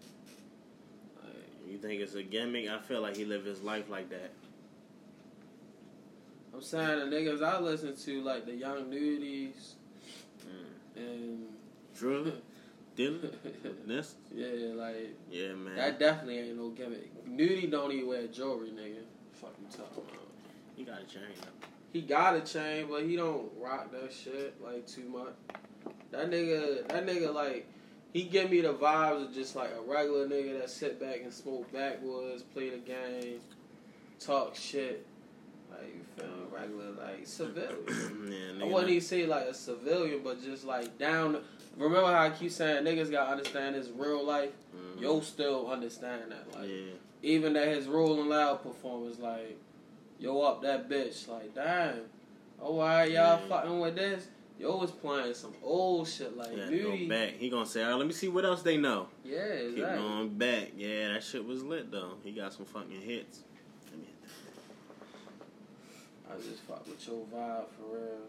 You 1.67 1.77
think 1.77 2.01
it's 2.01 2.15
a 2.15 2.23
gimmick? 2.23 2.69
I 2.69 2.79
feel 2.79 3.01
like 3.01 3.15
he 3.15 3.25
lived 3.25 3.45
his 3.47 3.61
life 3.61 3.89
like 3.89 4.09
that. 4.09 4.31
I'm 6.53 6.61
saying 6.61 7.09
the 7.09 7.15
niggas 7.15 7.43
I 7.43 7.59
listen 7.59 7.95
to 7.95 8.21
like 8.21 8.45
the 8.45 8.53
Young 8.53 8.85
Nudys 8.91 9.73
Mm. 10.45 10.97
and 10.97 11.45
Drew, 11.97 12.33
Dylan, 12.97 13.33
this, 13.87 14.15
yeah, 14.35 14.73
like 14.75 15.15
yeah, 15.31 15.53
man. 15.53 15.75
that 15.77 15.97
definitely 15.99 16.39
ain't 16.39 16.57
no 16.57 16.69
gimmick. 16.69 17.09
Nudy 17.25 17.67
don't 17.67 17.91
even 17.93 18.07
wear 18.09 18.27
jewelry, 18.27 18.69
nigga. 18.69 18.97
Fuck 19.31 19.53
you 19.61 19.67
talking 19.75 20.03
about. 20.03 20.27
he 20.75 20.83
got 20.83 20.99
a 21.01 21.05
chain. 21.05 21.21
though. 21.41 21.67
He 21.93 22.01
got 22.01 22.35
a 22.35 22.41
chain, 22.41 22.87
but 22.89 23.03
he 23.03 23.15
don't 23.15 23.49
rock 23.57 23.91
that 23.93 24.11
shit 24.11 24.61
like 24.61 24.85
too 24.85 25.07
much. 25.07 25.33
That 26.11 26.29
nigga, 26.29 26.87
that 26.89 27.05
nigga 27.07 27.33
like, 27.33 27.65
he 28.13 28.23
give 28.23 28.49
me 28.51 28.61
the 28.61 28.73
vibes 28.73 29.25
of 29.27 29.33
just 29.33 29.55
like 29.55 29.71
a 29.71 29.81
regular 29.91 30.27
nigga 30.27 30.59
that 30.59 30.69
sit 30.69 30.99
back 30.99 31.21
and 31.23 31.33
smoke 31.33 31.71
backwards, 31.73 32.43
play 32.43 32.69
the 32.69 32.77
game, 32.77 33.39
talk 34.19 34.55
shit. 34.55 35.05
Like 35.71 35.95
you 35.95 36.01
feel 36.15 36.27
me? 36.27 36.43
regular 36.51 36.91
like 36.91 37.25
civilian. 37.25 38.31
yeah, 38.59 38.63
I 38.63 38.67
wouldn't 38.67 38.91
even 38.91 39.01
say 39.01 39.25
like 39.25 39.45
a 39.45 39.53
civilian, 39.53 40.21
but 40.23 40.41
just 40.43 40.63
like 40.65 40.97
down. 40.99 41.39
Remember 41.75 42.05
how 42.07 42.19
I 42.21 42.29
keep 42.29 42.51
saying 42.51 42.83
niggas 42.83 43.09
gotta 43.09 43.31
understand 43.31 43.75
his 43.75 43.89
real 43.89 44.23
life. 44.23 44.51
Mhm. 44.75 45.01
Yo, 45.01 45.19
still 45.21 45.67
understand 45.71 46.31
that. 46.31 46.55
Like 46.59 46.69
yeah, 46.69 46.93
even 47.23 47.55
at 47.55 47.67
his 47.69 47.87
Rolling 47.87 48.29
Loud 48.29 48.61
performance, 48.61 49.17
like, 49.17 49.57
yo 50.19 50.39
up 50.41 50.61
that 50.61 50.87
bitch, 50.87 51.27
like, 51.27 51.55
damn. 51.55 52.01
Oh, 52.61 52.75
why 52.75 53.05
y'all 53.05 53.39
Yeah. 53.41 53.47
fucking 53.49 53.79
with 53.79 53.95
this? 53.95 54.27
Yo 54.59 54.77
was 54.77 54.91
playing 54.91 55.33
some 55.33 55.53
old 55.61 56.07
shit, 56.07 56.37
like, 56.37 56.55
yeah. 56.55 56.69
Nudy. 56.69 57.07
Go 57.07 57.13
back. 57.13 57.33
He 57.37 57.49
gonna 57.49 57.65
say, 57.65 57.83
all 57.83 57.89
right, 57.91 57.95
let 57.97 58.07
me 58.07 58.13
see 58.13 58.27
what 58.29 58.45
else 58.45 58.61
they 58.61 58.77
know. 58.77 59.07
Yeah, 59.25 59.39
Keep 59.57 59.77
exactly. 59.77 59.97
going 60.07 60.29
back. 60.37 60.71
Yeah, 60.77 61.13
that 61.13 61.23
shit 61.23 61.43
was 61.45 61.63
lit 61.63 61.91
though. 61.91 62.13
He 62.23 62.31
got 62.31 62.53
some 62.53 62.65
fucking 62.65 63.01
hits. 63.01 63.39
Let 63.91 63.99
me 63.99 64.05
hit 64.05 64.21
that. 66.29 66.33
I 66.33 66.37
just 66.37 66.61
fuck 66.63 66.85
with 66.87 67.05
your 67.07 67.25
vibe 67.33 67.65
for 67.77 67.95
real. 67.95 68.27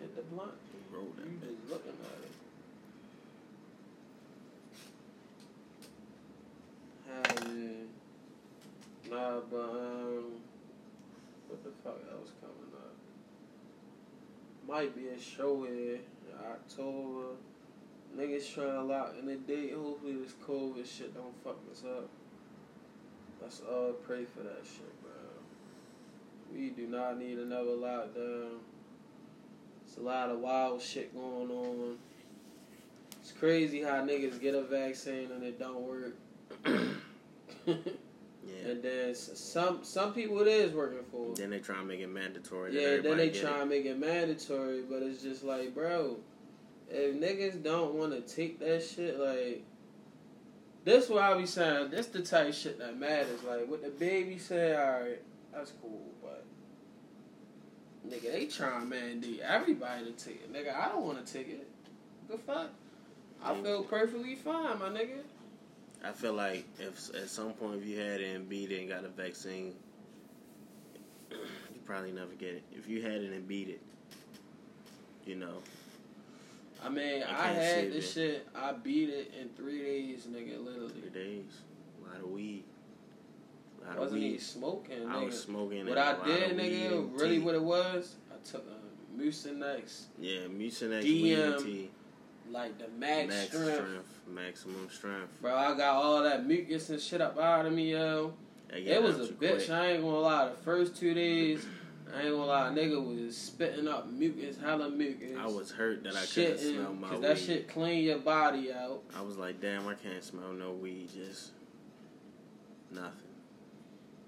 Hit 0.00 0.16
the 0.16 0.22
blunt. 0.22 0.50
Roll 0.92 1.06
that 1.16 1.24
You 1.24 1.38
bitch. 1.38 1.70
looking 1.70 1.92
at 2.02 2.18
it. 2.24 2.32
Hell 7.46 7.56
yeah. 7.56 9.10
Nah, 9.10 9.40
but 9.50 9.56
um, 9.58 10.24
what 11.48 11.62
the 11.64 11.70
fuck 11.82 11.98
else 12.12 12.30
coming 12.40 12.72
up? 12.74 12.93
Might 14.68 14.96
be 14.96 15.08
a 15.08 15.20
show 15.20 15.64
in 15.64 16.00
October. 16.50 17.36
Niggas 18.16 18.54
trying 18.54 18.72
to 18.72 18.82
lock 18.82 19.14
in 19.18 19.26
the 19.26 19.36
date. 19.36 19.74
Hopefully 19.74 20.14
this 20.14 20.34
COVID 20.46 20.86
shit 20.86 21.14
don't 21.14 21.34
fuck 21.42 21.58
us 21.70 21.82
up. 21.84 22.08
Let's 23.42 23.60
all 23.60 23.92
pray 23.92 24.24
for 24.24 24.42
that 24.42 24.62
shit, 24.64 25.02
bro. 25.02 25.12
We 26.52 26.70
do 26.70 26.86
not 26.86 27.18
need 27.18 27.38
another 27.38 27.72
lockdown. 27.72 28.58
It's 29.86 29.98
a 29.98 30.00
lot 30.00 30.30
of 30.30 30.38
wild 30.38 30.80
shit 30.80 31.14
going 31.14 31.50
on. 31.50 31.98
It's 33.20 33.32
crazy 33.32 33.82
how 33.82 34.02
niggas 34.04 34.40
get 34.40 34.54
a 34.54 34.62
vaccine 34.62 35.30
and 35.32 35.42
it 35.42 35.58
don't 35.58 35.80
work. 35.80 36.14
Yeah. 38.64 38.70
And 38.70 38.82
then 38.82 39.14
some 39.14 39.84
some 39.84 40.12
people 40.12 40.40
it 40.40 40.48
is 40.48 40.72
working 40.72 41.04
for. 41.10 41.34
Then 41.34 41.50
they 41.50 41.58
try 41.58 41.76
to 41.76 41.84
make 41.84 42.00
it 42.00 42.08
mandatory. 42.08 42.74
Yeah, 42.74 43.00
then 43.00 43.16
they 43.16 43.30
try 43.30 43.58
it. 43.58 43.60
and 43.62 43.70
make 43.70 43.84
it 43.84 43.98
mandatory, 43.98 44.82
but 44.82 45.02
it's 45.02 45.22
just 45.22 45.44
like, 45.44 45.74
bro, 45.74 46.16
if 46.88 47.14
niggas 47.14 47.62
don't 47.62 47.94
want 47.94 48.12
to 48.12 48.34
take 48.34 48.58
that 48.60 48.84
shit, 48.84 49.18
like, 49.18 49.62
this 50.84 51.08
what 51.08 51.22
I 51.22 51.36
be 51.36 51.46
saying. 51.46 51.90
This 51.90 52.06
the 52.06 52.22
type 52.22 52.48
of 52.48 52.54
shit 52.54 52.78
that 52.78 52.98
matters. 52.98 53.42
Like, 53.42 53.68
what 53.68 53.82
the 53.82 53.90
baby 53.90 54.38
say, 54.38 54.76
alright, 54.76 55.22
that's 55.52 55.72
cool, 55.82 56.12
but 56.22 56.44
nigga, 58.08 58.32
they 58.32 58.46
trying 58.46 58.80
to 58.80 58.86
mandate 58.86 59.40
everybody 59.40 60.04
to 60.04 60.12
take 60.12 60.42
it. 60.42 60.52
Nigga, 60.52 60.74
I 60.74 60.88
don't 60.88 61.04
want 61.04 61.24
to 61.24 61.32
take 61.32 61.48
it. 61.48 61.66
The 62.28 62.38
fuck? 62.38 62.70
I 63.42 63.54
feel 63.60 63.82
perfectly 63.82 64.36
fine, 64.36 64.78
my 64.78 64.88
nigga. 64.88 65.20
I 66.06 66.12
feel 66.12 66.34
like 66.34 66.64
if 66.78 67.14
at 67.14 67.28
some 67.28 67.52
point 67.52 67.76
if 67.80 67.86
you 67.86 67.98
had 67.98 68.20
it 68.20 68.34
and 68.36 68.48
beat 68.48 68.70
it 68.70 68.80
and 68.80 68.88
got 68.88 69.04
a 69.04 69.08
vaccine, 69.08 69.74
you 71.30 71.80
probably 71.84 72.12
never 72.12 72.32
get 72.34 72.54
it. 72.54 72.62
If 72.72 72.88
you 72.88 73.02
had 73.02 73.12
it 73.22 73.32
and 73.32 73.46
beat 73.48 73.68
it, 73.68 73.80
you 75.26 75.36
know, 75.36 75.62
I 76.84 76.88
mean, 76.90 77.22
I 77.22 77.32
I, 77.32 77.52
had 77.52 77.80
see 77.80 77.86
it, 77.86 77.92
this 77.92 78.12
shit. 78.12 78.46
I 78.54 78.72
beat 78.72 79.08
it 79.08 79.32
in 79.40 79.48
three 79.50 79.78
days, 79.82 80.26
nigga. 80.30 80.62
Literally. 80.62 80.92
three 80.92 81.10
days, 81.10 81.44
a 82.04 82.08
lot 82.12 82.20
of 82.22 82.30
weed, 82.30 82.64
a 83.82 83.88
lot 83.88 83.98
Wasn't 84.00 84.18
of 84.18 84.22
weed. 84.22 84.40
smoking? 84.42 85.08
I 85.08 85.14
nigga. 85.16 85.24
was 85.26 85.42
smoking. 85.42 85.86
What 85.88 85.96
I 85.98 86.24
did, 86.26 86.56
nigga, 86.58 87.18
really 87.18 87.38
tea. 87.38 87.42
what 87.44 87.54
it 87.54 87.62
was, 87.62 88.16
I 88.30 88.46
took 88.46 88.66
a 88.66 89.18
Mucinex, 89.18 90.02
Yeah, 90.18 90.40
Mucinex, 90.50 91.02
DM, 91.04 91.22
weed 91.22 91.38
and 91.38 91.64
tea, 91.64 91.90
like 92.54 92.78
the 92.78 92.88
max, 92.98 93.28
max 93.28 93.48
strength. 93.48 94.20
maximum 94.28 94.88
strength. 94.88 95.28
Bro, 95.42 95.54
I 95.56 95.76
got 95.76 95.96
all 95.96 96.22
that 96.22 96.46
mucus 96.46 96.88
and 96.88 97.00
shit 97.00 97.20
up 97.20 97.36
out 97.38 97.66
of 97.66 97.72
me, 97.72 97.92
yo. 97.92 98.32
It 98.72 99.02
was 99.02 99.16
a 99.18 99.32
bitch. 99.32 99.66
quick. 99.66 99.70
I 99.70 99.90
ain't 99.92 100.02
gonna 100.02 100.18
lie. 100.18 100.48
The 100.48 100.54
first 100.64 100.96
two 100.96 101.12
days, 101.14 101.66
I 102.14 102.22
ain't 102.22 102.30
gonna 102.30 102.44
lie, 102.44 102.70
nigga 102.70 103.04
was 103.04 103.36
spitting 103.36 103.88
up 103.88 104.08
mucus, 104.10 104.56
hella 104.58 104.88
mucus. 104.88 105.36
I 105.38 105.46
was 105.46 105.72
hurt 105.72 106.04
that 106.04 106.16
I 106.16 106.24
couldn't 106.24 106.58
smell 106.58 106.94
my 106.94 107.08
Cause 107.08 107.18
weed. 107.18 107.26
that 107.28 107.38
shit 107.38 107.68
clean 107.68 108.04
your 108.04 108.18
body 108.18 108.72
out. 108.72 109.02
I 109.16 109.22
was 109.22 109.36
like, 109.36 109.60
damn, 109.60 109.86
I 109.88 109.94
can't 109.94 110.22
smell 110.22 110.52
no 110.52 110.72
weed, 110.72 111.10
just 111.12 111.50
nothing. 112.90 113.10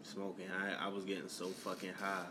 Smoking, 0.03 0.47
I 0.51 0.87
I 0.87 0.89
was 0.89 1.05
getting 1.05 1.29
so 1.29 1.47
fucking 1.47 1.93
high. 1.95 2.27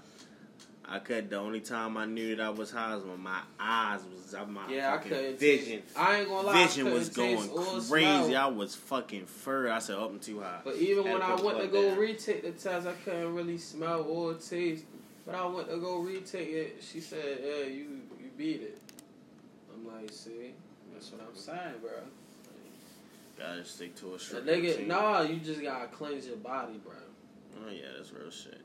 I 0.95 0.99
could. 0.99 1.29
The 1.29 1.37
only 1.37 1.59
time 1.59 1.97
I 1.97 2.05
knew 2.05 2.35
that 2.37 2.45
I 2.45 2.49
was 2.49 2.71
high 2.71 2.95
was 2.95 3.03
when 3.03 3.19
my 3.19 3.41
eyes 3.59 3.99
was 4.13 4.33
up 4.33 4.47
my 4.49 4.61
Yeah, 4.69 4.93
I 4.93 4.97
fucking 4.97 5.11
couldn't. 5.11 5.39
vision. 5.39 5.81
I 5.95 6.19
ain't 6.19 6.29
gonna 6.29 6.47
lie. 6.47 6.65
Vision 6.67 6.93
was 6.93 7.09
going 7.09 7.49
crazy. 7.49 7.81
smell. 7.81 8.37
I 8.37 8.47
was 8.47 8.75
fucking 8.75 9.25
fur. 9.25 9.69
I 9.69 9.79
said, 9.79 9.97
up 9.97 10.11
and 10.11 10.21
too 10.21 10.39
high. 10.39 10.59
But 10.63 10.75
even 10.77 11.03
Had 11.05 11.13
when 11.13 11.21
I 11.21 11.35
went 11.35 11.59
to 11.59 11.67
go 11.67 11.89
down. 11.89 11.97
retake 11.97 12.43
the 12.43 12.51
test, 12.51 12.87
I 12.87 12.93
couldn't 12.93 13.35
really 13.35 13.57
smell 13.57 14.03
or 14.03 14.35
taste. 14.35 14.85
But 15.25 15.35
I 15.35 15.45
went 15.45 15.69
to 15.69 15.77
go 15.77 15.97
retake 15.97 16.49
it. 16.49 16.77
She 16.81 17.01
said, 17.01 17.39
"Yeah, 17.43 17.65
you 17.65 18.01
you 18.21 18.29
beat 18.37 18.61
it." 18.61 18.79
I'm 19.73 19.85
like, 19.87 20.11
"See, 20.13 20.53
that's 20.93 21.11
what 21.11 21.21
I'm 21.27 21.35
saying, 21.35 21.79
bro." 21.81 21.91
Gotta 23.37 23.65
stick 23.65 23.95
to 23.97 24.13
a 24.15 24.19
strict 24.19 24.47
nigga, 24.47 24.87
nah, 24.87 25.21
you 25.21 25.37
just 25.37 25.61
gotta 25.61 25.87
cleanse 25.87 26.25
your 26.25 26.37
body, 26.37 26.77
bro. 26.77 26.93
Oh 27.65 27.69
yeah, 27.69 27.87
that's 27.97 28.13
real 28.13 28.31
shit. 28.31 28.61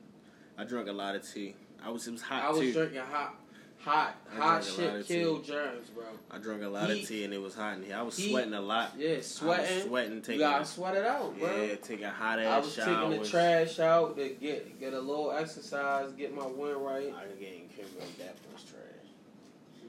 I 0.57 0.63
drank 0.63 0.87
a 0.87 0.93
lot 0.93 1.15
of 1.15 1.29
tea. 1.29 1.55
I 1.83 1.89
was 1.89 2.07
it 2.07 2.11
was 2.11 2.21
hot 2.21 2.43
I 2.43 2.49
was 2.49 2.59
too. 2.59 2.73
drinking 2.73 2.99
hot, 3.01 3.35
hot, 3.79 4.15
I 4.31 4.35
hot 4.35 4.61
drank 4.63 4.77
a 4.79 4.83
lot 4.95 5.05
shit 5.05 5.07
kill 5.07 5.39
germs, 5.39 5.89
bro. 5.89 6.03
I 6.29 6.37
drank 6.37 6.63
a 6.63 6.67
lot 6.67 6.89
Heat. 6.89 7.01
of 7.03 7.07
tea 7.09 7.23
and 7.23 7.33
it 7.33 7.41
was 7.41 7.55
hot 7.55 7.77
in 7.77 7.83
here. 7.83 7.95
I 7.95 8.01
was 8.03 8.17
Heat. 8.17 8.29
sweating 8.31 8.53
a 8.53 8.61
lot. 8.61 8.91
Yeah, 8.97 9.17
sweating. 9.21 9.87
sweating, 9.87 10.15
You 10.15 10.21
taking 10.21 10.39
gotta 10.39 10.65
sweat 10.65 10.95
it 10.95 11.05
out, 11.05 11.37
bro. 11.39 11.63
yeah, 11.63 11.75
taking 11.75 12.05
hot 12.05 12.39
ass 12.39 12.45
I 12.53 12.59
was 12.59 12.73
showers. 12.73 13.09
taking 13.09 13.21
the 13.23 13.27
trash 13.29 13.79
out 13.79 14.15
to 14.17 14.29
get 14.29 14.79
get 14.79 14.93
a 14.93 14.99
little 14.99 15.31
exercise, 15.31 16.11
get 16.13 16.35
my 16.35 16.45
wind 16.45 16.77
right. 16.77 17.13
I 17.15 17.39
getting 17.39 17.67
Kimberly 17.75 18.05
that 18.19 18.35
much 18.51 18.65
trash. 18.67 19.09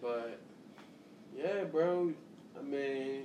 But 0.01 0.38
yeah, 1.36 1.64
bro. 1.64 2.12
I 2.59 2.62
mean, 2.62 3.24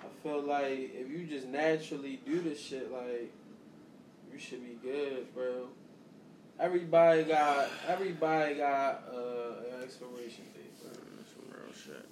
I 0.00 0.04
feel 0.22 0.42
like 0.42 0.94
if 0.94 1.08
you 1.10 1.26
just 1.26 1.46
naturally 1.46 2.20
do 2.24 2.40
this 2.40 2.60
shit, 2.60 2.90
like 2.92 3.32
you 4.32 4.38
should 4.38 4.62
be 4.64 4.78
good, 4.82 5.32
bro. 5.34 5.68
Everybody 6.60 7.22
got 7.22 7.68
everybody 7.86 8.56
got 8.56 9.04
uh, 9.14 9.76
an 9.76 9.82
expiration 9.84 10.44
date, 10.54 10.74
bro. 10.82 10.90
That's 11.16 11.30
some 11.30 11.46
real 11.52 11.72
shit. 11.72 12.08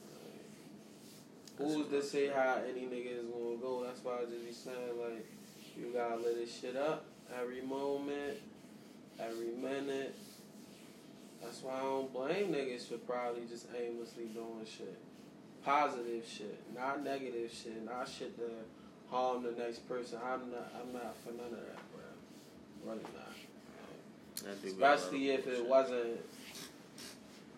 Who's 1.59 1.89
to 1.89 2.01
say 2.01 2.29
how 2.29 2.61
any 2.69 2.83
nigga 2.83 3.19
is 3.19 3.25
gonna 3.25 3.57
go? 3.61 3.83
That's 3.85 4.05
why 4.05 4.19
I 4.19 4.25
just 4.27 4.47
be 4.47 4.53
saying 4.53 5.01
like 5.01 5.27
you 5.77 5.93
gotta 5.93 6.17
let 6.17 6.37
this 6.37 6.61
shit 6.61 6.77
up 6.77 7.07
every 7.41 7.61
moment, 7.63 8.39
every 9.19 9.51
minute. 9.51 10.15
That's 11.43 11.63
why 11.63 11.79
I 11.79 11.81
don't 11.81 12.13
blame 12.13 12.53
niggas 12.53 12.87
for 12.87 12.99
probably 12.99 13.47
just 13.51 13.67
aimlessly 13.77 14.27
doing 14.27 14.65
shit. 14.65 14.97
Positive 15.65 16.25
shit, 16.25 16.63
not 16.73 17.03
negative 17.03 17.51
shit, 17.53 17.85
not 17.85 18.09
shit 18.09 18.39
to 18.39 18.49
harm 19.11 19.43
the 19.43 19.51
next 19.61 19.89
person. 19.89 20.21
I'm 20.25 20.53
not 20.53 20.73
I'm 20.81 20.93
not 20.93 21.17
for 21.25 21.33
none 21.33 21.47
of 21.47 21.67
that, 21.67 21.83
bro. 21.91 22.93
Really 22.93 23.03
not. 23.03 23.27
That 23.27 23.27
do 23.27 23.27
got 23.27 23.83
a 23.83 23.93
lot 23.93 23.93
of 23.93 24.26
Especially 24.65 25.31
if 25.31 25.47
it 25.47 25.65
wasn't 25.65 26.21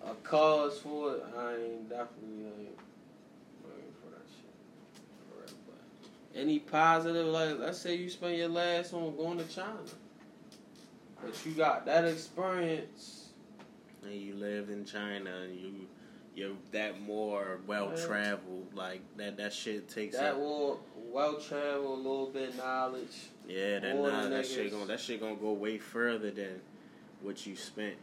a 0.04 0.14
cause 0.22 0.78
for 0.78 1.14
it, 1.16 1.24
I 1.36 1.54
ain't 1.54 1.88
definitely 1.88 2.46
uh, 2.46 2.60
ain't 2.60 2.78
voting 3.62 3.92
for 4.02 4.10
that 4.10 4.26
shit. 4.28 5.52
But 5.66 6.38
any 6.38 6.58
positive, 6.60 7.26
like 7.26 7.58
let's 7.58 7.78
say 7.78 7.94
you 7.96 8.08
spend 8.08 8.36
your 8.36 8.48
last 8.48 8.92
on 8.94 9.16
going 9.16 9.38
to 9.38 9.44
China, 9.44 9.76
but 11.22 11.34
you 11.44 11.52
got 11.52 11.84
that 11.86 12.04
experience. 12.04 13.28
and 14.04 14.14
you 14.14 14.34
lived 14.34 14.70
in 14.70 14.84
China 14.84 15.30
and 15.42 15.58
you 15.58 15.86
you're 16.38 16.52
that 16.70 17.00
more 17.02 17.58
well 17.66 17.92
traveled. 17.96 18.68
Like 18.74 19.00
that 19.16 19.36
that 19.38 19.52
shit 19.52 19.88
takes 19.88 20.16
That 20.16 20.34
up. 20.34 20.38
will 20.38 20.80
well 21.10 21.40
traveled, 21.40 21.98
a 21.98 22.02
little 22.08 22.30
bit 22.32 22.56
knowledge. 22.56 23.28
Yeah, 23.48 23.80
that 23.80 23.96
nah, 23.96 24.28
that 24.28 24.46
shit 24.46 24.70
gonna 24.70 24.86
that 24.86 25.00
shit 25.00 25.20
gonna 25.20 25.34
go 25.34 25.52
way 25.52 25.78
further 25.78 26.30
than 26.30 26.60
what 27.22 27.44
you 27.46 27.56
spent. 27.56 27.96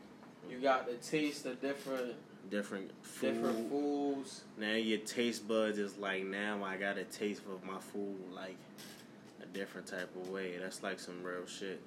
You 0.50 0.60
got 0.60 0.86
the 0.88 0.96
taste 0.96 1.46
of 1.46 1.62
different 1.62 2.16
Different 2.52 2.92
food. 3.02 3.34
different 3.34 3.70
foods. 3.72 4.44
Now 4.60 4.74
your 4.74 5.00
taste 5.00 5.48
buds 5.48 5.80
is 5.80 5.98
like 5.98 6.26
now 6.26 6.64
I 6.64 6.78
got 6.78 6.98
a 6.98 7.04
taste 7.06 7.42
of 7.52 7.64
my 7.64 7.80
food 7.80 8.18
like 8.34 8.58
a 9.42 9.46
different 9.48 9.88
type 9.88 10.16
of 10.16 10.30
way. 10.30 10.56
That's 10.60 10.84
like 10.84 11.00
some 11.00 11.24
real 11.24 11.48
shit. 11.48 11.82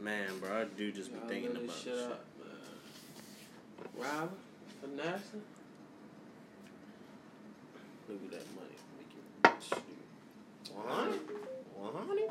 Man, 0.00 0.38
bro, 0.40 0.60
I 0.60 0.64
do 0.64 0.92
just 0.92 1.12
be 1.12 1.18
Y'all 1.18 1.28
thinking 1.28 1.50
about 1.50 1.76
shit. 1.76 1.94
shit 1.94 1.98
up, 1.98 2.24
man. 2.38 4.04
Robin, 4.04 4.28
finesse. 4.80 5.20
Look 8.08 8.20
at 8.24 8.30
that 8.30 8.46
money. 8.54 8.76
Make 9.42 9.54
it 9.54 9.62
shoot. 9.62 10.74
One 10.74 10.86
hundred? 10.88 11.20
One 11.74 12.06
hundred? 12.06 12.30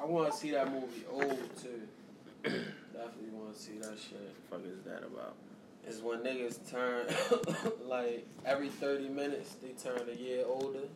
I 0.00 0.04
want 0.04 0.32
to 0.32 0.36
see 0.38 0.50
that 0.50 0.70
movie 0.72 1.04
old 1.10 1.38
too. 1.62 1.82
Definitely 2.42 3.30
want 3.32 3.54
to 3.54 3.60
see 3.60 3.78
that 3.78 3.96
shit. 3.98 4.34
fuck 4.50 4.60
is 4.66 4.82
that 4.84 5.04
about? 5.04 5.36
Is 5.86 6.00
when 6.00 6.18
niggas 6.20 6.58
turn 6.70 7.06
like 7.86 8.26
every 8.44 8.68
thirty 8.68 9.08
minutes 9.08 9.54
they 9.62 9.70
turn 9.70 10.02
a 10.10 10.14
year 10.20 10.44
older. 10.46 10.88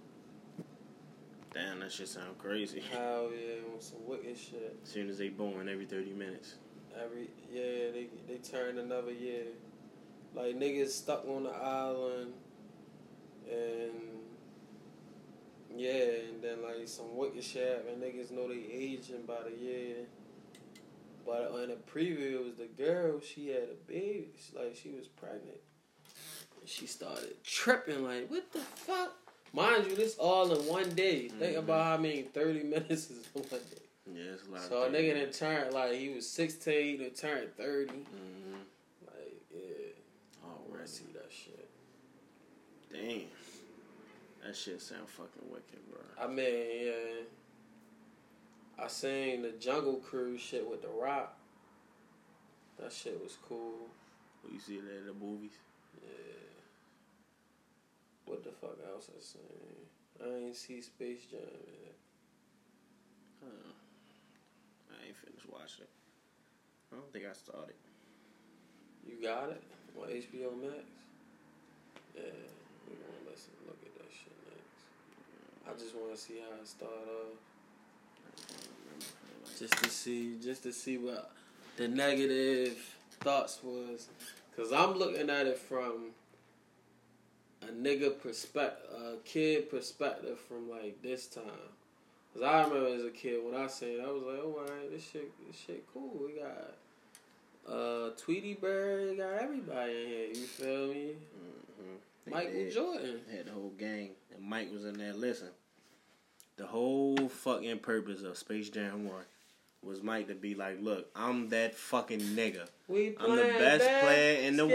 Damn, 1.59 1.81
that 1.81 1.91
shit 1.91 2.07
sound 2.09 2.39
crazy. 2.39 2.81
Hell 2.93 3.31
yeah, 3.33 3.75
on 3.75 3.81
some 3.81 4.07
wicked 4.07 4.39
shit. 4.39 4.79
As 4.83 4.89
soon 4.89 5.09
as 5.09 5.19
they 5.19 5.29
born, 5.29 5.69
every 5.69 5.87
thirty 5.87 6.13
minutes. 6.13 6.55
Every 7.03 7.29
yeah, 7.53 7.91
they 7.93 8.07
they 8.29 8.37
turn 8.37 8.79
another 8.79 9.11
year. 9.11 9.47
Like 10.35 10.57
niggas 10.57 10.91
stuck 10.91 11.27
on 11.27 11.45
the 11.45 11.51
island, 11.51 12.33
and 13.51 13.93
yeah, 15.75 16.29
and 16.29 16.43
then 16.43 16.63
like 16.63 16.87
some 16.87 17.17
wicked 17.17 17.43
shit 17.43 17.67
happened. 17.67 18.03
Niggas 18.03 18.31
know 18.31 18.47
they 18.49 18.65
aging 18.73 19.25
by 19.27 19.43
the 19.43 19.57
year. 19.61 19.97
But 21.27 21.53
in 21.63 21.71
the 21.71 21.77
preview, 21.93 22.35
it 22.35 22.45
was 22.45 22.55
the 22.55 22.83
girl. 22.83 23.21
She 23.21 23.49
had 23.49 23.65
a 23.65 23.91
baby. 23.91 24.29
Like 24.55 24.77
she 24.77 24.91
was 24.91 25.09
pregnant. 25.09 25.59
And 26.61 26.69
she 26.69 26.87
started 26.87 27.43
tripping. 27.43 28.05
Like 28.05 28.31
what 28.31 28.53
the 28.53 28.61
fuck? 28.61 29.28
Mind 29.53 29.87
you, 29.87 29.97
this 29.97 30.17
all 30.19 30.53
in 30.53 30.67
one 30.67 30.91
day. 30.95 31.29
Think 31.29 31.57
Mhm. 31.57 31.59
about 31.61 31.85
how 31.85 31.97
many 31.97 32.23
thirty 32.23 32.63
minutes 32.63 33.11
is 33.11 33.27
one 33.33 33.45
day. 33.49 33.59
Yeah, 34.13 34.33
it's 34.33 34.47
a 34.47 34.51
lot 34.51 34.63
So 34.63 34.83
a 34.85 34.89
nigga 34.89 35.21
done 35.23 35.33
turned 35.33 35.75
like 35.75 35.93
he 35.95 36.11
was 36.11 36.29
sixteen 36.29 37.01
and 37.03 37.15
turned 37.15 37.55
thirty. 37.57 37.93
Mm-hmm. 37.93 38.55
Like 39.07 39.41
yeah, 39.55 39.93
Oh, 40.45 40.61
real 40.71 40.83
I 40.83 40.87
see 40.87 41.05
that 41.15 41.31
shit. 41.31 41.69
Damn. 42.93 43.29
That 44.45 44.57
shit 44.57 44.81
sound 44.81 45.09
fucking 45.09 45.51
wicked, 45.51 45.91
bro. 45.91 46.01
I 46.19 46.27
mean, 46.27 46.87
yeah. 46.87 47.23
I 48.79 48.87
seen 48.87 49.43
the 49.43 49.51
Jungle 49.53 49.97
Cruise 49.97 50.41
shit 50.41 50.69
with 50.69 50.83
The 50.83 50.89
Rock. 50.89 51.37
That 52.79 52.93
shit 52.93 53.21
was 53.23 53.37
cool. 53.49 53.89
You 54.51 54.59
see 54.61 54.81
that 54.81 54.97
in 54.99 55.07
the 55.07 55.13
movies? 55.13 55.51
Yeah. 56.03 56.09
What 58.29 58.45
the 58.45 58.51
fuck 58.51 58.77
else 58.93 59.09
I 59.09 59.21
seen? 59.21 59.89
I 60.23 60.47
ain't 60.47 60.57
see 60.57 60.83
Space 60.83 61.25
Jam 61.31 61.41
yet. 61.41 61.97
Huh. 63.43 63.73
I 64.93 65.07
ain't 65.07 65.17
finished 65.17 65.49
watching. 65.51 65.87
I 66.93 66.97
don't 66.97 67.11
think 67.11 67.25
I 67.25 67.33
started. 67.33 67.75
You 69.07 69.17
got 69.23 69.49
it 69.49 69.63
on 69.99 70.09
HBO 70.09 70.61
Max. 70.61 70.85
Yeah, 72.15 72.23
we 72.87 72.97
gonna 72.97 73.31
listen, 73.31 73.53
look 73.67 73.79
at 73.83 73.95
that 73.97 74.11
shit 74.13 74.37
next. 74.45 74.85
I 75.67 75.73
just 75.83 75.97
want 75.97 76.15
to 76.15 76.21
see 76.21 76.41
how 76.41 76.61
it 76.61 76.69
start 76.69 76.93
off. 76.93 77.39
Just 79.59 79.83
to 79.83 79.89
see, 79.89 80.37
just 80.43 80.63
to 80.65 80.73
see 80.75 80.99
what 80.99 81.33
the 81.77 81.89
negative 81.89 82.95
thoughts 83.21 83.61
was, 83.63 84.09
cause 84.55 84.71
I'm 84.71 84.99
looking 84.99 85.31
at 85.31 85.47
it 85.47 85.59
from 85.59 86.13
a 87.63 87.73
nigga 87.73 88.21
perspective, 88.21 88.91
a 88.95 89.17
kid 89.25 89.71
perspective 89.71 90.39
from 90.49 90.71
like 90.71 91.01
this 91.03 91.27
time. 91.27 91.45
Cause 92.35 92.43
I 92.43 92.63
remember 92.63 92.95
as 92.95 93.05
a 93.05 93.11
kid 93.11 93.41
when 93.45 93.55
I 93.61 93.67
seen 93.67 94.01
it, 94.01 94.05
I 94.07 94.11
was 94.11 94.23
like, 94.23 94.41
oh 94.43 94.57
alright, 94.61 94.91
this 94.91 95.09
shit, 95.11 95.31
this 95.47 95.57
shit 95.67 95.85
cool. 95.93 96.13
We 96.21 96.41
got 96.41 96.75
uh 97.71 98.11
Tweety 98.17 98.55
Bird, 98.55 99.11
we 99.11 99.17
got 99.17 99.43
everybody 99.43 99.93
in 99.93 100.09
here. 100.09 100.29
You 100.29 100.47
feel 100.47 100.89
me? 100.89 101.11
Mm-hmm. 101.37 102.31
Michael 102.31 102.71
Jordan. 102.71 103.21
Had 103.35 103.47
the 103.47 103.53
whole 103.53 103.73
gang, 103.79 104.11
and 104.35 104.45
Mike 104.45 104.73
was 104.73 104.85
in 104.85 104.99
there. 104.99 105.15
Listen, 105.15 105.49
the 106.57 106.67
whole 106.67 107.17
fucking 107.17 107.79
purpose 107.79 108.23
of 108.23 108.37
Space 108.37 108.69
Jam 108.69 109.09
One 109.09 109.25
was 109.83 110.03
Mike 110.03 110.29
to 110.29 110.35
be 110.35 110.55
like, 110.55 110.79
look, 110.83 111.09
I'm 111.15 111.49
that 111.51 111.75
fucking 111.75 112.21
nigga. 112.21 112.69
We 112.89 113.15
I'm 113.19 113.37
the 113.37 113.43
best 113.43 113.85
player 114.05 114.41
in 114.41 114.57
the 114.57 114.67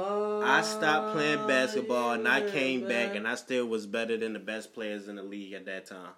basketball. 0.00 0.42
I 0.44 0.62
stopped 0.62 1.12
playing 1.14 1.46
basketball 1.46 2.12
and 2.12 2.28
I 2.28 2.48
came 2.50 2.86
back 2.86 3.14
and 3.14 3.26
I 3.26 3.34
still 3.34 3.66
was 3.66 3.86
better 3.86 4.16
than 4.16 4.32
the 4.32 4.38
best 4.38 4.74
players 4.74 5.08
in 5.08 5.16
the 5.16 5.22
league 5.22 5.52
at 5.52 5.66
that 5.66 5.86
time. 5.86 6.10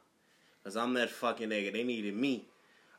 Cause 0.65 0.77
I'm 0.77 0.95
that 0.95 1.11
fucking 1.11 1.49
nigga. 1.49 1.73
They 1.73 1.85
needed 1.85 2.15
me, 2.15 2.45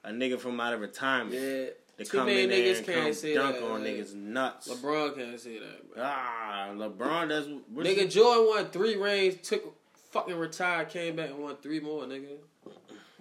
a 0.04 0.10
nigga 0.12 0.40
from 0.40 0.60
out 0.60 0.74
of 0.74 0.80
retirement, 0.82 1.36
Yeah. 1.36 1.66
to 1.98 2.06
Too 2.06 2.18
come 2.18 2.26
many 2.28 2.44
in 2.44 2.50
there 2.50 2.60
niggas 2.74 2.78
and 2.78 2.86
can't 2.86 3.04
come 3.04 3.14
say 3.14 3.34
dunk 3.36 3.56
that, 3.58 3.64
on 3.64 3.84
like, 3.84 3.94
niggas 3.94 4.16
nuts. 4.16 4.68
LeBron 4.70 5.16
can't 5.16 5.40
say 5.40 5.60
that, 5.60 5.94
bro. 5.94 6.04
Ah, 6.04 6.70
LeBron 6.74 7.30
does. 7.30 7.48
Nigga, 7.48 7.98
he- 8.04 8.08
Jordan 8.08 8.48
won 8.48 8.66
three 8.72 8.96
rings, 8.96 9.48
took 9.48 9.76
fucking 10.12 10.36
retired, 10.38 10.90
came 10.90 11.16
back 11.16 11.30
and 11.30 11.40
won 11.40 11.58
three 11.58 11.80
more, 11.80 12.04
nigga. 12.06 12.38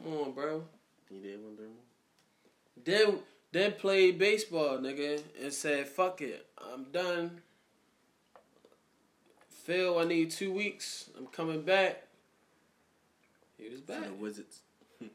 Come 0.02 0.14
on, 0.14 0.32
bro. 0.32 0.64
He 1.10 1.18
did 1.18 1.42
one 1.42 1.56
three 1.56 1.66
more. 1.66 1.74
Then 2.84 3.18
then 3.50 3.72
played 3.72 4.18
baseball, 4.18 4.78
nigga, 4.78 5.20
and 5.42 5.52
said, 5.52 5.88
"Fuck 5.88 6.20
it, 6.22 6.46
I'm 6.56 6.84
done." 6.84 7.42
Phil, 9.68 9.98
I 9.98 10.04
need 10.04 10.30
two 10.30 10.50
weeks. 10.50 11.10
I'm 11.18 11.26
coming 11.26 11.60
back. 11.60 12.02
He 13.58 13.68
was 13.68 13.82
back. 13.82 14.02
the 14.06 14.14
Wizards. 14.14 14.60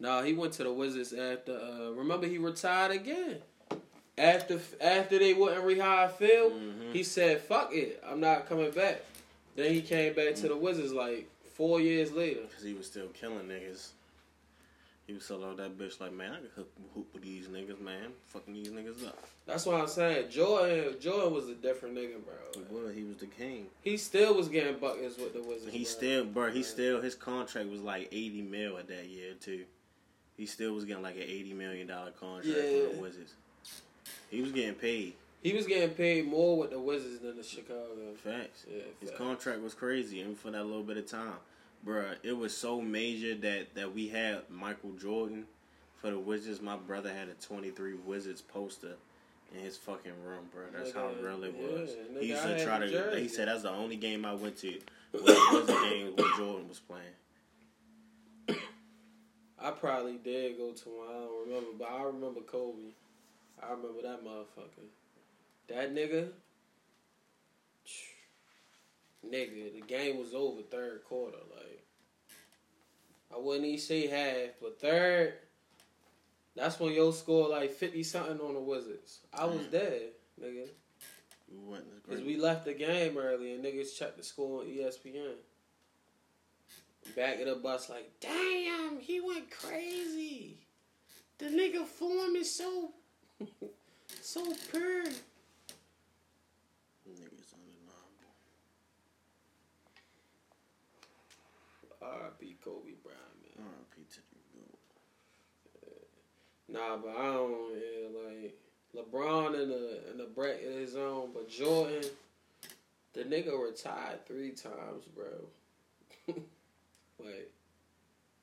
Nah, 0.00 0.22
he 0.22 0.32
went 0.32 0.52
to 0.54 0.62
the 0.62 0.72
Wizards 0.72 1.12
after. 1.12 1.58
Uh, 1.58 1.90
remember, 1.90 2.26
he 2.28 2.38
retired 2.38 2.92
again. 2.92 3.38
After 4.16 4.60
after 4.80 5.18
they 5.18 5.34
wouldn't 5.34 5.62
rehire 5.64 6.10
Phil, 6.12 6.50
Mhm. 6.52 6.92
he 6.92 7.02
said, 7.02 7.40
"Fuck 7.42 7.74
it, 7.74 8.02
I'm 8.06 8.20
not 8.20 8.48
coming 8.48 8.70
back." 8.70 9.02
Then 9.56 9.74
he 9.74 9.82
came 9.82 10.14
back 10.14 10.36
to 10.36 10.48
the 10.48 10.56
Wizards 10.56 10.92
like 10.92 11.28
four 11.54 11.80
years 11.80 12.12
later. 12.12 12.42
Cause 12.54 12.62
he 12.62 12.74
was 12.74 12.86
still 12.86 13.08
killing 13.08 13.46
niggas. 13.48 13.88
He 15.08 15.14
was 15.14 15.24
selling 15.24 15.44
out 15.48 15.56
that 15.56 15.78
bitch 15.78 15.98
like, 16.02 16.12
man, 16.12 16.32
I 16.32 16.36
can 16.36 16.48
hook, 16.54 16.68
hoop 16.94 17.06
with 17.14 17.22
these 17.22 17.46
niggas, 17.46 17.80
man. 17.80 18.10
Fucking 18.26 18.52
these 18.52 18.68
niggas 18.68 19.06
up. 19.06 19.18
That's 19.46 19.64
why 19.64 19.80
I'm 19.80 19.88
saying 19.88 20.28
Jordan. 20.28 20.96
Jordan 21.00 21.32
was 21.32 21.48
a 21.48 21.54
different 21.54 21.94
nigga, 21.96 22.16
bro. 22.22 22.34
He 22.54 22.74
was, 22.74 22.94
he 22.94 23.04
was 23.04 23.16
the 23.16 23.26
king. 23.26 23.68
He 23.80 23.96
still 23.96 24.34
was 24.34 24.48
getting 24.48 24.76
buckets 24.78 25.16
with 25.16 25.32
the 25.32 25.40
Wizards. 25.42 25.72
He 25.72 25.78
bro. 25.84 25.90
still, 25.90 26.24
bro, 26.26 26.50
he 26.50 26.62
still, 26.62 27.00
his 27.00 27.14
contract 27.14 27.70
was 27.70 27.80
like 27.80 28.08
80 28.12 28.42
mil 28.42 28.76
at 28.76 28.86
that 28.88 29.06
year, 29.06 29.32
too. 29.40 29.64
He 30.36 30.44
still 30.44 30.74
was 30.74 30.84
getting 30.84 31.02
like 31.02 31.16
an 31.16 31.22
$80 31.22 31.56
million 31.56 31.88
contract 31.88 32.20
from 32.20 32.52
Yeah. 32.54 32.92
the 32.92 32.98
Wizards. 33.00 33.32
He 34.30 34.42
was 34.42 34.52
getting 34.52 34.74
paid. 34.74 35.14
He 35.42 35.54
was 35.54 35.66
getting 35.66 35.90
paid 35.90 36.26
more 36.28 36.58
with 36.58 36.70
the 36.70 36.78
Wizards 36.80 37.20
than 37.20 37.38
the 37.38 37.42
Chicago. 37.42 38.12
Facts. 38.22 38.66
Yeah, 38.70 38.82
His 39.00 39.10
contract 39.12 39.62
was 39.62 39.72
crazy, 39.72 40.20
and 40.20 40.36
for 40.36 40.50
that 40.50 40.64
little 40.66 40.82
bit 40.82 40.98
of 40.98 41.06
time, 41.06 41.32
bruh, 41.86 42.16
it 42.22 42.36
was 42.36 42.56
so 42.56 42.80
major 42.80 43.34
that 43.36 43.74
that 43.74 43.94
we 43.94 44.08
had 44.08 44.42
Michael 44.50 44.92
Jordan 44.92 45.44
for 45.96 46.10
the 46.10 46.18
Wizards. 46.18 46.60
My 46.60 46.76
brother 46.76 47.12
had 47.12 47.28
a 47.28 47.34
twenty 47.34 47.70
three 47.70 47.94
Wizards 47.94 48.40
poster 48.40 48.96
in 49.54 49.60
his 49.60 49.76
fucking 49.76 50.12
room, 50.24 50.48
bro. 50.52 50.64
That's 50.76 50.92
how 50.92 51.10
real 51.22 51.42
it 51.44 51.54
yeah, 51.58 51.66
was. 51.66 51.90
nigga, 51.90 52.20
he 52.20 52.28
used 52.28 52.42
to 52.42 52.64
try 52.64 52.78
to. 52.78 52.90
jersey. 52.90 53.22
He 53.22 53.28
said 53.28 53.48
that's 53.48 53.62
the 53.62 53.70
only 53.70 53.96
game 53.96 54.24
I 54.24 54.34
went 54.34 54.58
to. 54.58 54.78
Was 55.12 55.66
the 55.66 55.72
game 55.72 56.12
when 56.16 56.26
Jordan 56.36 56.68
was 56.68 56.80
playing. 56.80 58.60
I 59.58 59.70
probably 59.70 60.18
did 60.18 60.58
go 60.58 60.72
to 60.72 60.88
one. 60.90 61.08
I 61.08 61.12
don't 61.12 61.46
remember, 61.46 61.70
but 61.78 61.90
I 61.90 62.02
remember 62.02 62.40
Kobe. 62.40 62.92
I 63.62 63.70
remember 63.70 64.02
that 64.02 64.22
motherfucker. 64.22 64.84
That 65.68 65.94
nigga. 65.94 66.28
Nigga, 69.32 69.74
the 69.74 69.86
game 69.86 70.18
was 70.18 70.34
over 70.34 70.62
third 70.62 71.04
quarter. 71.04 71.36
Like, 71.54 71.84
I 73.34 73.38
wouldn't 73.38 73.66
even 73.66 73.78
say 73.78 74.06
half, 74.06 74.54
but 74.60 74.80
third. 74.80 75.34
That's 76.56 76.80
when 76.80 76.92
yo 76.92 77.12
scored 77.12 77.50
like 77.50 77.72
fifty 77.72 78.02
something 78.02 78.40
on 78.40 78.54
the 78.54 78.60
Wizards. 78.60 79.20
I 79.32 79.44
was 79.44 79.58
mm. 79.58 79.70
there, 79.70 80.00
nigga. 80.42 80.68
We 81.50 81.72
went 81.72 81.84
Cause 82.08 82.22
we 82.22 82.36
left 82.36 82.64
the 82.64 82.72
game 82.72 83.18
early 83.18 83.54
and 83.54 83.62
niggas 83.62 83.94
checked 83.94 84.16
the 84.16 84.22
score 84.22 84.60
on 84.60 84.66
ESPN. 84.66 85.34
Back 87.14 87.40
of 87.40 87.46
the 87.46 87.56
bus 87.56 87.90
like, 87.90 88.10
damn, 88.20 88.98
he 88.98 89.20
went 89.20 89.50
crazy. 89.50 90.56
The 91.38 91.46
nigga 91.46 91.86
form 91.86 92.36
is 92.36 92.54
so 92.54 92.92
so 94.22 94.42
pure. 94.70 95.04
Niggas 95.04 95.14
undeniable. 97.06 97.48
R.I.P. 102.02 102.56
Kobe 102.64 102.92
Bryant, 103.02 103.36
man. 103.42 103.66
R.I.P. 103.66 104.02
to 104.14 104.20
the 104.20 104.60
goat. 104.60 104.78
Nah, 106.68 106.96
but 106.96 107.16
I 107.18 107.32
don't 107.32 107.72
yeah, 107.74 108.08
like 108.42 108.58
LeBron 108.96 109.62
in 109.62 109.68
the 109.68 110.10
in 110.10 110.18
the 110.18 110.24
break 110.34 110.64
of 110.64 110.72
his 110.74 110.96
own, 110.96 111.30
but 111.32 111.48
Jordan, 111.48 112.04
the 113.14 113.22
nigga 113.24 113.58
retired 113.58 114.26
three 114.26 114.50
times, 114.50 115.04
bro. 115.14 115.48
like 117.24 117.50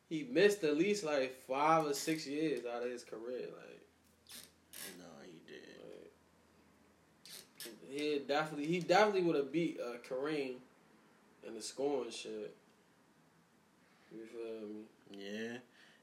he 0.10 0.28
missed 0.32 0.64
at 0.64 0.78
least 0.78 1.04
like 1.04 1.36
five 1.48 1.86
or 1.86 1.94
six 1.94 2.26
years 2.28 2.66
out 2.66 2.84
of 2.84 2.90
his 2.92 3.04
career. 3.04 3.48
Like, 3.48 3.82
No, 4.98 5.06
he 5.24 5.40
did. 5.48 6.10
like 7.66 8.02
he 8.02 8.20
definitely 8.28 8.66
he 8.68 8.80
definitely 8.80 9.22
would 9.22 9.36
have 9.36 9.52
beat 9.52 9.80
uh, 9.80 9.98
Kareem 10.08 10.56
in 11.48 11.54
the 11.56 11.62
scoring 11.62 12.10
shit. 12.12 12.56
You 14.16 14.26
feel 14.26 14.68
me? 14.70 14.86
Yeah. 15.12 15.58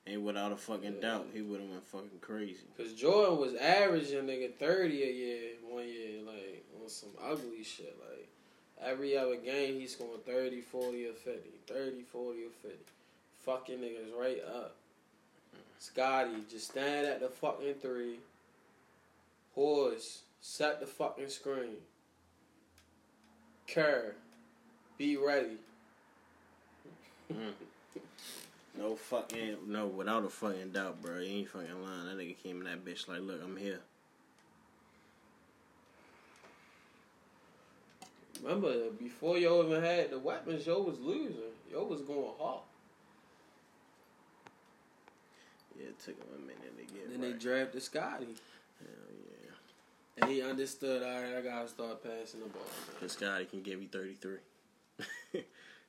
And 0.05 0.25
without 0.25 0.53
a 0.53 0.57
fucking 0.57 0.95
Yeah. 0.97 1.01
doubt, 1.01 1.29
he 1.33 1.43
would 1.43 1.61
have 1.61 1.71
went 1.71 1.87
fucking 1.87 2.19
crazy. 2.21 2.65
Cause 2.77 2.93
Jordan 2.93 3.39
was 3.39 3.55
averaging 3.55 4.25
nigga 4.27 4.53
thirty 4.55 5.03
a 5.03 5.13
year 5.13 5.51
one 5.69 5.89
year, 5.89 6.23
like 6.23 6.65
on 6.83 6.89
some 6.89 7.11
ugly 7.23 7.63
shit. 7.63 7.97
Like 8.09 8.29
every 8.81 9.17
other 9.17 9.37
game 9.37 9.79
he's 9.79 9.93
scoring 9.93 10.21
30, 10.27 10.61
40, 10.61 11.07
or 11.07 11.13
50. 11.13 11.51
30, 11.67 12.03
40, 12.03 12.45
or 12.45 12.51
50. 12.63 12.79
Fucking 13.45 13.79
niggas 13.79 14.19
right 14.19 14.43
up. 14.45 14.75
Scottie, 15.79 16.45
just 16.51 16.71
stand 16.71 17.07
at 17.07 17.21
the 17.21 17.29
fucking 17.29 17.75
three. 17.75 18.19
Horace, 19.55 20.23
set 20.41 20.81
the 20.81 20.87
fucking 20.87 21.29
screen. 21.29 21.77
Kerr, 23.69 24.15
be 24.99 25.17
ready. 25.17 25.59
Mm. 27.33 27.53
No 28.79 28.97
fucking 28.97 29.59
no, 29.67 29.87
without 29.87 30.25
a 30.25 30.29
fucking 30.29 30.71
doubt, 30.73 31.03
bro. 31.03 31.19
You 31.19 31.39
ain't 31.39 31.49
fucking 31.49 31.83
lying. 31.83 32.07
That 32.07 32.19
nigga 32.19 32.43
came 32.43 32.59
in 32.59 32.65
that 32.65 32.85
bitch 32.85 33.07
like, 33.09 33.21
look, 33.21 33.41
I'm 33.43 33.57
here. 33.57 33.81
Remember, 38.43 38.91
before 38.99 39.39
y'all 39.39 39.65
even 39.65 39.83
had 39.83 40.11
the 40.11 40.19
weapons, 40.19 40.67
yo 40.67 40.83
was 40.83 40.99
losing. 40.99 41.37
Yo 41.71 41.85
was 41.85 42.01
going 42.01 42.33
hard. 42.39 42.63
Yeah, 45.79 45.89
it 45.89 45.99
took 46.01 46.17
him 46.17 46.27
a 46.37 46.41
minute 46.41 46.77
to 46.77 46.95
get 46.95 47.11
Then 47.11 47.21
right. 47.21 47.33
they 47.33 47.39
drafted 47.39 47.83
Scottie. 47.83 48.27
Hell 48.81 48.89
yeah. 49.27 50.23
And 50.23 50.31
he 50.31 50.43
understood, 50.43 51.03
all 51.03 51.23
right, 51.23 51.37
I 51.37 51.41
gotta 51.41 51.69
start 51.69 52.03
passing 52.03 52.41
the 52.41 52.47
ball. 52.47 52.63
This 53.01 53.17
guy 53.17 53.45
can 53.45 53.63
give 53.63 53.79
me 53.79 53.87
33. 53.87 54.39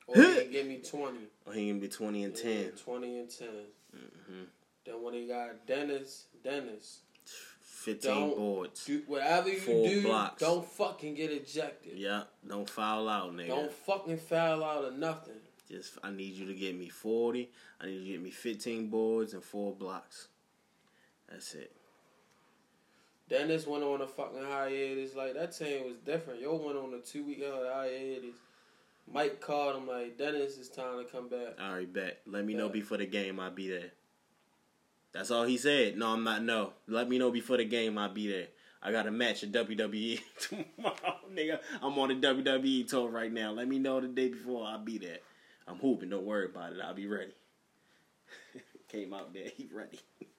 Or 0.07 0.15
he 0.15 0.41
can 0.41 0.51
give 0.51 0.67
me 0.67 0.77
20. 0.79 1.17
Or 1.45 1.53
he 1.53 1.67
can 1.69 1.79
be 1.79 1.87
20 1.87 2.23
and 2.23 2.35
10. 2.35 2.71
20 2.83 3.19
and 3.19 3.29
10. 3.29 3.47
hmm 3.91 4.43
Then 4.85 5.01
when 5.03 5.13
he 5.13 5.27
got 5.27 5.65
Dennis, 5.65 6.25
Dennis, 6.43 6.99
15 7.61 8.11
Don't 8.11 8.37
boards. 8.37 8.85
do, 8.85 9.01
whatever 9.07 9.49
you 9.49 9.59
Four 9.59 9.87
do, 9.87 10.01
blocks. 10.03 10.41
don't 10.41 10.65
fucking 10.65 11.15
get 11.15 11.31
ejected. 11.31 11.97
Yeah, 11.97 12.23
don't 12.47 12.69
foul 12.69 13.07
out, 13.09 13.33
nigga. 13.33 13.47
Don't 13.47 13.71
fucking 13.71 14.17
foul 14.17 14.63
out 14.63 14.85
or 14.85 14.91
nothing. 14.91 15.35
Just 15.69 15.97
I 16.03 16.11
need 16.11 16.33
you 16.33 16.45
to 16.47 16.53
get 16.53 16.77
me 16.77 16.89
40. 16.89 17.49
I 17.81 17.85
need 17.85 17.93
you 17.93 17.99
to 18.05 18.11
get 18.11 18.21
me 18.21 18.29
15 18.31 18.89
boards 18.89 19.33
and 19.33 19.43
four 19.43 19.73
blocks. 19.73 20.27
That's 21.29 21.53
it. 21.55 21.71
Dennis 23.29 23.65
went 23.65 23.83
on 23.83 24.01
a 24.01 24.07
fucking 24.07 24.43
hiatus. 24.43 25.15
Like 25.15 25.33
that 25.33 25.57
team 25.57 25.85
was 25.85 25.97
different. 26.05 26.41
Yo 26.41 26.55
went 26.55 26.77
on 26.77 26.93
a 26.93 26.99
two 26.99 27.25
week 27.25 27.41
hiatus. 27.43 28.35
Mike 29.11 29.41
called 29.41 29.75
him 29.75 29.87
like 29.87 30.17
Dennis, 30.17 30.57
it's 30.57 30.69
time 30.69 30.97
to 30.97 31.05
come 31.09 31.29
back. 31.29 31.57
All 31.61 31.73
right, 31.73 31.91
bet. 31.91 32.21
Let 32.25 32.45
me 32.45 32.53
know 32.53 32.69
before 32.69 32.97
the 32.97 33.05
game. 33.05 33.39
I'll 33.39 33.51
be 33.51 33.69
there. 33.69 33.91
That's 35.13 35.29
all 35.29 35.43
he 35.43 35.57
said. 35.57 35.97
No, 35.97 36.13
I'm 36.13 36.23
not. 36.23 36.43
No, 36.43 36.73
let 36.87 37.07
me 37.07 37.19
know 37.19 37.29
before 37.29 37.57
the 37.57 37.65
game. 37.65 37.97
I'll 37.97 38.13
be 38.13 38.27
there. 38.27 38.47
I 38.81 38.91
got 38.91 39.07
a 39.07 39.11
match 39.11 39.43
at 39.43 39.51
WWE 39.51 40.19
tomorrow, 40.39 41.19
nigga. 41.31 41.59
I'm 41.81 41.97
on 41.99 42.09
the 42.09 42.15
WWE 42.15 42.87
tour 42.87 43.09
right 43.09 43.31
now. 43.31 43.51
Let 43.51 43.67
me 43.67 43.79
know 43.79 44.01
the 44.01 44.07
day 44.07 44.29
before. 44.29 44.65
I'll 44.65 44.83
be 44.83 44.97
there. 44.97 45.19
I'm 45.67 45.77
hooping. 45.77 46.09
Don't 46.09 46.25
worry 46.25 46.45
about 46.45 46.73
it. 46.73 46.79
I'll 46.83 46.93
be 46.93 47.07
ready. 47.07 47.31
Came 48.89 49.13
out 49.13 49.33
there. 49.33 49.49
He 49.55 49.69
ready. 49.73 49.99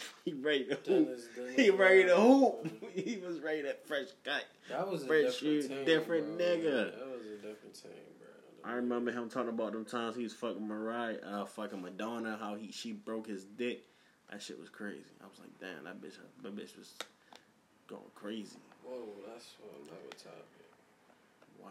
he 0.24 0.32
ready 0.32 0.64
to 0.66 0.76
hoop. 0.86 1.18
He 1.56 1.70
ready 1.70 2.04
to 2.04 2.16
hoop. 2.16 2.68
he 2.94 3.18
was 3.18 3.40
ready 3.40 3.62
to 3.62 3.74
fresh 3.86 4.08
cut. 4.24 4.44
That 4.68 4.88
was 4.88 5.02
a 5.02 5.06
different 5.06 5.34
shoe, 5.34 5.62
team. 5.62 5.84
different 5.84 6.36
bro. 6.38 6.46
nigga. 6.46 6.98
That 6.98 7.10
was 7.10 7.26
a 7.26 7.36
different 7.46 7.74
team, 7.74 7.92
bro. 8.20 8.70
I 8.70 8.74
remember 8.74 9.10
him 9.10 9.28
talking 9.28 9.48
about 9.48 9.72
them 9.72 9.84
times 9.84 10.14
he 10.16 10.22
was 10.22 10.34
fucking 10.34 10.66
Mariah, 10.66 11.18
uh, 11.26 11.44
fucking 11.46 11.80
Madonna, 11.82 12.36
how 12.40 12.54
he 12.54 12.70
she 12.70 12.92
broke 12.92 13.26
his 13.26 13.44
dick. 13.44 13.84
That 14.30 14.42
shit 14.42 14.60
was 14.60 14.68
crazy. 14.68 15.04
I 15.22 15.26
was 15.26 15.38
like, 15.40 15.50
damn, 15.58 15.84
that 15.84 16.00
bitch, 16.02 16.16
that 16.42 16.54
bitch 16.54 16.76
was 16.76 16.94
going 17.88 18.02
crazy. 18.14 18.58
Whoa, 18.84 19.06
that's 19.26 19.54
another 19.84 20.10
topic. 20.22 20.68
Wow, 21.62 21.70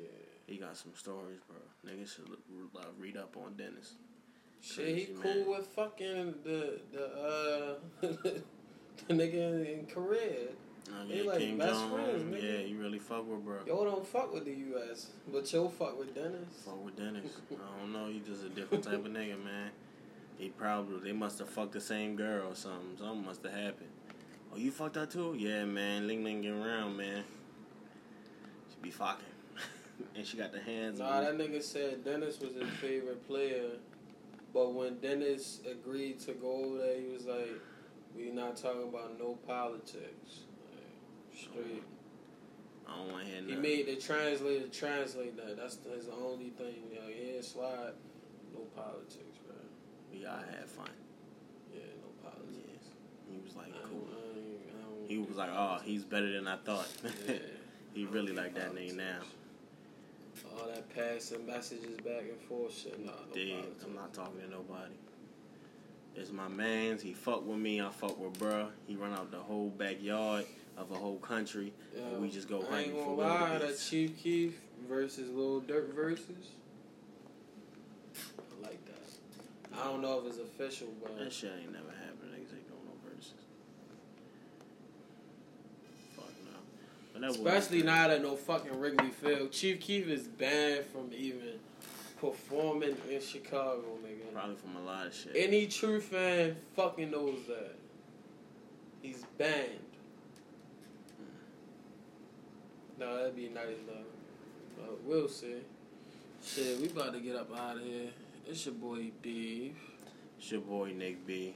Yeah. 0.00 0.08
he 0.46 0.56
got 0.56 0.76
some 0.76 0.92
stories, 0.94 1.38
bro. 1.48 1.92
Niggas 1.92 2.14
should 2.16 2.28
look, 2.28 2.40
uh, 2.76 2.86
read 2.98 3.16
up 3.16 3.36
on 3.36 3.54
Dennis. 3.56 3.94
Shit, 4.62 4.96
he 4.96 5.06
cool 5.20 5.34
man. 5.34 5.48
with 5.48 5.66
fucking 5.68 6.34
the 6.44 6.80
the 6.92 7.04
uh 7.04 7.74
the 9.08 9.14
nigga 9.14 9.78
in, 9.78 9.86
Korea. 9.86 10.48
They 11.08 11.22
yeah, 11.22 11.30
like 11.30 11.38
Kim 11.38 11.56
best 11.56 11.84
friends, 11.86 12.22
nigga. 12.24 12.42
yeah, 12.42 12.66
you 12.66 12.78
really 12.78 12.98
fuck 12.98 13.28
with 13.28 13.44
bro. 13.44 13.58
Yo 13.66 13.84
don't 13.84 14.06
fuck 14.06 14.34
with 14.34 14.44
the 14.44 14.52
US, 14.74 15.08
but 15.32 15.50
yo 15.52 15.68
fuck 15.68 15.98
with 15.98 16.14
Dennis. 16.14 16.62
Fuck 16.64 16.84
with 16.84 16.96
Dennis. 16.96 17.30
I 17.52 17.80
don't 17.80 17.92
know. 17.92 18.08
He 18.08 18.20
just 18.20 18.44
a 18.44 18.48
different 18.48 18.84
type 18.84 18.94
of 18.94 19.12
nigga, 19.12 19.42
man. 19.42 19.70
He 20.36 20.48
probably 20.48 21.00
they 21.00 21.12
must 21.12 21.38
have 21.38 21.48
fucked 21.48 21.72
the 21.72 21.80
same 21.80 22.16
girl 22.16 22.48
or 22.48 22.54
something. 22.54 22.96
Something 22.98 23.24
must 23.24 23.42
have 23.44 23.52
happened. 23.52 23.90
Oh, 24.52 24.56
you 24.56 24.70
fucked 24.72 24.94
that 24.94 25.10
too? 25.10 25.36
Yeah, 25.38 25.64
man. 25.64 26.06
Ling 26.06 26.24
Ling 26.24 26.42
get 26.42 26.52
around, 26.52 26.96
man. 26.96 27.24
She 28.70 28.76
be 28.82 28.90
fucking, 28.90 29.24
and 30.16 30.26
she 30.26 30.36
got 30.36 30.52
the 30.52 30.60
hands. 30.60 30.98
Nah, 30.98 31.20
that 31.20 31.38
nigga 31.38 31.62
said 31.62 32.04
Dennis 32.04 32.40
was 32.40 32.54
his 32.54 32.68
favorite 32.80 33.26
player, 33.28 33.70
but 34.52 34.74
when 34.74 34.98
Dennis 34.98 35.60
agreed 35.70 36.20
to 36.20 36.32
go 36.32 36.64
over 36.64 36.78
there, 36.78 37.00
he 37.00 37.08
was 37.08 37.26
like, 37.26 37.50
"We 38.16 38.30
not 38.30 38.56
talking 38.56 38.88
about 38.88 39.18
no 39.18 39.34
politics." 39.46 40.40
Like, 40.70 41.36
straight. 41.38 41.82
I 42.88 42.96
don't 42.96 43.12
want 43.12 43.24
to 43.26 43.30
hear 43.30 43.42
He 43.44 43.54
made 43.54 43.86
the 43.86 43.96
translator 43.96 44.66
translate 44.68 45.36
that. 45.36 45.56
That's 45.56 45.78
his 45.94 46.08
only 46.08 46.50
thing. 46.50 46.74
You 46.92 46.98
know, 47.00 47.08
yeah, 47.08 47.40
slide, 47.40 47.92
no 48.52 48.60
politics, 48.74 49.38
bro. 49.46 49.54
we 50.12 50.20
gotta 50.24 50.44
have 50.58 50.68
fun. 50.68 50.90
Yeah, 51.72 51.82
no 52.02 52.08
politics. 52.28 52.58
Yes. 52.66 52.90
He 53.30 53.38
was 53.46 53.54
like, 53.56 53.68
I 53.68 53.78
don't- 53.78 53.90
cool. 53.90 54.08
I 54.10 54.38
ain't- 54.38 54.60
I 54.76 54.82
don't 54.82 55.08
He 55.08 55.18
was 55.18 55.36
like, 55.36 55.50
oh, 55.52 55.78
he's 55.84 56.04
better 56.04 56.32
than 56.32 56.48
I 56.48 56.56
thought. 56.56 56.88
Yeah. 57.28 57.34
he 57.94 58.06
really 58.06 58.32
like 58.32 58.54
that 58.56 58.72
nigga 58.74 58.96
now. 58.96 59.20
All 60.60 60.66
that 60.68 60.94
passing 60.94 61.46
messages 61.46 61.96
back 62.04 62.22
and 62.30 62.40
forth 62.48 62.76
shit. 62.76 63.04
Nah, 63.04 63.12
no 63.28 63.34
Dude. 63.34 63.64
I'm 63.84 63.94
not 63.94 64.12
talking 64.12 64.40
to 64.40 64.50
nobody. 64.50 64.94
It's 66.16 66.32
my 66.32 66.48
man's. 66.48 67.02
He 67.02 67.12
fuck 67.14 67.46
with 67.46 67.58
me. 67.58 67.80
I 67.80 67.88
fuck 67.90 68.18
with 68.18 68.38
bruh. 68.38 68.68
He 68.86 68.96
run 68.96 69.12
out 69.12 69.30
the 69.30 69.38
whole 69.38 69.70
backyard 69.70 70.44
of 70.76 70.90
a 70.90 70.94
whole 70.94 71.18
country. 71.18 71.72
Yeah, 71.96 72.02
and 72.08 72.20
we 72.22 72.30
just 72.30 72.48
go 72.48 72.56
I 72.56 72.60
ain't 72.60 72.70
hunting 72.72 72.92
for 73.04 73.16
gonna 73.16 73.28
lie, 73.52 73.58
that. 73.58 73.78
Chief 73.78 74.16
Keef 74.22 74.60
versus 74.88 75.30
Lil 75.30 75.62
Durk 75.62 75.94
versus. 75.94 76.50
I 78.38 78.62
like 78.62 78.84
that. 78.86 79.78
I 79.80 79.84
don't 79.84 80.02
know 80.02 80.18
if 80.20 80.26
it's 80.26 80.38
official, 80.38 80.88
but 81.02 81.16
That 81.18 81.32
shit 81.32 81.52
ain't 81.60 81.72
never 81.72 81.90
happened. 81.90 82.32
Niggas 82.34 82.52
ain't 82.54 82.68
doing 82.68 82.84
no 82.86 83.08
verses. 83.08 83.32
Fuck 86.16 86.24
no. 86.44 86.58
But 86.58 86.58
that 86.58 86.58
was- 86.58 87.09
especially 87.24 87.82
now 87.82 88.08
that 88.08 88.22
no 88.22 88.36
fucking 88.36 88.78
Wrigley 88.78 89.10
Field. 89.10 89.52
Chief 89.52 89.80
Keef 89.80 90.08
is 90.08 90.26
banned 90.26 90.86
from 90.86 91.10
even 91.12 91.58
performing 92.20 92.96
in 93.10 93.20
Chicago, 93.20 93.84
nigga. 94.04 94.32
Probably 94.32 94.56
from 94.56 94.76
a 94.76 94.84
lot 94.84 95.06
of 95.06 95.14
shit. 95.14 95.32
Any 95.34 95.66
true 95.66 96.00
fan 96.00 96.56
fucking 96.76 97.10
knows 97.10 97.38
that. 97.48 97.74
He's 99.02 99.24
banned. 99.38 99.80
No, 102.98 103.16
that'd 103.16 103.34
be 103.34 103.48
nice 103.48 103.78
though. 103.86 104.04
But 104.76 105.02
we'll 105.04 105.28
see. 105.28 105.56
Shit, 106.44 106.80
we 106.80 106.88
about 106.88 107.14
to 107.14 107.20
get 107.20 107.36
up 107.36 107.50
out 107.58 107.76
of 107.76 107.82
here. 107.82 108.10
It's 108.46 108.66
your 108.66 108.74
boy 108.74 109.10
Beef. 109.22 109.72
It's 110.38 110.50
your 110.50 110.60
boy 110.60 110.92
Nick 110.96 111.26
B. 111.26 111.54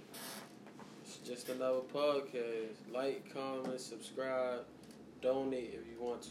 It's 1.02 1.16
just 1.18 1.48
another 1.48 1.80
podcast. 1.92 2.76
Like, 2.92 3.32
comment, 3.32 3.80
subscribe, 3.80 4.64
donate 5.24 5.72
if 5.72 5.86
you 5.90 5.98
want 5.98 6.20
to. 6.20 6.28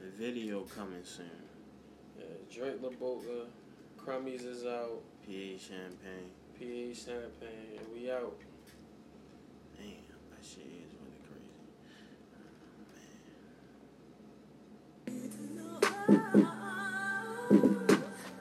The 0.00 0.10
video 0.18 0.62
coming 0.62 1.04
soon. 1.04 1.26
Yeah, 2.18 2.24
drink 2.52 2.82
La 2.82 2.90
Boca. 2.90 3.46
Crummies 3.96 4.44
is 4.44 4.64
out. 4.66 5.02
PA 5.24 5.56
Champagne. 5.56 6.32
PA 6.58 6.92
Champagne. 6.92 7.78
And 7.78 7.86
we 7.94 8.10
out. 8.10 8.36
Damn, 9.78 10.04
that 10.30 10.42
shit 10.42 10.66
is 10.66 10.92
really 10.98 11.22
crazy. 11.28 11.54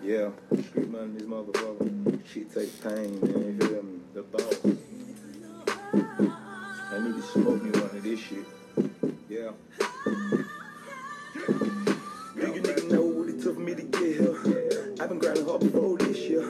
Yeah, 0.03 0.31
street 0.69 0.89
money, 0.89 1.13
this 1.13 1.27
motherfucker. 1.27 2.19
Shit 2.27 2.51
take 2.51 2.83
pain, 2.83 3.19
man. 3.21 3.59
You 3.61 3.67
feel 3.67 3.83
me? 3.83 3.99
The 4.15 4.23
boss. 4.23 4.59
I 6.93 6.99
need 6.99 7.15
to 7.15 7.21
smoke 7.21 7.61
me 7.61 7.69
one 7.69 7.83
of 7.83 8.01
this 8.01 8.19
shit. 8.19 8.45
Yeah. 9.31 9.51
Nigga, 12.35 12.59
nigga 12.59 12.91
know 12.91 13.01
what 13.01 13.29
it 13.29 13.41
took 13.41 13.55
for 13.55 13.61
me 13.61 13.73
to 13.75 13.81
get 13.81 14.19
here. 14.19 14.35
I've 14.99 15.07
been 15.07 15.19
grinding 15.19 15.45
hard 15.45 15.61
before 15.61 15.97
this 15.99 16.17
year. 16.17 16.43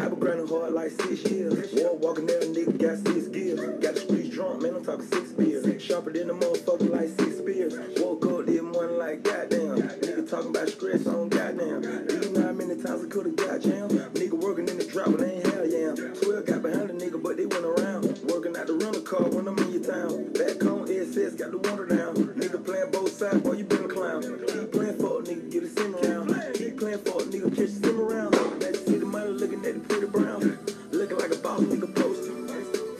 I've 0.00 0.08
been 0.08 0.18
grinding 0.18 0.48
hard 0.48 0.72
like 0.72 0.92
six 0.92 1.22
years. 1.30 1.70
Wall 1.74 1.98
walking 1.98 2.24
there, 2.24 2.40
nigga 2.40 2.80
got 2.80 2.96
six 3.06 3.28
gears. 3.28 3.60
Got 3.60 3.96
the 3.96 4.00
streets 4.00 4.30
drunk, 4.30 4.62
man, 4.62 4.76
I'm 4.76 4.82
talking 4.82 5.04
six 5.04 5.32
beers. 5.32 5.82
Sharper 5.82 6.12
than 6.14 6.30
a 6.30 6.32
motherfucker 6.32 6.88
like 6.88 7.08
six 7.08 7.36
spears. 7.36 7.74
Woke 8.00 8.24
up 8.24 8.46
this 8.46 8.62
morning 8.62 8.96
like 8.96 9.22
goddamn. 9.22 9.82
Nigga 9.82 10.30
talking 10.30 10.48
about 10.48 10.68
stress 10.70 11.06
on 11.06 11.28
goddamn. 11.28 11.82
Do 12.06 12.14
you 12.24 12.32
know 12.32 12.40
how 12.40 12.52
many 12.52 12.82
times 12.82 13.04
I 13.04 13.08
could've 13.08 13.36
got 13.36 13.60
jammed? 13.60 13.90
Nigga 14.16 14.32
working 14.32 14.66
in 14.66 14.78
the 14.78 14.84
drop, 14.84 15.10
but 15.10 15.20
they 15.20 15.34
ain't 15.34 15.46
hell 15.52 15.66
yeah. 15.68 15.92
12 15.92 16.46
got 16.46 16.62
behind 16.62 16.88
the 16.88 16.94
nigga, 16.94 17.22
but 17.22 17.36
they 17.36 17.44
went 17.44 17.66
around 17.66 18.13
pulling 18.54 18.60
out 18.60 18.66
the 18.66 18.84
rental 18.84 19.02
car 19.02 19.28
when 19.28 19.48
I'm 19.48 19.58
in 19.58 19.72
your 19.72 19.82
town. 19.82 20.32
Back 20.32 20.64
on 20.64 20.88
SS 20.88 21.34
got 21.34 21.50
the 21.50 21.58
water 21.58 21.86
down. 21.86 22.14
Nigga 22.14 22.64
playing 22.64 22.90
both 22.90 23.12
sides, 23.12 23.40
boy, 23.42 23.52
you 23.52 23.64
been 23.64 23.84
a 23.84 23.88
clown. 23.88 24.22
Keep 24.22 24.72
playing 24.72 24.98
for 24.98 25.20
a 25.20 25.22
nigga, 25.22 25.50
get 25.50 25.62
a 25.64 25.68
sim 25.68 25.94
around. 25.96 26.54
Keep 26.54 26.78
playing 26.78 26.98
for 26.98 27.20
a 27.20 27.24
nigga, 27.24 27.50
catch 27.50 27.64
a 27.64 27.68
sim 27.68 28.00
around. 28.00 28.32
Let's 28.60 28.84
see 28.86 28.98
the 28.98 29.06
money 29.06 29.30
looking 29.30 29.64
at 29.64 29.74
the 29.74 29.80
pretty 29.80 30.06
brown. 30.06 30.58
Looking 30.92 31.18
like 31.18 31.32
a 31.32 31.36
boss 31.36 31.60
nigga 31.60 31.94
post. 31.94 32.30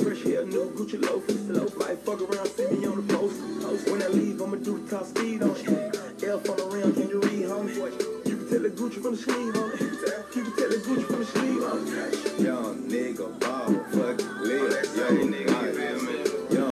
Fresh 0.02 0.22
hair, 0.24 0.44
new 0.44 0.70
Gucci 0.74 1.00
loafers. 1.00 1.48
Loaf. 1.48 1.76
Might 1.78 1.98
fuck 1.98 2.20
around, 2.20 2.48
see 2.48 2.66
me 2.70 2.86
on 2.86 3.06
the 3.06 3.14
post. 3.14 3.40
When 3.90 4.02
I 4.02 4.08
leave, 4.08 4.40
I'ma 4.40 4.56
do 4.56 4.78
the 4.78 4.90
top 4.90 5.06
speed 5.06 5.42
on 5.42 5.50
it. 5.50 6.24
Elf 6.24 6.48
on 6.50 6.56
the 6.56 6.66
rim, 6.66 6.94
can 6.94 7.08
you 7.08 7.20
read, 7.20 7.46
homie? 7.46 7.74
You 8.26 8.36
can 8.36 8.48
tell 8.48 8.62
the 8.62 8.70
Gucci 8.70 9.02
from 9.02 9.12
the 9.12 9.22
sleeve, 9.22 9.54
homie. 9.54 9.80
You 10.34 10.42
can 10.42 10.56
tell 10.56 10.70
the 10.70 10.76
Gucci 10.76 11.04
from 11.06 11.18
the 11.18 11.26
sleeve, 11.26 11.60
homie. 11.62 12.44
Young 12.44 12.88
nigga 12.88 13.40
ball. 13.40 13.83
Yeah, 14.74 14.82
nigga. 14.82 15.53